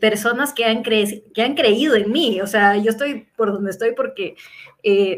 personas 0.00 0.54
que 0.54 0.64
han, 0.64 0.82
que 0.82 1.42
han 1.42 1.54
creído 1.54 1.94
en 1.94 2.10
mí. 2.10 2.40
O 2.40 2.46
sea, 2.46 2.78
yo 2.78 2.90
estoy 2.90 3.26
por 3.36 3.52
donde 3.52 3.70
estoy 3.70 3.92
porque 3.92 4.34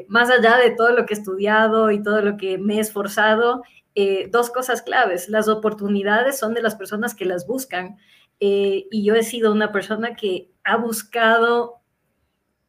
más 0.09 0.29
allá 0.29 0.57
de 0.57 0.73
todo 0.73 0.91
lo 0.91 1.07
que 1.07 1.15
he 1.15 1.17
estudiado 1.17 1.93
y 1.93 2.03
todo 2.03 2.21
lo 2.21 2.37
que 2.37 2.59
me 2.59 2.79
he 2.79 2.81
esforzado, 2.81 3.63
eh, 3.95 4.29
dos 4.31 4.51
cosas 4.51 4.83
claves. 4.83 5.29
Las 5.29 5.49
oportunidades 5.49 6.39
son 6.39 6.55
de 6.55 6.63
las 6.63 6.77
personas 6.77 7.15
que 7.15 7.25
las 7.25 7.47
buscan 7.47 7.99
eh, 8.39 8.87
y 8.91 9.05
yo 9.05 9.15
he 9.15 9.23
sido 9.23 9.53
una 9.53 9.73
persona 9.73 10.15
que 10.15 10.51
ha 10.65 10.77
buscado 10.77 11.81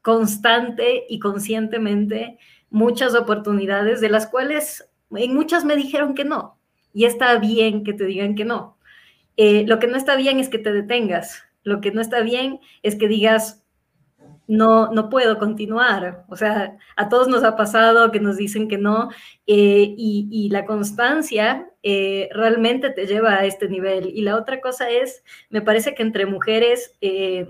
constante 0.01 1.05
y 1.07 1.19
conscientemente 1.19 2.39
muchas 2.69 3.15
oportunidades 3.15 4.01
de 4.01 4.09
las 4.09 4.27
cuales 4.27 4.89
en 5.15 5.33
muchas 5.33 5.65
me 5.65 5.75
dijeron 5.75 6.15
que 6.15 6.25
no. 6.25 6.57
Y 6.93 7.05
está 7.05 7.37
bien 7.37 7.83
que 7.83 7.93
te 7.93 8.05
digan 8.05 8.35
que 8.35 8.45
no. 8.45 8.77
Eh, 9.37 9.65
lo 9.67 9.79
que 9.79 9.87
no 9.87 9.97
está 9.97 10.15
bien 10.15 10.39
es 10.39 10.49
que 10.49 10.59
te 10.59 10.73
detengas. 10.73 11.43
Lo 11.63 11.79
que 11.79 11.91
no 11.91 12.01
está 12.01 12.21
bien 12.21 12.59
es 12.83 12.95
que 12.95 13.07
digas, 13.07 13.60
no, 14.51 14.91
no 14.91 15.09
puedo 15.09 15.39
continuar. 15.39 16.25
O 16.27 16.35
sea, 16.35 16.77
a 16.97 17.07
todos 17.07 17.29
nos 17.29 17.41
ha 17.45 17.55
pasado 17.55 18.11
que 18.11 18.19
nos 18.19 18.35
dicen 18.35 18.67
que 18.67 18.77
no 18.77 19.09
eh, 19.47 19.95
y, 19.97 20.49
la 20.51 20.65
constancia 20.65 21.69
eh, 21.83 22.27
realmente 22.33 22.89
te 22.89 23.05
lleva 23.07 23.35
a 23.35 23.45
este 23.45 23.69
nivel. 23.69 24.11
Y 24.13 24.23
la 24.23 24.35
otra 24.35 24.59
cosa 24.59 24.89
es, 24.89 25.23
me 25.49 25.61
parece 25.61 25.95
que 25.95 26.03
entre 26.03 26.25
mujeres... 26.25 26.97
Eh, 27.01 27.47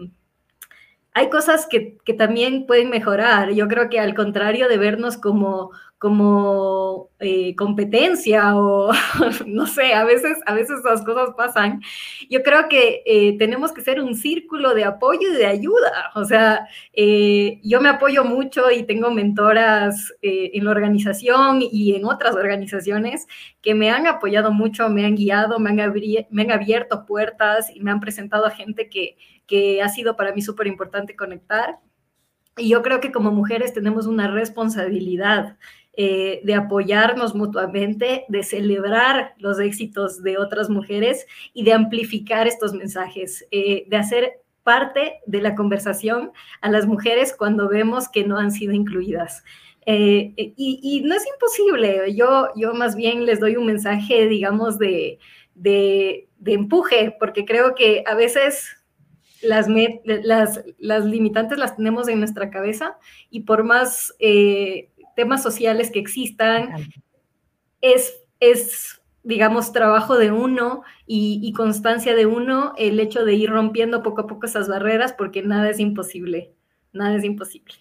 hay 1.14 1.30
cosas 1.30 1.68
que, 1.68 1.98
que, 2.06 2.14
también 2.14 2.66
pueden 2.66 2.90
mejorar. 2.90 3.52
Yo 3.52 3.68
creo 3.68 3.90
que 3.90 4.00
al 4.00 4.14
contrario 4.14 4.70
de 4.70 4.78
vernos 4.78 5.18
como, 5.18 5.72
como 6.02 7.12
eh, 7.20 7.56
competencia 7.56 8.58
o 8.58 8.92
no 9.46 9.68
sé, 9.68 9.94
a 9.94 10.04
veces, 10.04 10.36
a 10.48 10.56
veces 10.56 10.80
las 10.84 11.04
cosas 11.04 11.36
pasan. 11.38 11.80
Yo 12.28 12.42
creo 12.42 12.68
que 12.70 13.04
eh, 13.06 13.38
tenemos 13.38 13.72
que 13.72 13.82
ser 13.82 14.02
un 14.02 14.16
círculo 14.16 14.74
de 14.74 14.84
apoyo 14.84 15.32
y 15.32 15.38
de 15.38 15.46
ayuda. 15.46 16.10
O 16.16 16.26
sea, 16.26 16.68
eh, 16.94 17.60
yo 17.64 17.82
me 17.82 17.90
apoyo 17.90 18.24
mucho 18.24 18.72
y 18.72 18.82
tengo 18.82 19.12
mentoras 19.12 20.12
en 20.24 20.66
la 20.66 20.72
organización 20.72 21.60
y 21.62 21.94
en 21.94 22.06
otras 22.06 22.34
organizaciones 22.34 23.28
que 23.62 23.76
me 23.76 23.92
han 23.92 24.08
apoyado 24.08 24.52
mucho, 24.52 24.90
me 24.90 25.06
han 25.06 25.16
guiado, 25.16 25.60
me 25.60 25.70
han, 25.70 25.94
me 26.32 26.42
han 26.42 26.52
abierto 26.52 27.06
puertas 27.06 27.70
y 27.76 27.80
me 27.80 27.92
han 27.92 28.00
presentado 28.00 28.48
a 28.48 28.50
gente 28.50 28.90
que, 28.90 29.18
que 29.46 29.84
ha 29.84 29.90
sido 29.90 30.16
para 30.16 30.34
mí 30.34 30.42
súper 30.42 30.66
importante 30.66 31.16
conectar. 31.16 31.78
Y 32.58 32.70
yo 32.70 32.82
creo 32.82 33.00
que 33.00 33.12
como 33.12 33.32
mujeres 33.32 33.74
tenemos 33.74 34.08
una 34.08 34.28
responsabilidad 34.28 35.58
eh, 35.94 36.42
de 36.44 36.54
apoyarnos 36.54 37.36
mutuamente, 37.36 38.26
de 38.28 38.44
celebrar 38.44 39.34
los 39.38 39.60
éxitos 39.60 40.24
de 40.24 40.38
otras 40.38 40.70
mujeres 40.70 41.26
y 41.54 41.64
de 41.64 41.74
amplificar 41.74 42.48
estos 42.48 42.74
mensajes, 42.74 43.46
eh, 43.52 43.86
de 43.88 43.98
hacer 43.98 44.42
parte 44.64 45.20
de 45.26 45.42
la 45.42 45.56
conversación 45.56 46.32
a 46.62 46.70
las 46.70 46.86
mujeres 46.86 47.36
cuando 47.38 47.68
vemos 47.68 48.08
que 48.10 48.24
no 48.24 48.38
han 48.38 48.52
sido 48.52 48.74
incluidas. 48.74 49.44
Eh, 49.86 50.34
y, 50.38 51.02
no 51.06 51.16
es 51.16 51.26
imposible, 51.26 52.14
yo, 52.14 52.50
yo 52.56 52.74
más 52.74 52.96
bien 52.96 53.26
les 53.26 53.40
doy 53.40 53.56
un 53.56 53.66
mensaje, 53.66 54.28
digamos, 54.28 54.78
de, 54.78 55.18
de, 55.56 56.28
empuje, 56.46 57.16
porque 57.20 57.46
creo 57.46 57.74
que 57.74 58.04
a 58.06 58.14
veces 58.14 58.78
las, 59.42 59.68
las, 60.06 60.64
las, 60.78 61.06
limitantes 61.06 61.58
las 61.58 61.76
tenemos 61.76 62.08
en 62.08 62.20
nuestra 62.20 62.52
cabeza 62.52 62.98
y 63.32 63.42
por 63.42 63.64
más 63.64 64.14
eh, 64.20 64.91
temas 65.16 65.44
sociales 65.44 65.92
que 65.92 66.00
existan, 66.00 66.74
es, 67.82 68.14
es, 68.40 69.02
digamos, 69.24 69.72
trabajo 69.72 70.18
de 70.18 70.32
uno 70.32 70.84
y, 71.06 71.40
y, 71.44 71.54
constancia 71.54 72.16
de 72.16 72.26
uno 72.26 72.74
el 72.78 73.00
hecho 73.00 73.26
de 73.26 73.34
ir 73.34 73.50
rompiendo 73.50 74.04
poco 74.04 74.22
a 74.22 74.28
poco 74.28 74.46
esas 74.46 74.68
barreras, 74.68 75.14
porque 75.14 75.42
nada 75.44 75.70
es 75.70 75.80
imposible, 75.80 76.54
nada 76.94 77.16
es 77.16 77.24
imposible. 77.24 77.76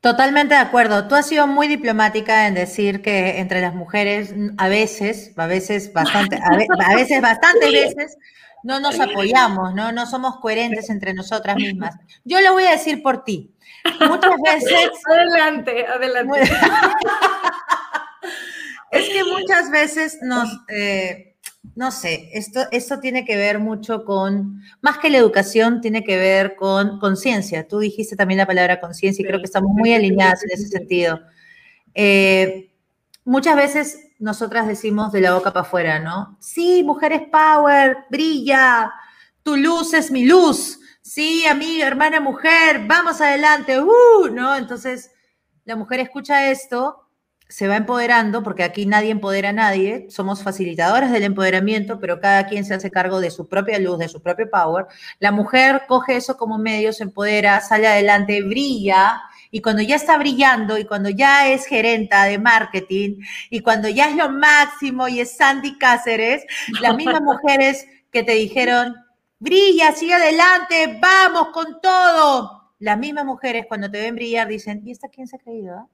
Totalmente 0.00 0.54
de 0.54 0.60
acuerdo. 0.60 1.08
Tú 1.08 1.14
has 1.14 1.26
sido 1.26 1.46
muy 1.46 1.68
diplomática 1.68 2.46
en 2.46 2.54
decir 2.54 3.02
que 3.02 3.38
entre 3.38 3.60
las 3.60 3.74
mujeres 3.74 4.34
a 4.56 4.68
veces, 4.68 5.34
a 5.36 5.46
veces 5.46 5.92
bastante, 5.92 6.36
a, 6.42 6.56
veces 6.96 7.20
bastantes 7.20 7.70
veces 7.70 8.16
no 8.62 8.80
nos 8.80 8.98
apoyamos, 8.98 9.74
¿no? 9.74 9.92
No 9.92 10.06
somos 10.06 10.38
coherentes 10.38 10.88
entre 10.88 11.12
nosotras 11.12 11.56
mismas. 11.56 11.96
Yo 12.24 12.40
lo 12.40 12.54
voy 12.54 12.64
a 12.64 12.70
decir 12.70 13.02
por 13.02 13.24
ti. 13.24 13.54
Muchas 14.00 14.32
veces. 14.44 14.90
Adelante, 15.06 15.86
adelante. 15.86 16.40
es 18.90 19.08
que 19.08 19.24
muchas 19.24 19.70
veces 19.70 20.18
nos. 20.22 20.48
Eh, 20.68 21.26
no 21.74 21.90
sé, 21.90 22.30
esto, 22.32 22.60
esto 22.72 23.00
tiene 23.00 23.24
que 23.24 23.36
ver 23.36 23.58
mucho 23.58 24.04
con, 24.04 24.62
más 24.80 24.98
que 24.98 25.10
la 25.10 25.18
educación, 25.18 25.80
tiene 25.80 26.04
que 26.04 26.16
ver 26.16 26.56
con 26.56 26.98
conciencia. 26.98 27.68
Tú 27.68 27.78
dijiste 27.78 28.16
también 28.16 28.38
la 28.38 28.46
palabra 28.46 28.80
conciencia 28.80 29.22
y 29.22 29.26
creo 29.26 29.40
que 29.40 29.46
estamos 29.46 29.70
muy 29.72 29.92
alineadas 29.94 30.42
en 30.44 30.50
ese 30.52 30.68
sentido. 30.68 31.20
Eh, 31.94 32.70
muchas 33.24 33.56
veces 33.56 33.98
nosotras 34.18 34.66
decimos 34.66 35.12
de 35.12 35.20
la 35.20 35.34
boca 35.34 35.52
para 35.52 35.66
afuera, 35.66 36.00
¿no? 36.00 36.36
Sí, 36.40 36.82
mujeres 36.82 37.22
power, 37.30 37.98
brilla, 38.10 38.92
tu 39.42 39.56
luz 39.56 39.94
es 39.94 40.10
mi 40.10 40.24
luz. 40.24 40.79
Sí, 41.12 41.44
amiga, 41.44 41.88
hermana 41.88 42.20
mujer, 42.20 42.82
vamos 42.86 43.20
adelante, 43.20 43.80
uh, 43.80 44.28
¿no? 44.30 44.54
Entonces, 44.54 45.10
la 45.64 45.74
mujer 45.74 45.98
escucha 45.98 46.52
esto 46.52 47.08
se 47.48 47.66
va 47.66 47.74
empoderando, 47.74 48.44
porque 48.44 48.62
aquí 48.62 48.86
nadie 48.86 49.10
empodera 49.10 49.48
a 49.48 49.52
nadie, 49.52 50.06
somos 50.08 50.44
facilitadoras 50.44 51.10
del 51.10 51.24
empoderamiento, 51.24 51.98
pero 51.98 52.20
cada 52.20 52.46
quien 52.46 52.64
se 52.64 52.74
hace 52.74 52.92
cargo 52.92 53.20
de 53.20 53.32
su 53.32 53.48
propia 53.48 53.80
luz, 53.80 53.98
de 53.98 54.08
su 54.08 54.22
propio 54.22 54.48
power. 54.48 54.86
La 55.18 55.32
mujer 55.32 55.82
coge 55.88 56.14
eso 56.14 56.36
como 56.36 56.58
medio, 56.58 56.92
se 56.92 57.02
empodera, 57.02 57.60
sale 57.60 57.88
adelante, 57.88 58.40
brilla, 58.42 59.20
y 59.50 59.62
cuando 59.62 59.82
ya 59.82 59.96
está 59.96 60.16
brillando, 60.16 60.78
y 60.78 60.84
cuando 60.84 61.08
ya 61.10 61.48
es 61.48 61.66
gerenta 61.66 62.22
de 62.22 62.38
marketing, 62.38 63.16
y 63.50 63.62
cuando 63.62 63.88
ya 63.88 64.10
es 64.10 64.14
lo 64.14 64.30
máximo 64.30 65.08
y 65.08 65.18
es 65.18 65.36
Sandy 65.36 65.76
Cáceres, 65.76 66.44
las 66.80 66.94
mismas 66.94 67.20
mujeres 67.20 67.84
que 68.12 68.22
te 68.22 68.34
dijeron, 68.34 68.94
brilla, 69.40 69.92
sigue 69.92 70.14
adelante, 70.14 70.98
vamos 71.00 71.48
con 71.48 71.80
todo. 71.80 72.74
Las 72.78 72.98
mismas 72.98 73.24
mujeres 73.24 73.66
cuando 73.66 73.90
te 73.90 74.00
ven 74.00 74.14
brillar 74.14 74.46
dicen, 74.46 74.82
¿y 74.86 74.92
esta 74.92 75.08
quién 75.08 75.26
se 75.26 75.36
ha 75.36 75.38
creído? 75.38 75.76
Ah? 75.76 75.88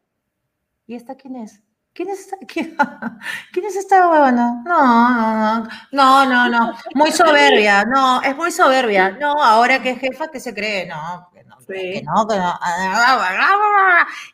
¿Y 0.86 0.94
esta 0.94 1.14
quién 1.14 1.36
es? 1.36 1.62
¿Quién 1.92 2.10
es 2.10 2.20
esta, 2.20 2.36
quién, 2.46 3.66
es 3.66 3.76
esta 3.76 4.08
huevona? 4.08 4.62
No, 4.66 5.64
no, 5.92 6.26
no, 6.26 6.26
no, 6.26 6.48
no, 6.50 6.74
muy 6.94 7.10
soberbia, 7.10 7.86
no, 7.86 8.20
es 8.20 8.36
muy 8.36 8.52
soberbia, 8.52 9.16
no, 9.18 9.32
ahora 9.42 9.82
que 9.82 9.90
es 9.90 9.98
jefa, 10.00 10.28
que 10.28 10.38
se 10.38 10.52
cree? 10.52 10.86
No, 10.86 11.30
que 11.32 11.42
no, 11.44 11.56
que 11.66 12.02
no, 12.04 12.28
que 12.28 12.36
no. 12.36 12.58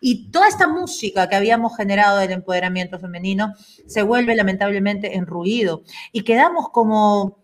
Y 0.00 0.32
toda 0.32 0.48
esta 0.48 0.66
música 0.66 1.28
que 1.28 1.36
habíamos 1.36 1.76
generado 1.76 2.18
del 2.18 2.32
empoderamiento 2.32 2.98
femenino 2.98 3.54
se 3.86 4.02
vuelve 4.02 4.34
lamentablemente 4.34 5.16
en 5.16 5.26
ruido 5.26 5.84
y 6.10 6.24
quedamos 6.24 6.70
como 6.70 7.41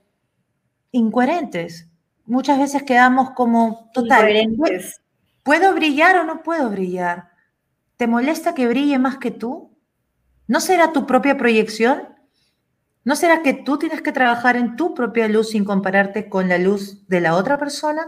incoherentes. 0.93 1.89
Muchas 2.26 2.59
veces 2.59 2.82
quedamos 2.82 3.30
como 3.30 3.91
total. 3.93 4.28
¿Puedo 5.43 5.74
brillar 5.74 6.18
o 6.18 6.24
no 6.24 6.43
puedo 6.43 6.68
brillar? 6.70 7.30
¿Te 7.97 8.07
molesta 8.07 8.55
que 8.55 8.68
brille 8.68 8.99
más 8.99 9.18
que 9.18 9.30
tú? 9.30 9.76
¿No 10.47 10.61
será 10.61 10.93
tu 10.93 11.07
propia 11.07 11.36
proyección? 11.36 12.09
¿No 13.05 13.16
será 13.16 13.43
que 13.43 13.55
tú 13.55 13.78
tienes 13.78 14.03
que 14.03 14.12
trabajar 14.12 14.57
en 14.57 14.76
tu 14.76 14.95
propia 14.95 15.28
luz 15.28 15.51
sin 15.51 15.64
compararte 15.64 16.28
con 16.28 16.49
la 16.49 16.59
luz 16.59 17.07
de 17.09 17.20
la 17.20 17.34
otra 17.34 17.59
persona? 17.59 18.07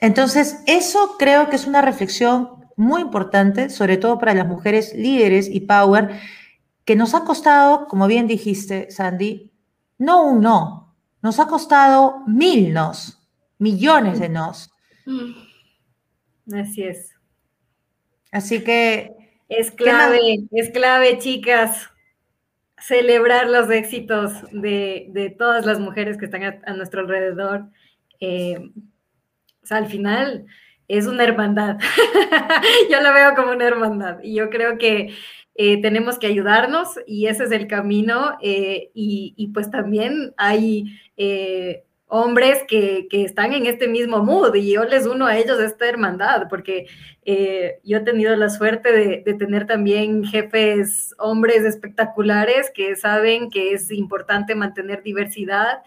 Entonces, 0.00 0.60
eso 0.66 1.16
creo 1.18 1.50
que 1.50 1.56
es 1.56 1.66
una 1.66 1.82
reflexión 1.82 2.66
muy 2.76 3.00
importante, 3.00 3.70
sobre 3.70 3.96
todo 3.96 4.18
para 4.18 4.34
las 4.34 4.46
mujeres 4.46 4.94
líderes 4.94 5.48
y 5.48 5.60
power, 5.60 6.20
que 6.84 6.94
nos 6.94 7.14
ha 7.14 7.24
costado, 7.24 7.88
como 7.88 8.06
bien 8.06 8.26
dijiste, 8.28 8.90
Sandy, 8.90 9.52
no 9.98 10.24
un 10.24 10.40
no, 10.40 10.85
nos 11.26 11.40
ha 11.40 11.48
costado 11.48 12.22
mil 12.28 12.72
nos, 12.72 13.20
millones 13.58 14.20
de 14.20 14.28
nos. 14.28 14.70
Mm. 15.06 15.32
Así 16.54 16.84
es. 16.84 17.16
Así 18.30 18.62
que... 18.62 19.10
Es 19.48 19.72
clave, 19.72 20.44
es 20.52 20.70
clave, 20.70 21.18
chicas, 21.18 21.90
celebrar 22.78 23.48
los 23.48 23.68
éxitos 23.70 24.34
de, 24.52 25.34
todas 25.36 25.66
las 25.66 25.80
mujeres 25.80 26.16
que 26.16 26.26
están 26.26 26.44
a, 26.44 26.72
nuestro 26.74 27.00
alrededor. 27.00 27.70
Eh, 28.20 28.60
o 29.64 29.66
sea, 29.66 29.78
al 29.78 29.86
final 29.88 30.46
es 30.86 31.08
una 31.08 31.24
hermandad. 31.24 31.78
yo 32.88 33.00
la 33.00 33.10
veo 33.10 33.34
como 33.34 33.50
una 33.50 33.66
hermandad 33.66 34.20
y 34.22 34.36
yo 34.36 34.48
creo 34.48 34.78
que 34.78 35.12
eh, 35.56 35.80
tenemos 35.80 36.18
que 36.18 36.26
ayudarnos 36.26 36.98
y 37.06 37.26
ese 37.26 37.44
es 37.44 37.52
el 37.52 37.66
camino 37.66 38.36
eh, 38.42 38.90
y, 38.94 39.34
y, 39.36 39.48
pues 39.48 39.70
también 39.70 40.34
hay 40.36 40.84
hombres 42.08 42.62
que, 42.68 43.08
están 43.10 43.52
en 43.52 43.66
este 43.66 43.88
mismo 43.88 44.22
mood 44.22 44.54
y 44.54 44.72
yo 44.72 44.84
les 44.84 45.06
uno 45.06 45.26
a 45.26 45.36
ellos 45.36 45.58
esta 45.60 45.88
hermandad, 45.88 46.48
porque 46.48 46.86
eh, 47.24 47.80
yo 47.84 47.98
he 47.98 48.00
tenido 48.00 48.36
la 48.36 48.48
suerte 48.48 48.92
de, 48.92 49.34
tener 49.34 49.66
también 49.66 50.24
jefes 50.24 51.14
hombres 51.18 51.64
espectaculares 51.64 52.70
que 52.74 52.94
saben 52.96 53.50
que 53.50 53.72
es 53.72 53.90
importante 53.90 54.54
mantener 54.54 55.02
diversidad. 55.02 55.82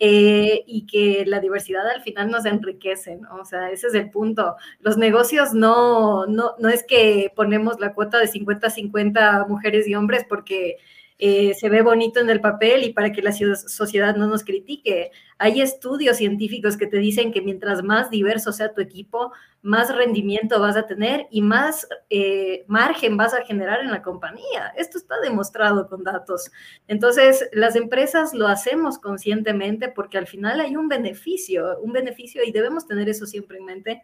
Eh, 0.00 0.62
y 0.68 0.86
que 0.86 1.24
la 1.26 1.40
diversidad 1.40 1.84
al 1.88 2.02
final 2.02 2.30
nos 2.30 2.46
enriquece, 2.46 3.18
O 3.32 3.44
sea, 3.44 3.72
ese 3.72 3.88
es 3.88 3.94
el 3.94 4.10
punto. 4.10 4.54
Los 4.78 4.96
negocios 4.96 5.54
no, 5.54 6.24
no, 6.26 6.54
no 6.60 6.68
es 6.68 6.84
que 6.84 7.32
ponemos 7.34 7.80
la 7.80 7.94
cuota 7.94 8.18
de 8.20 8.28
50-50 8.28 9.48
mujeres 9.48 9.88
y 9.88 9.96
hombres 9.96 10.24
porque 10.28 10.76
eh, 11.20 11.54
se 11.54 11.68
ve 11.68 11.82
bonito 11.82 12.20
en 12.20 12.30
el 12.30 12.40
papel 12.40 12.84
y 12.84 12.92
para 12.92 13.10
que 13.10 13.22
la 13.22 13.32
sociedad 13.32 14.14
no 14.14 14.28
nos 14.28 14.44
critique. 14.44 15.10
Hay 15.36 15.60
estudios 15.60 16.16
científicos 16.16 16.76
que 16.76 16.86
te 16.86 16.98
dicen 16.98 17.32
que 17.32 17.42
mientras 17.42 17.82
más 17.82 18.08
diverso 18.08 18.52
sea 18.52 18.72
tu 18.72 18.80
equipo, 18.80 19.32
más 19.60 19.94
rendimiento 19.94 20.60
vas 20.60 20.76
a 20.76 20.86
tener 20.86 21.26
y 21.30 21.42
más 21.42 21.88
eh, 22.08 22.64
margen 22.68 23.16
vas 23.16 23.34
a 23.34 23.44
generar 23.44 23.80
en 23.80 23.90
la 23.90 24.02
compañía. 24.02 24.72
Esto 24.76 24.98
está 24.98 25.18
demostrado 25.20 25.88
con 25.88 26.04
datos. 26.04 26.52
Entonces, 26.86 27.48
las 27.52 27.74
empresas 27.74 28.32
lo 28.32 28.46
hacemos 28.46 28.98
conscientemente 28.98 29.88
porque 29.88 30.18
al 30.18 30.28
final 30.28 30.60
hay 30.60 30.76
un 30.76 30.88
beneficio, 30.88 31.80
un 31.80 31.92
beneficio 31.92 32.44
y 32.44 32.52
debemos 32.52 32.86
tener 32.86 33.08
eso 33.08 33.26
siempre 33.26 33.58
en 33.58 33.64
mente. 33.64 34.02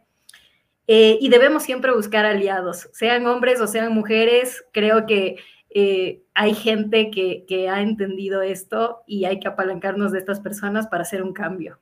Eh, 0.86 1.16
y 1.18 1.30
debemos 1.30 1.62
siempre 1.62 1.94
buscar 1.94 2.26
aliados, 2.26 2.90
sean 2.92 3.26
hombres 3.26 3.60
o 3.60 3.66
sean 3.66 3.92
mujeres. 3.92 4.64
Creo 4.72 5.06
que 5.06 5.36
eh, 5.76 6.22
hay 6.34 6.54
gente 6.54 7.10
que, 7.10 7.68
ha 7.68 7.82
entendido 7.82 8.42
esto 8.42 9.02
y 9.08 9.24
hay 9.24 9.40
que 9.40 9.48
apalancarnos 9.48 10.12
de 10.12 10.20
estas 10.20 10.38
personas 10.38 10.86
para 10.86 11.02
hacer 11.02 11.22
un 11.22 11.32
cambio. 11.32 11.80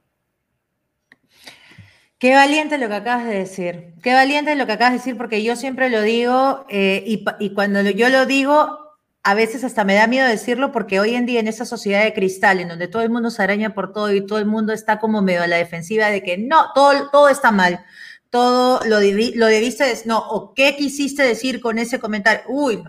Qué 2.19 2.35
valiente 2.35 2.79
lo 2.79 2.89
que 2.89 2.95
acabas 2.95 3.27
de 3.27 3.35
decir. 3.35 3.95
Qué 4.03 4.15
valiente 4.15 4.55
lo 4.55 4.65
que 4.65 4.73
acabas 4.73 4.93
de 4.93 4.99
decir, 4.99 5.17
porque 5.19 5.43
yo 5.43 5.57
siempre 5.57 5.91
lo 5.91 6.01
digo 6.01 6.65
eh, 6.71 7.05
y, 7.07 7.25
y, 7.39 7.51
cuando 7.51 7.83
yo 7.83 8.09
lo 8.09 8.25
digo, 8.25 8.97
a 9.23 9.35
veces 9.35 9.63
hasta 9.63 9.85
me 9.85 9.95
da 9.95 10.07
miedo 10.07 10.27
decirlo, 10.27 10.73
porque 10.73 10.99
hoy 10.99 11.15
en 11.15 11.27
día 11.27 11.41
en 11.41 11.49
esa 11.49 11.67
sociedad 11.67 12.03
de 12.03 12.15
cristal, 12.15 12.61
en 12.61 12.69
donde 12.69 12.89
todo 12.89 13.03
el 13.03 13.11
mundo 13.11 13.31
se 13.31 13.43
araña 13.43 13.75
por 13.75 13.93
todo 13.93 14.11
y 14.13 14.25
todo 14.25 14.39
el 14.39 14.47
mundo 14.47 14.73
está 14.73 14.99
como 15.01 15.21
medio 15.21 15.43
a 15.43 15.47
la 15.47 15.57
defensiva 15.57 16.07
de 16.07 16.23
que 16.23 16.39
no, 16.39 16.73
todo, 16.75 17.11
todo 17.11 17.29
está 17.29 17.51
mal, 17.51 17.85
todo 18.33 18.81
lo, 18.87 18.99
lo 18.99 19.47
debiste, 19.47 19.85
no, 20.07 20.19
o 20.19 20.55
qué 20.55 20.75
quisiste 20.75 21.23
decir 21.23 21.61
con 21.61 21.79
ese 21.79 22.01
comentario. 22.01 22.41
Uy, 22.49 22.83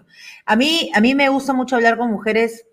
a 0.46 0.56
mí, 0.56 0.90
a 0.96 1.02
mí 1.02 1.16
me 1.16 1.28
gusta 1.28 1.52
mucho 1.52 1.76
hablar 1.76 1.98
con 1.98 2.10
mujeres 2.10 2.66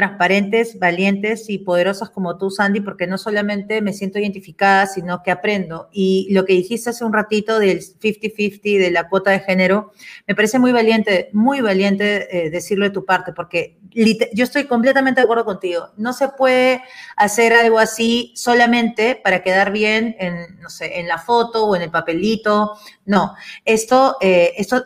transparentes, 0.00 0.78
valientes 0.78 1.50
y 1.50 1.58
poderosas 1.58 2.08
como 2.08 2.38
tú, 2.38 2.50
Sandy, 2.50 2.80
porque 2.80 3.06
no 3.06 3.18
solamente 3.18 3.82
me 3.82 3.92
siento 3.92 4.18
identificada, 4.18 4.86
sino 4.86 5.22
que 5.22 5.30
aprendo. 5.30 5.90
Y 5.92 6.26
lo 6.30 6.46
que 6.46 6.54
dijiste 6.54 6.88
hace 6.88 7.04
un 7.04 7.12
ratito 7.12 7.58
del 7.58 7.80
50-50, 7.80 8.78
de 8.78 8.90
la 8.92 9.10
cuota 9.10 9.30
de 9.30 9.40
género, 9.40 9.92
me 10.26 10.34
parece 10.34 10.58
muy 10.58 10.72
valiente, 10.72 11.28
muy 11.34 11.60
valiente 11.60 12.46
eh, 12.46 12.48
decirlo 12.48 12.86
de 12.86 12.92
tu 12.92 13.04
parte, 13.04 13.34
porque 13.34 13.76
yo 13.92 14.44
estoy 14.44 14.64
completamente 14.64 15.20
de 15.20 15.24
acuerdo 15.24 15.44
contigo. 15.44 15.90
No 15.98 16.14
se 16.14 16.28
puede 16.28 16.82
hacer 17.16 17.52
algo 17.52 17.78
así 17.78 18.32
solamente 18.36 19.20
para 19.22 19.42
quedar 19.42 19.70
bien 19.70 20.16
en, 20.18 20.58
no 20.62 20.70
sé, 20.70 20.98
en 20.98 21.08
la 21.08 21.18
foto 21.18 21.66
o 21.66 21.76
en 21.76 21.82
el 21.82 21.90
papelito. 21.90 22.78
No, 23.04 23.34
esto, 23.66 24.16
eh, 24.22 24.54
esto 24.56 24.82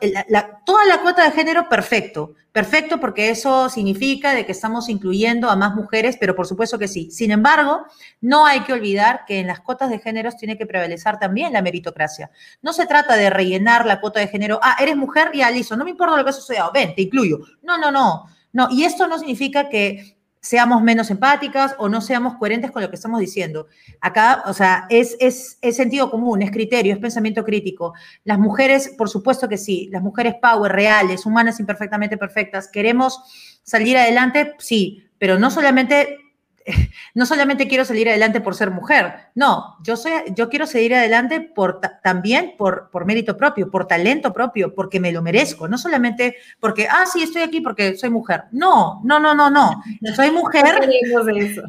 toda 0.66 0.86
la 0.86 1.02
cuota 1.02 1.22
de 1.22 1.30
género, 1.30 1.68
perfecto 1.68 2.34
Perfecto, 2.54 3.00
porque 3.00 3.30
eso 3.30 3.68
significa 3.68 4.32
de 4.32 4.46
que 4.46 4.52
estamos 4.52 4.88
incluyendo 4.88 5.50
a 5.50 5.56
más 5.56 5.74
mujeres, 5.74 6.16
pero 6.20 6.36
por 6.36 6.46
supuesto 6.46 6.78
que 6.78 6.86
sí. 6.86 7.10
Sin 7.10 7.32
embargo, 7.32 7.84
no 8.20 8.46
hay 8.46 8.60
que 8.60 8.72
olvidar 8.72 9.24
que 9.26 9.40
en 9.40 9.48
las 9.48 9.58
cuotas 9.58 9.90
de 9.90 9.98
géneros 9.98 10.36
tiene 10.36 10.56
que 10.56 10.64
prevalecer 10.64 11.18
también 11.18 11.52
la 11.52 11.62
meritocracia. 11.62 12.30
No 12.62 12.72
se 12.72 12.86
trata 12.86 13.16
de 13.16 13.28
rellenar 13.28 13.86
la 13.86 14.00
cuota 14.00 14.20
de 14.20 14.28
género, 14.28 14.60
ah, 14.62 14.76
eres 14.78 14.96
mujer, 14.96 15.32
y 15.34 15.42
listo, 15.52 15.76
no 15.76 15.82
me 15.82 15.90
importa 15.90 16.16
lo 16.16 16.22
que 16.22 16.30
has 16.30 16.38
estudiado, 16.38 16.70
ven, 16.72 16.94
te 16.94 17.02
incluyo. 17.02 17.40
No, 17.60 17.76
no, 17.76 17.90
no. 17.90 18.26
No, 18.52 18.68
y 18.70 18.84
esto 18.84 19.08
no 19.08 19.18
significa 19.18 19.68
que 19.68 20.13
seamos 20.44 20.82
menos 20.82 21.10
empáticas 21.10 21.74
o 21.78 21.88
no 21.88 22.02
seamos 22.02 22.36
coherentes 22.36 22.70
con 22.70 22.82
lo 22.82 22.90
que 22.90 22.96
estamos 22.96 23.18
diciendo. 23.18 23.66
Acá, 24.02 24.42
o 24.44 24.52
sea, 24.52 24.84
es, 24.90 25.16
es, 25.18 25.56
sentido 25.74 26.10
común, 26.10 26.42
es 26.42 26.50
criterio, 26.50 26.92
es 26.92 27.00
pensamiento 27.00 27.44
crítico. 27.44 27.94
Las 28.24 28.38
mujeres, 28.38 28.92
por 28.98 29.08
supuesto 29.08 29.48
que 29.48 29.56
sí, 29.56 29.88
las 29.90 30.02
mujeres 30.02 30.34
power, 30.42 30.70
reales, 30.70 31.24
humanas, 31.24 31.60
imperfectamente 31.60 32.18
perfectas, 32.18 32.68
queremos 32.68 33.20
salir 33.62 33.96
adelante, 33.96 34.52
sí, 34.58 35.02
pero 35.18 35.38
no 35.38 35.50
solamente 35.50 36.18
no 37.14 37.26
solamente 37.26 37.68
quiero 37.68 37.84
salir 37.84 38.08
adelante 38.08 38.40
por 38.40 38.54
ser 38.54 38.70
mujer, 38.70 39.14
no, 39.34 39.76
yo, 39.82 39.96
soy, 39.96 40.12
yo 40.34 40.48
quiero 40.48 40.66
seguir 40.66 40.94
adelante 40.94 41.40
por, 41.40 41.80
también 42.02 42.54
por, 42.56 42.90
por 42.90 43.04
mérito 43.04 43.36
propio, 43.36 43.70
por 43.70 43.86
talento 43.86 44.32
propio, 44.32 44.74
porque 44.74 45.00
me 45.00 45.12
lo 45.12 45.22
merezco, 45.22 45.68
no 45.68 45.78
solamente 45.78 46.36
porque, 46.60 46.86
ah, 46.88 47.04
sí, 47.06 47.22
estoy 47.22 47.42
aquí 47.42 47.60
porque 47.60 47.96
soy 47.96 48.10
mujer. 48.10 48.44
No, 48.52 49.00
no, 49.04 49.18
no, 49.18 49.34
no, 49.34 49.50
no, 49.50 49.82
soy 50.14 50.30
mujer. 50.30 50.64
No 50.64 50.80
queremos 50.80 51.28
eso. 51.28 51.62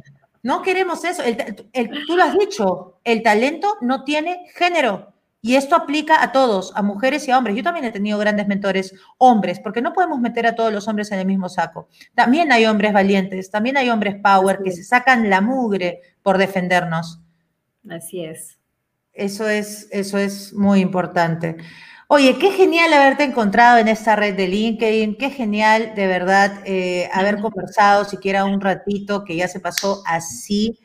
No 0.43 0.61
queremos 0.61 1.03
eso. 1.03 1.23
tú 2.05 2.15
lo 2.15 2.23
has 2.23 2.37
dicho, 2.37 2.99
el 3.03 3.23
talento 3.23 3.77
no 3.81 4.03
tiene 4.03 4.45
género. 4.53 5.14
Y 5.45 5.57
esto 5.57 5.75
aplica 5.75 6.23
a 6.23 6.31
todos, 6.31 6.71
a 6.75 6.81
mujeres 6.81 7.27
y 7.27 7.31
a 7.31 7.37
hombres. 7.37 7.55
Yo 7.55 7.61
también 7.61 7.85
he 7.85 7.91
tenido 7.91 8.17
grandes 8.17 8.47
mentores 8.47 8.95
hombres, 9.19 9.59
porque 9.59 9.79
no 9.79 9.93
podemos 9.93 10.19
meter 10.19 10.47
a 10.47 10.55
todos 10.55 10.73
los 10.73 10.87
hombres 10.87 11.11
en 11.11 11.19
el 11.19 11.27
mismo 11.27 11.49
saco. 11.49 11.87
También 12.15 12.51
hay 12.51 12.65
hombres 12.65 12.93
valientes, 12.93 13.51
también 13.51 13.77
hay 13.77 13.91
hombres 13.91 14.15
power 14.23 14.61
que 14.63 14.71
se 14.71 14.83
sacan 14.83 15.29
la 15.29 15.41
mugre 15.41 16.01
por 16.23 16.39
defendernos. 16.39 17.21
Así 17.87 18.25
es. 18.25 18.57
Eso 19.13 19.47
es, 19.47 19.87
eso 19.91 20.17
es 20.17 20.51
muy 20.51 20.79
importante. 20.79 21.57
Oye, 22.07 22.39
qué 22.39 22.49
genial 22.49 22.91
haberte 22.91 23.23
encontrado 23.23 23.77
en 23.77 23.87
esta 23.87 24.15
red 24.15 24.35
de 24.35 24.47
LinkedIn, 24.47 25.15
qué 25.15 25.29
genial 25.29 25.93
de 25.95 26.07
verdad 26.07 26.63
eh, 26.65 27.07
haber 27.13 27.39
conversado 27.39 28.03
siquiera 28.05 28.45
un 28.45 28.61
ratito, 28.61 29.23
que 29.23 29.35
ya 29.35 29.47
se 29.47 29.59
pasó 29.59 30.01
así. 30.07 30.79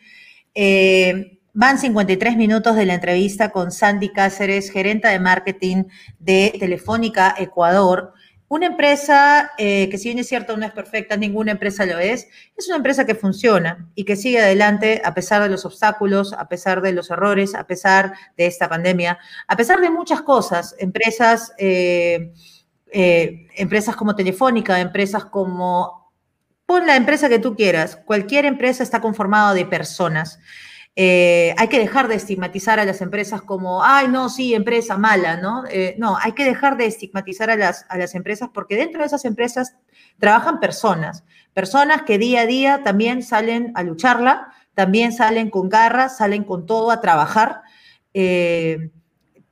Eh, 0.54 1.39
Van 1.52 1.78
53 1.78 2.36
minutos 2.36 2.76
de 2.76 2.86
la 2.86 2.94
entrevista 2.94 3.50
con 3.50 3.72
Sandy 3.72 4.10
Cáceres, 4.10 4.70
gerenta 4.70 5.08
de 5.08 5.18
marketing 5.18 5.84
de 6.20 6.54
Telefónica 6.60 7.34
Ecuador. 7.36 8.14
Una 8.46 8.66
empresa 8.66 9.50
eh, 9.58 9.88
que 9.90 9.98
si 9.98 10.10
bien 10.10 10.20
es 10.20 10.28
cierto 10.28 10.56
no 10.56 10.64
es 10.64 10.70
perfecta, 10.70 11.16
ninguna 11.16 11.50
empresa 11.50 11.86
lo 11.86 11.98
es, 11.98 12.28
es 12.56 12.68
una 12.68 12.76
empresa 12.76 13.04
que 13.04 13.16
funciona 13.16 13.90
y 13.96 14.04
que 14.04 14.14
sigue 14.14 14.40
adelante 14.40 15.02
a 15.04 15.12
pesar 15.12 15.42
de 15.42 15.48
los 15.48 15.64
obstáculos, 15.64 16.34
a 16.34 16.48
pesar 16.48 16.82
de 16.82 16.92
los 16.92 17.10
errores, 17.10 17.56
a 17.56 17.66
pesar 17.66 18.12
de 18.36 18.46
esta 18.46 18.68
pandemia, 18.68 19.18
a 19.48 19.56
pesar 19.56 19.80
de 19.80 19.90
muchas 19.90 20.22
cosas. 20.22 20.76
Empresas, 20.78 21.52
eh, 21.58 22.32
eh, 22.92 23.48
empresas 23.56 23.96
como 23.96 24.14
Telefónica, 24.14 24.78
empresas 24.78 25.24
como... 25.24 26.12
Pon 26.64 26.86
la 26.86 26.94
empresa 26.94 27.28
que 27.28 27.40
tú 27.40 27.56
quieras. 27.56 27.96
Cualquier 27.96 28.44
empresa 28.44 28.84
está 28.84 29.00
conformada 29.00 29.52
de 29.54 29.66
personas. 29.66 30.38
Eh, 30.96 31.54
hay 31.56 31.68
que 31.68 31.78
dejar 31.78 32.08
de 32.08 32.16
estigmatizar 32.16 32.80
a 32.80 32.84
las 32.84 33.00
empresas 33.00 33.42
como, 33.42 33.84
ay, 33.84 34.08
no, 34.08 34.28
sí, 34.28 34.54
empresa 34.54 34.98
mala, 34.98 35.36
¿no? 35.36 35.64
Eh, 35.70 35.94
no, 35.98 36.16
hay 36.20 36.32
que 36.32 36.44
dejar 36.44 36.76
de 36.76 36.86
estigmatizar 36.86 37.48
a 37.48 37.56
las, 37.56 37.86
a 37.88 37.96
las 37.96 38.14
empresas 38.14 38.50
porque 38.52 38.76
dentro 38.76 39.00
de 39.00 39.06
esas 39.06 39.24
empresas 39.24 39.76
trabajan 40.18 40.58
personas, 40.60 41.24
personas 41.54 42.02
que 42.02 42.18
día 42.18 42.42
a 42.42 42.46
día 42.46 42.82
también 42.82 43.22
salen 43.22 43.72
a 43.76 43.82
lucharla, 43.82 44.52
también 44.74 45.12
salen 45.12 45.50
con 45.50 45.68
garras, 45.68 46.16
salen 46.16 46.44
con 46.44 46.66
todo 46.66 46.90
a 46.90 47.00
trabajar. 47.00 47.62
Eh, 48.14 48.90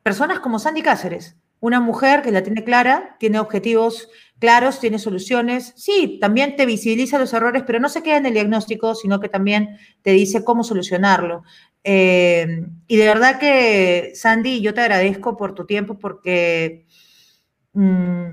personas 0.03 0.41
como 0.41 0.59
Sandy 0.59 0.82
Cáceres, 0.82 1.36
una 1.61 1.80
mujer 1.80 2.22
que 2.22 2.32
la 2.32 2.43
tiene 2.43 2.64
clara, 2.64 3.16
tiene 3.18 3.39
objetivos 3.39 4.09
claros, 4.39 4.80
tiene 4.80 4.99
soluciones. 4.99 5.72
Sí, 5.76 6.18
también 6.20 6.57
te 6.57 6.66
visibiliza 6.66 7.18
los 7.18 7.32
errores, 7.32 7.62
pero 7.66 7.80
no 7.80 7.89
se 7.89 8.03
queda 8.03 8.18
en 8.18 8.26
el 8.26 8.34
diagnóstico, 8.34 8.95
sino 8.95 9.20
que 9.20 9.28
también 9.28 9.78
te 10.03 10.12
dice 10.12 10.45
cómo 10.45 10.64
solucionarlo. 10.64 11.43
Eh, 11.84 12.66
y 12.86 12.97
de 12.97 13.07
verdad 13.07 13.39
que, 13.39 14.12
Sandy, 14.14 14.61
yo 14.61 14.74
te 14.74 14.80
agradezco 14.80 15.36
por 15.36 15.55
tu 15.55 15.64
tiempo 15.64 15.99
porque 15.99 16.86
mm, 17.72 18.28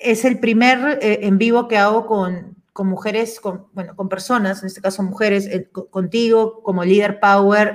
es 0.00 0.24
el 0.24 0.40
primer 0.40 0.98
eh, 1.00 1.20
en 1.22 1.38
vivo 1.38 1.68
que 1.68 1.78
hago 1.78 2.06
con, 2.06 2.56
mujeres, 2.82 3.40
con, 3.40 3.66
bueno, 3.74 3.94
con 3.94 4.08
personas, 4.08 4.62
en 4.62 4.68
este 4.68 4.80
caso 4.80 5.02
mujeres, 5.02 5.46
eh, 5.46 5.68
contigo 5.70 6.62
como 6.62 6.82
líder 6.82 7.20
power 7.20 7.74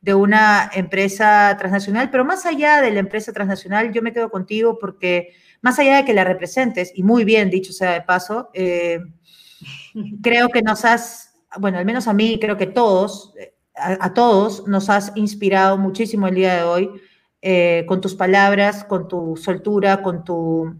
de 0.00 0.14
una 0.14 0.70
empresa 0.72 1.56
transnacional, 1.58 2.10
pero 2.10 2.24
más 2.24 2.46
allá 2.46 2.80
de 2.80 2.92
la 2.92 3.00
empresa 3.00 3.32
transnacional, 3.32 3.92
yo 3.92 4.02
me 4.02 4.12
quedo 4.12 4.30
contigo 4.30 4.78
porque 4.78 5.34
más 5.62 5.78
allá 5.78 5.96
de 5.96 6.04
que 6.04 6.14
la 6.14 6.24
representes, 6.24 6.92
y 6.94 7.02
muy 7.02 7.24
bien 7.24 7.50
dicho 7.50 7.72
sea 7.72 7.92
de 7.92 8.02
paso, 8.02 8.50
eh, 8.54 9.00
creo 10.22 10.48
que 10.48 10.62
nos 10.62 10.84
has, 10.84 11.34
bueno, 11.58 11.78
al 11.78 11.84
menos 11.84 12.08
a 12.08 12.12
mí, 12.12 12.38
creo 12.40 12.56
que 12.56 12.66
todos, 12.66 13.34
a, 13.74 14.14
todos 14.14 14.66
nos 14.66 14.88
has 14.88 15.12
inspirado 15.16 15.76
muchísimo 15.76 16.28
el 16.28 16.34
día 16.34 16.56
de 16.56 16.62
hoy 16.62 16.90
eh, 17.42 17.84
con 17.86 18.00
tus 18.00 18.14
palabras, 18.14 18.84
con 18.84 19.08
tu 19.08 19.36
soltura, 19.36 20.02
con 20.02 20.24
tu... 20.24 20.74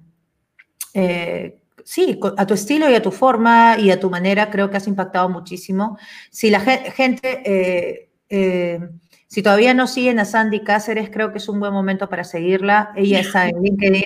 Eh, 0.95 1.61
sí, 1.85 2.19
a 2.37 2.47
tu 2.47 2.55
estilo 2.55 2.89
y 2.91 2.95
a 2.95 3.03
tu 3.03 3.11
forma 3.11 3.77
y 3.79 3.91
a 3.91 4.01
tu 4.01 4.11
manera, 4.11 4.51
creo 4.51 4.71
que 4.71 4.77
has 4.77 4.87
impactado 4.87 5.29
muchísimo. 5.29 5.99
Si 6.31 6.51
la 6.51 6.61
gente, 6.61 8.09
si 9.27 9.43
todavía 9.43 9.75
no 9.75 9.87
siguen 9.87 10.19
a 10.19 10.25
Sandy 10.25 10.65
Cáceres, 10.65 11.11
creo 11.11 11.33
que 11.33 11.39
es 11.39 11.49
un 11.49 11.61
buen 11.61 11.73
momento 11.73 12.09
para 12.09 12.25
seguirla. 12.25 12.93
Ella 12.97 13.21
está 13.21 13.49
en 13.49 13.63
LinkedIn, 13.63 14.05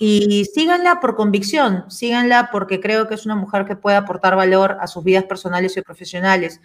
y 0.00 0.44
síganla 0.46 1.00
por 1.00 1.16
convicción, 1.16 1.90
síganla 1.90 2.50
porque 2.50 2.80
creo 2.80 3.08
que 3.08 3.14
es 3.14 3.24
una 3.26 3.36
mujer 3.36 3.64
que 3.64 3.76
puede 3.76 3.96
aportar 3.96 4.36
valor 4.36 4.76
a 4.80 4.86
sus 4.86 5.04
vidas 5.04 5.24
personales 5.24 5.76
y 5.76 5.82
profesionales. 5.82 6.60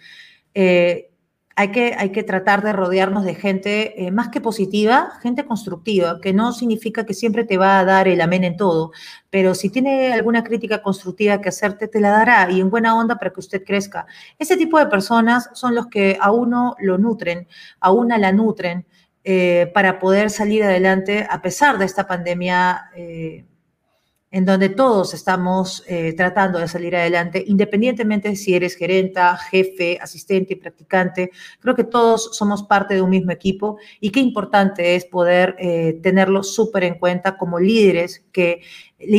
Eh, 0.54 1.12
hay 1.54 1.70
que, 1.70 1.94
hay 1.98 2.12
que 2.12 2.22
tratar 2.22 2.62
de 2.62 2.72
rodearnos 2.72 3.24
de 3.24 3.34
gente 3.34 4.06
eh, 4.06 4.10
más 4.10 4.28
que 4.28 4.40
positiva, 4.40 5.12
gente 5.22 5.44
constructiva, 5.44 6.20
que 6.20 6.32
no 6.32 6.52
significa 6.52 7.04
que 7.04 7.14
siempre 7.14 7.44
te 7.44 7.58
va 7.58 7.78
a 7.78 7.84
dar 7.84 8.08
el 8.08 8.20
amén 8.20 8.44
en 8.44 8.56
todo, 8.56 8.92
pero 9.30 9.54
si 9.54 9.68
tiene 9.68 10.12
alguna 10.12 10.44
crítica 10.44 10.82
constructiva 10.82 11.40
que 11.40 11.50
hacerte, 11.50 11.88
te 11.88 12.00
la 12.00 12.10
dará 12.10 12.50
y 12.50 12.60
en 12.60 12.70
buena 12.70 12.96
onda 12.96 13.16
para 13.16 13.32
que 13.32 13.40
usted 13.40 13.64
crezca. 13.64 14.06
Ese 14.38 14.56
tipo 14.56 14.78
de 14.78 14.86
personas 14.86 15.50
son 15.52 15.74
los 15.74 15.88
que 15.88 16.16
a 16.20 16.30
uno 16.30 16.74
lo 16.80 16.98
nutren, 16.98 17.46
a 17.80 17.92
una 17.92 18.18
la 18.18 18.32
nutren. 18.32 18.86
Eh, 19.24 19.70
para 19.72 20.00
poder 20.00 20.30
salir 20.30 20.64
adelante 20.64 21.24
a 21.30 21.40
pesar 21.40 21.78
de 21.78 21.84
esta 21.84 22.08
pandemia 22.08 22.90
eh, 22.96 23.46
en 24.32 24.44
donde 24.44 24.68
todos 24.68 25.14
estamos 25.14 25.84
eh, 25.86 26.12
tratando 26.16 26.58
de 26.58 26.66
salir 26.66 26.96
adelante, 26.96 27.44
independientemente 27.46 28.34
si 28.34 28.54
eres 28.54 28.74
gerenta, 28.74 29.36
jefe, 29.36 29.96
asistente 30.00 30.54
y 30.54 30.56
practicante. 30.56 31.30
Creo 31.60 31.76
que 31.76 31.84
todos 31.84 32.30
somos 32.36 32.64
parte 32.64 32.94
de 32.94 33.02
un 33.02 33.10
mismo 33.10 33.30
equipo 33.30 33.76
y 34.00 34.10
qué 34.10 34.18
importante 34.18 34.96
es 34.96 35.04
poder 35.04 35.54
tenerlo 36.02 36.42
súper 36.42 36.82
en 36.82 36.98
cuenta 36.98 37.36
como 37.36 37.60
líderes 37.60 38.24
que 38.32 38.62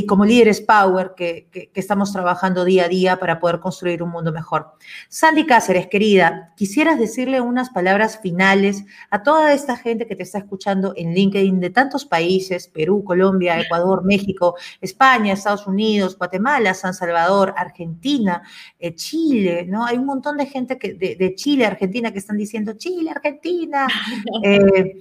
como 0.07 0.25
líderes 0.25 0.61
Power 0.61 1.13
que, 1.15 1.49
estamos 1.73 2.11
trabajando 2.11 2.65
día 2.65 2.85
a 2.85 2.87
día 2.87 3.17
para 3.17 3.39
poder 3.39 3.59
construir 3.59 4.03
un 4.03 4.09
mundo 4.09 4.31
mejor. 4.31 4.73
Sandy 5.09 5.45
Cáceres, 5.45 5.87
querida, 5.87 6.53
quisieras 6.55 6.99
decirle 6.99 7.41
unas 7.41 7.69
palabras 7.69 8.19
finales 8.19 8.83
a 9.09 9.23
toda 9.23 9.53
esta 9.53 9.75
gente 9.77 10.07
que 10.07 10.15
te 10.15 10.23
está 10.23 10.39
escuchando 10.39 10.93
en 10.95 11.13
LinkedIn 11.13 11.59
de 11.59 11.69
tantos 11.69 12.05
países, 12.05 12.67
Perú, 12.67 13.03
Colombia, 13.03 13.59
Ecuador, 13.59 14.03
México, 14.03 14.55
España, 14.81 15.33
Estados 15.33 15.67
Unidos, 15.67 16.17
Guatemala, 16.17 16.73
San 16.73 16.93
Salvador, 16.93 17.53
Argentina, 17.57 18.43
eh, 18.79 18.95
Chile, 18.95 19.65
¿no? 19.67 19.85
Hay 19.85 19.97
un 19.97 20.05
montón 20.05 20.37
de 20.37 20.45
gente 20.45 20.77
que, 20.77 20.93
de, 20.93 21.35
Chile, 21.35 21.65
Argentina, 21.65 22.11
que 22.11 22.19
están 22.19 22.37
diciendo 22.37 22.73
Chile, 22.77 23.11
Argentina. 23.11 23.87
Eh, 24.43 24.99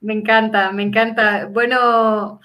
me 0.00 0.12
encanta, 0.12 0.70
me 0.72 0.82
encanta. 0.82 1.46
Bueno, 1.46 2.40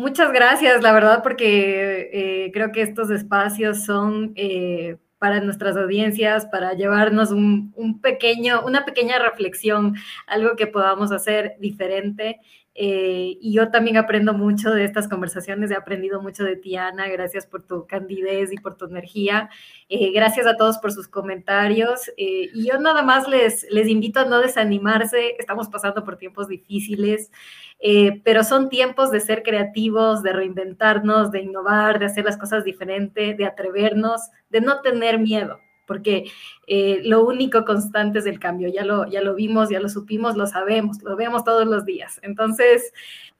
Muchas 0.00 0.32
gracias, 0.32 0.82
la 0.82 0.94
verdad, 0.94 1.22
porque 1.22 2.08
eh, 2.10 2.50
creo 2.54 2.72
que 2.72 2.80
estos 2.80 3.10
espacios 3.10 3.84
son 3.84 4.32
eh, 4.34 4.96
para 5.18 5.42
nuestras 5.42 5.76
audiencias, 5.76 6.46
para 6.46 6.72
llevarnos 6.72 7.32
un, 7.32 7.74
un 7.76 8.00
pequeño, 8.00 8.62
una 8.64 8.86
pequeña 8.86 9.18
reflexión, 9.18 9.96
algo 10.26 10.56
que 10.56 10.66
podamos 10.66 11.12
hacer 11.12 11.56
diferente 11.60 12.40
eh, 12.74 13.36
y 13.40 13.52
yo 13.52 13.70
también 13.70 13.96
aprendo 13.96 14.32
mucho 14.32 14.70
de 14.70 14.84
estas 14.84 15.08
conversaciones, 15.08 15.70
he 15.70 15.74
aprendido 15.74 16.22
mucho 16.22 16.44
de 16.44 16.56
ti, 16.56 16.76
Ana, 16.76 17.08
gracias 17.08 17.46
por 17.46 17.62
tu 17.62 17.86
candidez 17.86 18.52
y 18.52 18.56
por 18.56 18.76
tu 18.76 18.84
energía, 18.84 19.50
eh, 19.88 20.12
gracias 20.12 20.46
a 20.46 20.56
todos 20.56 20.78
por 20.78 20.92
sus 20.92 21.08
comentarios, 21.08 22.08
eh, 22.16 22.48
y 22.54 22.68
yo 22.68 22.78
nada 22.78 23.02
más 23.02 23.28
les, 23.28 23.66
les 23.70 23.88
invito 23.88 24.20
a 24.20 24.24
no 24.24 24.40
desanimarse, 24.40 25.36
estamos 25.38 25.68
pasando 25.68 26.04
por 26.04 26.16
tiempos 26.16 26.48
difíciles, 26.48 27.30
pero 28.24 28.44
son 28.44 28.68
tiempos 28.68 29.10
de 29.10 29.20
ser 29.20 29.42
creativos, 29.42 30.22
de 30.22 30.34
reinventarnos, 30.34 31.30
de 31.30 31.40
innovar, 31.40 31.98
de 31.98 32.06
hacer 32.06 32.26
las 32.26 32.36
cosas 32.36 32.62
diferentes, 32.62 33.38
de 33.38 33.46
atrevernos, 33.46 34.28
de 34.50 34.60
no 34.60 34.82
tener 34.82 35.18
miedo 35.18 35.60
porque 35.90 36.30
eh, 36.68 37.00
lo 37.02 37.24
único 37.24 37.64
constante 37.64 38.20
es 38.20 38.26
el 38.26 38.38
cambio. 38.38 38.68
Ya 38.68 38.84
lo, 38.84 39.10
ya 39.10 39.22
lo 39.22 39.34
vimos, 39.34 39.70
ya 39.70 39.80
lo 39.80 39.88
supimos, 39.88 40.36
lo 40.36 40.46
sabemos, 40.46 41.02
lo 41.02 41.16
vemos 41.16 41.42
todos 41.42 41.66
los 41.66 41.84
días. 41.84 42.20
Entonces, 42.22 42.92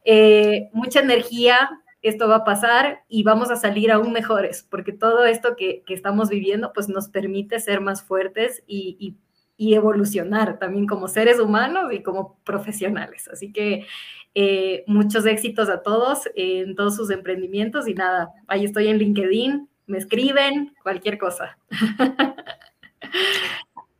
eh, 0.04 0.68
mucha 0.72 0.98
energía, 0.98 1.70
esto 2.02 2.26
va 2.26 2.38
a 2.38 2.44
pasar 2.44 3.04
y 3.08 3.22
vamos 3.22 3.52
a 3.52 3.56
salir 3.56 3.92
aún 3.92 4.12
mejores, 4.12 4.66
porque 4.68 4.90
todo 4.90 5.26
esto 5.26 5.54
que, 5.54 5.84
estamos 5.86 6.28
viviendo, 6.28 6.72
pues 6.72 6.88
nos 6.88 7.08
permite 7.08 7.60
ser 7.60 7.80
más 7.80 8.02
fuertes 8.02 8.64
y, 8.66 9.16
evolucionar 9.56 10.58
también 10.58 10.88
como 10.88 11.06
seres 11.06 11.38
humanos 11.38 11.92
y 11.92 12.02
como 12.02 12.36
profesionales. 12.42 13.28
Así 13.28 13.52
que 13.52 13.86
eh, 14.34 14.82
muchos 14.88 15.24
éxitos 15.24 15.68
a 15.68 15.82
todos 15.84 16.28
en 16.34 16.74
todos 16.74 16.96
sus 16.96 17.10
emprendimientos 17.10 17.86
y 17.86 17.94
nada, 17.94 18.32
ahí 18.48 18.64
estoy 18.64 18.88
en 18.88 18.98
LinkedIn, 18.98 19.69
me 19.90 19.98
escriben, 19.98 20.74
cualquier 20.82 21.18
cosa. 21.18 21.58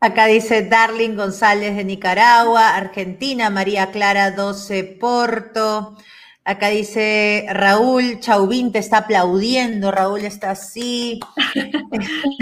Acá 0.01 0.27
dice 0.27 0.63
Darling 0.63 1.15
González 1.15 1.77
de 1.77 1.85
Nicaragua, 1.85 2.75
Argentina, 2.75 3.51
María 3.51 3.91
Clara 3.91 4.31
12 4.31 4.97
Porto. 4.99 5.97
Acá 6.43 6.69
dice 6.69 7.45
Raúl 7.51 8.19
Chauvin 8.21 8.73
te 8.73 8.79
está 8.79 8.99
aplaudiendo, 8.99 9.91
Raúl 9.91 10.21
está 10.21 10.53
así. 10.53 11.21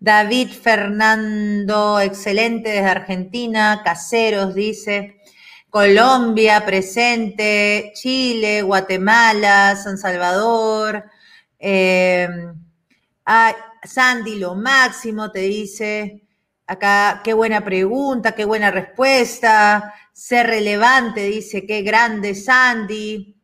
David 0.00 0.48
Fernando, 0.50 2.00
excelente 2.00 2.70
desde 2.70 2.88
Argentina, 2.88 3.82
Caseros 3.84 4.54
dice. 4.54 5.20
Colombia 5.68 6.64
presente, 6.64 7.92
Chile, 7.94 8.62
Guatemala, 8.62 9.76
San 9.76 9.98
Salvador, 9.98 11.04
eh, 11.58 12.28
Sandy, 13.82 14.38
lo 14.38 14.54
máximo, 14.54 15.30
te 15.30 15.40
dice. 15.40 16.22
Acá, 16.66 17.22
qué 17.24 17.32
buena 17.32 17.64
pregunta, 17.64 18.32
qué 18.32 18.44
buena 18.44 18.70
respuesta. 18.70 19.94
Ser 20.12 20.46
relevante, 20.46 21.22
dice, 21.22 21.66
qué 21.66 21.82
grande 21.82 22.34
Sandy. 22.34 23.34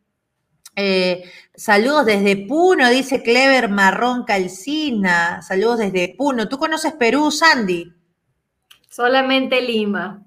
Eh, 0.76 1.24
saludos 1.54 2.06
desde 2.06 2.36
Puno, 2.36 2.90
dice 2.90 3.22
Clever 3.22 3.68
Marrón 3.68 4.24
Calcina. 4.24 5.40
Saludos 5.42 5.78
desde 5.78 6.14
Puno. 6.16 6.48
¿Tú 6.48 6.58
conoces 6.58 6.92
Perú, 6.94 7.30
Sandy? 7.30 7.92
Solamente 8.88 9.60
Lima. 9.60 10.22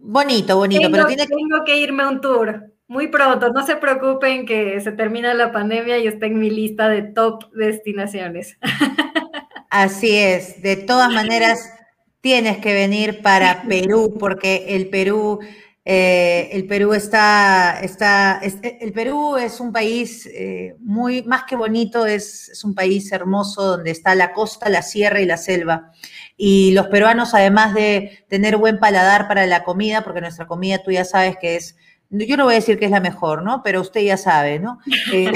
Bonito, 0.00 0.56
bonito, 0.56 0.90
pero 0.90 1.06
tiene 1.06 1.26
Tengo 1.26 1.64
que 1.64 1.76
irme 1.76 2.02
a 2.02 2.08
un 2.08 2.20
tour. 2.20 2.72
Muy 2.92 3.06
pronto, 3.06 3.50
no 3.54 3.64
se 3.64 3.76
preocupen 3.76 4.44
que 4.44 4.78
se 4.82 4.92
termina 4.92 5.32
la 5.32 5.50
pandemia 5.50 5.96
y 5.96 6.06
está 6.06 6.26
en 6.26 6.38
mi 6.38 6.50
lista 6.50 6.90
de 6.90 7.00
top 7.00 7.50
destinaciones. 7.54 8.58
Así 9.70 10.14
es, 10.14 10.60
de 10.60 10.76
todas 10.76 11.10
maneras 11.10 11.72
tienes 12.20 12.58
que 12.58 12.74
venir 12.74 13.22
para 13.22 13.62
Perú 13.68 14.18
porque 14.20 14.76
el 14.76 14.90
Perú, 14.90 15.38
eh, 15.86 16.50
el 16.52 16.66
Perú 16.66 16.92
está, 16.92 17.80
está, 17.80 18.42
el 18.42 18.92
Perú 18.92 19.38
es 19.38 19.58
un 19.58 19.72
país 19.72 20.26
eh, 20.26 20.76
muy, 20.78 21.22
más 21.22 21.44
que 21.44 21.56
bonito, 21.56 22.04
es, 22.04 22.50
es 22.50 22.62
un 22.62 22.74
país 22.74 23.10
hermoso 23.10 23.62
donde 23.68 23.90
está 23.90 24.14
la 24.14 24.34
costa, 24.34 24.68
la 24.68 24.82
sierra 24.82 25.22
y 25.22 25.24
la 25.24 25.38
selva. 25.38 25.92
Y 26.36 26.72
los 26.72 26.88
peruanos, 26.88 27.32
además 27.32 27.72
de 27.72 28.26
tener 28.28 28.58
buen 28.58 28.78
paladar 28.78 29.28
para 29.28 29.46
la 29.46 29.64
comida, 29.64 30.04
porque 30.04 30.20
nuestra 30.20 30.46
comida 30.46 30.82
tú 30.82 30.90
ya 30.90 31.06
sabes 31.06 31.38
que 31.38 31.56
es 31.56 31.74
yo 32.12 32.36
no 32.36 32.44
voy 32.44 32.54
a 32.54 32.56
decir 32.56 32.78
que 32.78 32.84
es 32.84 32.90
la 32.90 33.00
mejor, 33.00 33.42
¿no? 33.42 33.62
Pero 33.62 33.80
usted 33.80 34.02
ya 34.02 34.16
sabe, 34.16 34.58
¿no? 34.58 34.78
Eh, 35.12 35.32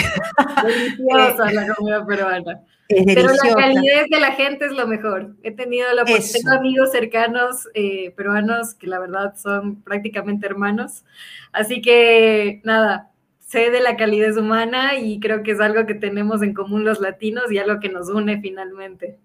deliciosa 0.64 1.50
la 1.52 1.74
comida 1.74 2.06
peruana. 2.06 2.62
Pero 2.88 3.28
la 3.28 3.54
calidez 3.54 4.06
de 4.10 4.20
la 4.20 4.32
gente 4.32 4.66
es 4.66 4.72
lo 4.72 4.86
mejor. 4.86 5.34
He 5.42 5.50
tenido 5.50 5.92
la 5.92 6.04
tengo 6.04 6.52
amigos 6.52 6.92
cercanos 6.92 7.68
eh, 7.74 8.12
peruanos 8.16 8.74
que 8.74 8.86
la 8.86 9.00
verdad 9.00 9.34
son 9.36 9.82
prácticamente 9.82 10.46
hermanos. 10.46 11.04
Así 11.52 11.82
que 11.82 12.60
nada, 12.64 13.10
sé 13.40 13.70
de 13.70 13.80
la 13.80 13.96
calidez 13.96 14.36
humana 14.36 14.96
y 14.96 15.18
creo 15.18 15.42
que 15.42 15.52
es 15.52 15.60
algo 15.60 15.86
que 15.86 15.94
tenemos 15.94 16.42
en 16.42 16.54
común 16.54 16.84
los 16.84 17.00
latinos 17.00 17.50
y 17.50 17.58
algo 17.58 17.80
que 17.80 17.88
nos 17.88 18.08
une 18.08 18.40
finalmente. 18.40 19.18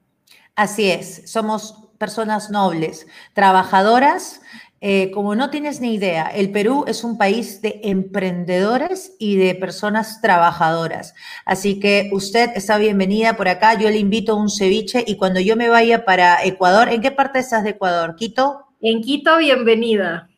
Así 0.56 0.90
es, 0.90 1.32
somos 1.32 1.90
personas 1.98 2.50
nobles, 2.50 3.08
trabajadoras 3.34 4.42
eh, 4.84 5.12
como 5.12 5.36
no 5.36 5.52
tienes 5.52 5.80
ni 5.80 5.94
idea, 5.94 6.24
el 6.26 6.52
Perú 6.52 6.86
es 6.88 7.04
un 7.04 7.20
país 7.20 7.62
de 7.62 7.82
emprendedores 7.84 9.16
y 9.20 9.36
de 9.36 9.54
personas 9.54 10.22
trabajadoras. 10.22 11.14
Así 11.46 11.80
que 11.80 12.10
usted 12.12 12.50
está 12.56 12.80
bienvenida 12.80 13.38
por 13.38 13.48
acá. 13.48 13.76
Yo 13.76 13.90
le 13.92 14.00
invito 14.00 14.32
a 14.32 14.42
un 14.42 14.50
ceviche 14.50 15.04
y 15.06 15.18
cuando 15.18 15.40
yo 15.40 15.56
me 15.56 15.70
vaya 15.70 16.04
para 16.04 16.44
Ecuador, 16.44 16.90
¿en 16.90 17.02
qué 17.02 17.12
parte 17.12 17.38
estás 17.38 17.64
de 17.64 17.70
Ecuador? 17.70 18.16
¿Quito? 18.16 18.66
En 18.82 19.02
Quito, 19.02 19.38
bienvenida. 19.38 20.32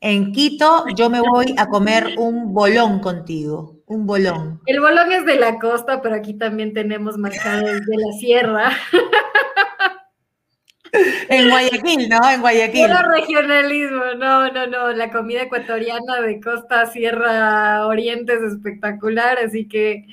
En 0.00 0.32
Quito 0.32 0.86
yo 0.96 1.10
me 1.10 1.20
voy 1.20 1.54
a 1.58 1.68
comer 1.68 2.14
un 2.16 2.54
bolón 2.54 2.98
contigo, 3.00 3.82
un 3.84 4.06
bolón. 4.06 4.62
El 4.64 4.80
bolón 4.80 5.12
es 5.12 5.26
de 5.26 5.36
la 5.36 5.58
costa, 5.58 6.00
pero 6.00 6.14
aquí 6.14 6.32
también 6.32 6.72
tenemos 6.72 7.18
marcados 7.18 7.70
de 7.70 7.96
la 7.98 8.12
sierra. 8.18 8.72
en 11.28 11.48
Guayaquil, 11.48 12.08
¿no? 12.08 12.30
En 12.30 12.40
Guayaquil. 12.40 12.84
Era 12.84 13.02
regionalismo, 13.02 14.14
no, 14.18 14.50
no, 14.50 14.66
no. 14.66 14.92
La 14.92 15.10
comida 15.10 15.42
ecuatoriana 15.42 16.20
de 16.20 16.40
costa, 16.40 16.86
sierra, 16.86 17.86
oriente 17.86 18.34
es 18.34 18.52
espectacular, 18.52 19.38
así 19.38 19.66
que 19.66 20.04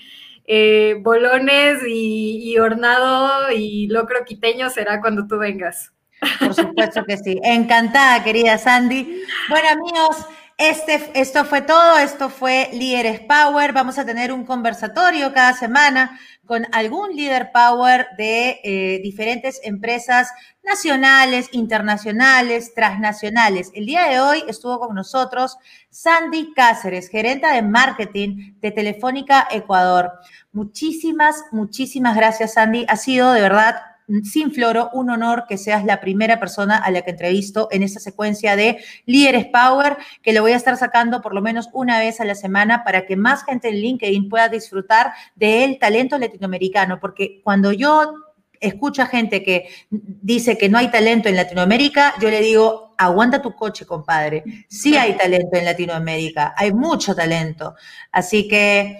eh, 0.45 0.95
bolones 1.01 1.79
y, 1.87 2.57
hornado 2.57 3.51
y 3.51 3.87
locro 3.87 4.23
quiteño 4.25 4.69
será 4.69 5.01
cuando 5.01 5.27
tú 5.27 5.37
vengas. 5.37 5.91
Por 6.39 6.53
supuesto 6.53 7.03
que 7.05 7.17
sí. 7.17 7.39
Encantada, 7.43 8.23
querida 8.23 8.57
Sandy. 8.57 9.21
Bueno, 9.49 9.69
amigos, 9.69 10.25
este, 10.59 11.09
esto 11.13 11.45
fue 11.45 11.61
todo. 11.61 11.97
Esto 11.97 12.29
fue 12.29 12.69
Líderes 12.73 13.21
Power. 13.21 13.71
Vamos 13.71 13.97
a 13.97 14.05
tener 14.05 14.31
un 14.33 14.45
conversatorio 14.45 15.33
cada 15.33 15.53
semana 15.53 16.19
con 16.45 16.67
algún 16.73 17.15
líder 17.15 17.51
power 17.53 18.07
de 18.17 18.59
eh, 18.63 18.99
diferentes 19.01 19.61
empresas 19.63 20.29
nacionales, 20.63 21.47
internacionales, 21.53 22.73
transnacionales. 22.73 23.71
El 23.73 23.85
día 23.85 24.05
de 24.09 24.19
hoy 24.19 24.43
estuvo 24.47 24.79
con 24.79 24.95
nosotros 24.95 25.57
Sandy 25.91 26.53
Cáceres, 26.53 27.07
gerente 27.07 27.47
de 27.47 27.61
marketing 27.61 28.55
de 28.59 28.71
Telefónica 28.71 29.47
Ecuador. 29.49 30.11
Muchísimas, 30.51 31.45
muchísimas 31.51 32.15
gracias, 32.15 32.55
Sandy. 32.55 32.85
Ha 32.89 32.97
sido 32.97 33.31
de 33.31 33.41
verdad 33.41 33.88
sin 34.23 34.51
floro, 34.51 34.89
un 34.93 35.09
honor 35.09 35.45
que 35.47 35.57
seas 35.57 35.85
la 35.85 36.01
primera 36.01 36.39
persona 36.39 36.77
a 36.77 36.91
la 36.91 37.01
que 37.01 37.11
entrevisto 37.11 37.67
en 37.71 37.83
esta 37.83 37.99
secuencia 37.99 38.55
de 38.55 38.79
Líderes 39.05 39.45
Power, 39.47 39.97
que 40.21 40.33
lo 40.33 40.41
voy 40.41 40.53
a 40.53 40.57
estar 40.57 40.77
sacando 40.77 41.21
por 41.21 41.33
lo 41.33 41.41
menos 41.41 41.69
una 41.73 41.99
vez 41.99 42.19
a 42.19 42.25
la 42.25 42.35
semana 42.35 42.83
para 42.83 43.05
que 43.05 43.15
más 43.15 43.43
gente 43.43 43.69
en 43.69 43.75
LinkedIn 43.75 44.29
pueda 44.29 44.49
disfrutar 44.49 45.13
del 45.35 45.79
talento 45.79 46.17
latinoamericano, 46.17 46.99
porque 46.99 47.41
cuando 47.43 47.71
yo 47.71 48.13
escucho 48.59 49.01
a 49.01 49.05
gente 49.05 49.41
que 49.43 49.69
dice 49.89 50.57
que 50.57 50.69
no 50.69 50.77
hay 50.77 50.89
talento 50.89 51.29
en 51.29 51.35
Latinoamérica, 51.35 52.15
yo 52.19 52.29
le 52.29 52.41
digo, 52.41 52.93
aguanta 52.97 53.41
tu 53.41 53.55
coche, 53.55 53.85
compadre. 53.85 54.43
Sí 54.67 54.97
hay 54.97 55.13
talento 55.15 55.57
en 55.57 55.65
Latinoamérica, 55.65 56.53
hay 56.57 56.73
mucho 56.73 57.15
talento. 57.15 57.75
Así 58.11 58.47
que... 58.47 58.97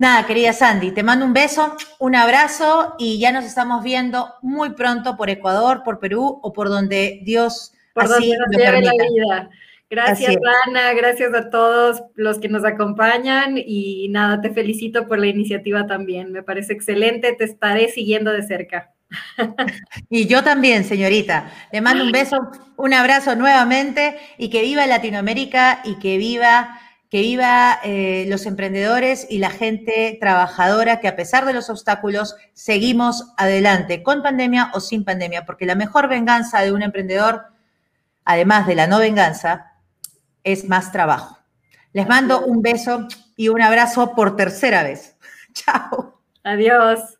Nada, 0.00 0.26
querida 0.26 0.52
Sandy, 0.52 0.92
te 0.92 1.02
mando 1.02 1.26
un 1.26 1.32
beso, 1.32 1.76
un 1.98 2.14
abrazo 2.14 2.94
y 2.98 3.18
ya 3.18 3.32
nos 3.32 3.44
estamos 3.44 3.82
viendo 3.82 4.32
muy 4.42 4.70
pronto 4.70 5.16
por 5.16 5.28
Ecuador, 5.28 5.82
por 5.84 5.98
Perú 5.98 6.38
o 6.40 6.52
por 6.52 6.68
donde 6.68 7.20
Dios 7.24 7.72
por 7.94 8.04
así 8.04 8.32
donde 8.32 8.80
nos 8.80 8.84
La 8.84 8.92
vida. 8.92 9.50
Gracias, 9.90 10.36
Ana, 10.66 10.92
gracias 10.92 11.34
a 11.34 11.50
todos 11.50 12.02
los 12.14 12.38
que 12.38 12.48
nos 12.48 12.64
acompañan 12.64 13.54
y 13.56 14.08
nada, 14.10 14.40
te 14.40 14.50
felicito 14.50 15.08
por 15.08 15.18
la 15.18 15.26
iniciativa 15.26 15.86
también. 15.86 16.30
Me 16.30 16.44
parece 16.44 16.74
excelente, 16.74 17.32
te 17.32 17.44
estaré 17.44 17.88
siguiendo 17.88 18.30
de 18.30 18.42
cerca. 18.44 18.92
Y 20.10 20.26
yo 20.26 20.44
también, 20.44 20.84
señorita. 20.84 21.50
Le 21.72 21.80
mando 21.80 22.04
un 22.04 22.12
beso, 22.12 22.36
un 22.76 22.94
abrazo 22.94 23.34
nuevamente 23.34 24.16
y 24.36 24.48
que 24.48 24.62
viva 24.62 24.86
Latinoamérica 24.86 25.80
y 25.84 25.98
que 25.98 26.18
viva 26.18 26.78
que 27.10 27.20
viva 27.20 27.78
eh, 27.82 28.26
los 28.28 28.44
emprendedores 28.44 29.26
y 29.30 29.38
la 29.38 29.50
gente 29.50 30.16
trabajadora 30.20 31.00
que 31.00 31.08
a 31.08 31.16
pesar 31.16 31.46
de 31.46 31.54
los 31.54 31.70
obstáculos 31.70 32.36
seguimos 32.52 33.32
adelante, 33.38 34.02
con 34.02 34.22
pandemia 34.22 34.70
o 34.74 34.80
sin 34.80 35.04
pandemia, 35.04 35.46
porque 35.46 35.64
la 35.64 35.74
mejor 35.74 36.08
venganza 36.08 36.60
de 36.60 36.72
un 36.72 36.82
emprendedor, 36.82 37.46
además 38.24 38.66
de 38.66 38.74
la 38.74 38.86
no 38.86 38.98
venganza, 38.98 39.72
es 40.44 40.68
más 40.68 40.92
trabajo. 40.92 41.38
Les 41.92 42.06
mando 42.06 42.44
un 42.44 42.60
beso 42.60 43.08
y 43.36 43.48
un 43.48 43.62
abrazo 43.62 44.14
por 44.14 44.36
tercera 44.36 44.82
vez. 44.82 45.16
Chao. 45.54 46.20
Adiós. 46.44 47.17